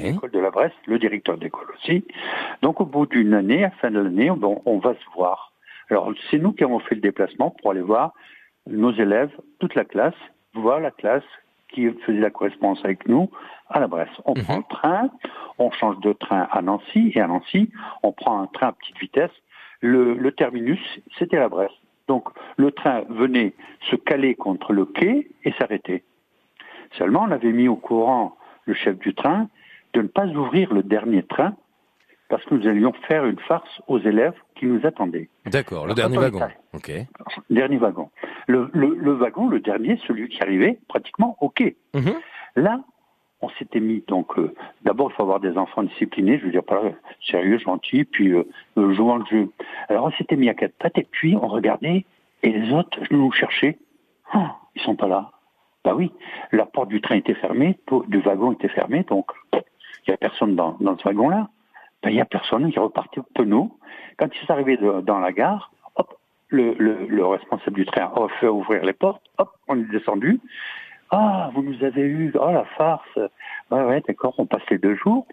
[0.00, 2.04] L'école de la Bresse, le directeur d'école aussi.
[2.62, 5.52] Donc, au bout d'une année, à la fin de l'année, on va se voir.
[5.90, 8.12] Alors, c'est nous qui avons fait le déplacement pour aller voir
[8.66, 10.14] nos élèves, toute la classe,
[10.54, 11.24] voir la classe
[11.68, 13.30] qui faisait la correspondance avec nous
[13.68, 14.10] à la Bresse.
[14.24, 15.10] On prend le train,
[15.58, 17.70] on change de train à Nancy, et à Nancy,
[18.02, 19.30] on prend un train à petite vitesse.
[19.80, 20.80] Le, le terminus,
[21.18, 21.72] c'était la Bresse.
[22.08, 23.54] Donc, le train venait
[23.90, 26.04] se caler contre le quai et s'arrêter.
[26.98, 28.36] Seulement, on avait mis au courant
[28.66, 29.48] le chef du train
[29.94, 31.54] de ne pas ouvrir le dernier train
[32.32, 35.28] parce que nous allions faire une farce aux élèves qui nous attendaient.
[35.44, 36.40] D'accord, le dernier wagon.
[36.72, 36.90] Ok.
[37.50, 38.08] Dernier wagon.
[38.46, 41.76] Le, le- le wagon, le dernier, celui qui arrivait pratiquement au quai.
[41.94, 42.14] Mhm.
[42.56, 42.80] Là,
[43.42, 46.64] on s'était mis, donc, euh, d'abord, il faut avoir des enfants disciplinés, je veux dire,
[46.64, 46.80] pas
[47.30, 48.44] sérieux, gentils, puis euh,
[48.78, 49.50] euh, jouant le jeu.
[49.90, 52.06] Alors, on s'était mis à quatre pattes, et puis on regardait,
[52.42, 53.76] et les autres nous cherchaient.
[54.34, 54.38] Oh,
[54.74, 55.32] ils sont pas là.
[55.84, 56.12] Bah oui,
[56.52, 57.78] la porte du train était fermée,
[58.08, 59.60] du wagon était fermée, donc il
[60.08, 61.48] n'y a personne dans, dans ce wagon-là.
[62.02, 63.76] Ben, Il n'y a personne est reparti au penaud.
[64.18, 66.18] Quand ils sont arrivés dans la gare, hop,
[66.48, 70.40] le, le- le responsable du train a fait ouvrir les portes, hop, on est descendu.
[71.10, 73.18] Ah, vous nous avez eu, oh la farce.
[73.70, 75.26] Ouais, ouais, d'accord, on passe les deux jours.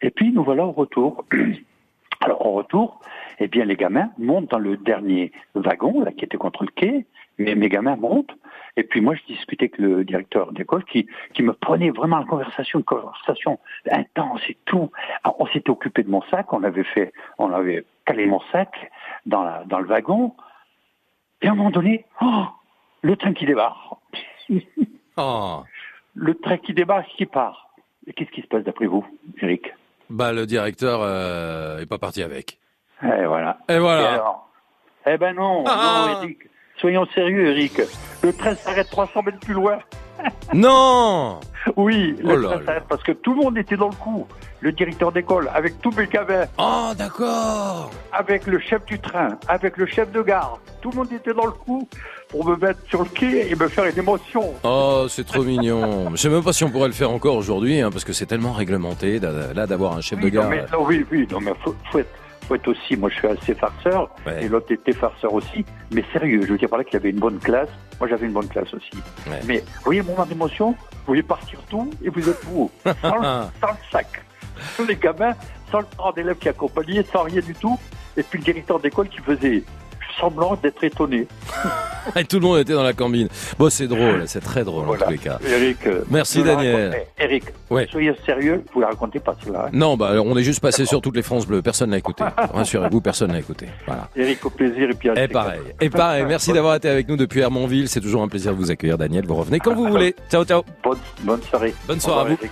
[0.00, 1.24] Et puis nous voilà au retour.
[2.20, 3.00] Alors au retour,
[3.38, 7.04] eh bien les gamins montent dans le dernier wagon, là, qui était contre le quai.
[7.38, 8.34] Mais mes gamins montent.
[8.76, 12.24] Et puis moi, je discutais avec le directeur d'école qui, qui me prenait vraiment la
[12.24, 13.58] conversation, une conversation
[13.90, 14.90] intense et tout.
[15.22, 18.90] Alors, on s'était occupé de mon sac, on avait fait, on avait calé mon sac
[19.26, 20.34] dans, la, dans le wagon.
[21.42, 22.44] Et à un moment donné, oh,
[23.02, 23.78] le train qui débarque.
[25.16, 25.62] Oh.
[26.14, 27.68] Le train qui débarque, qui part.
[28.08, 29.06] Et qu'est-ce qui se passe d'après vous,
[29.40, 29.72] Eric
[30.10, 32.58] Bah le directeur euh, est pas parti avec.
[33.00, 33.58] Et voilà.
[33.68, 34.02] Et voilà.
[34.02, 34.48] Et alors?
[35.06, 36.06] Eh ben non, Ah.
[36.16, 36.38] non, Eric.
[36.80, 37.80] Soyons sérieux, Eric.
[38.22, 39.78] Le train s'arrête 300 mètres plus loin.
[40.54, 41.40] Non
[41.76, 42.64] Oui, le Oh là train là.
[42.66, 44.26] s'arrête parce que tout le monde était dans le coup.
[44.60, 46.44] Le directeur d'école, avec tous mes gamins.
[46.56, 47.90] Oh, d'accord.
[48.12, 50.58] Avec le chef du train, avec le chef de gare.
[50.80, 51.86] Tout le monde était dans le coup
[52.28, 54.54] pour me mettre sur le quai et me faire une émotion.
[54.62, 56.10] Oh, c'est trop mignon.
[56.12, 58.26] Je sais même pas si on pourrait le faire encore aujourd'hui, hein, parce que c'est
[58.26, 60.50] tellement réglementé, là, d'avoir un chef de Oui, non, gare.
[60.50, 62.08] mais, non, oui, oui, non, mais faut, faut être,
[62.48, 64.10] faut être aussi, moi je suis assez farceur,
[64.40, 67.18] et l'autre était farceur aussi, mais sérieux, je veux dire par là qu'il avait une
[67.20, 67.68] bonne classe,
[67.98, 68.90] moi j'avais une bonne classe aussi.
[69.46, 70.76] Mais vous voyez mon moment d'émotion, vous
[71.06, 73.22] voyez partir tout, et vous êtes vous, sans, le-
[73.60, 74.22] sans le sac,
[74.76, 75.32] sans les gamins,
[75.70, 77.78] sans le parent d'élèves qui accompagnait, sans rien du tout,
[78.16, 79.62] et puis le directeur d'école qui faisait
[80.20, 81.26] semblant d'être étonné.
[82.16, 83.28] Et tout le monde était dans la combine.
[83.58, 85.38] Bon, c'est drôle, c'est très drôle en tous les cas.
[85.46, 86.90] Eric, euh, Merci Daniel.
[86.90, 87.06] racontais.
[87.18, 87.88] Eric, Ouais.
[87.90, 89.66] soyez sérieux, vous ne racontez pas cela.
[89.66, 89.70] hein.
[89.72, 92.22] Non, bah on est juste passé sur toutes les France Bleues, personne n'a écouté.
[92.52, 93.66] Rassurez-vous, personne n'a écouté.
[93.86, 94.08] Voilà.
[94.16, 97.16] Eric, au plaisir, et puis à Et pareil, et pareil, merci d'avoir été avec nous
[97.16, 100.14] depuis Hermonville, c'est toujours un plaisir de vous accueillir Daniel, vous revenez quand vous voulez.
[100.30, 100.62] Ciao ciao.
[100.82, 101.74] Bonne, bonne soirée.
[101.88, 102.38] Bonne soirée à vous.
[102.42, 102.50] Eric.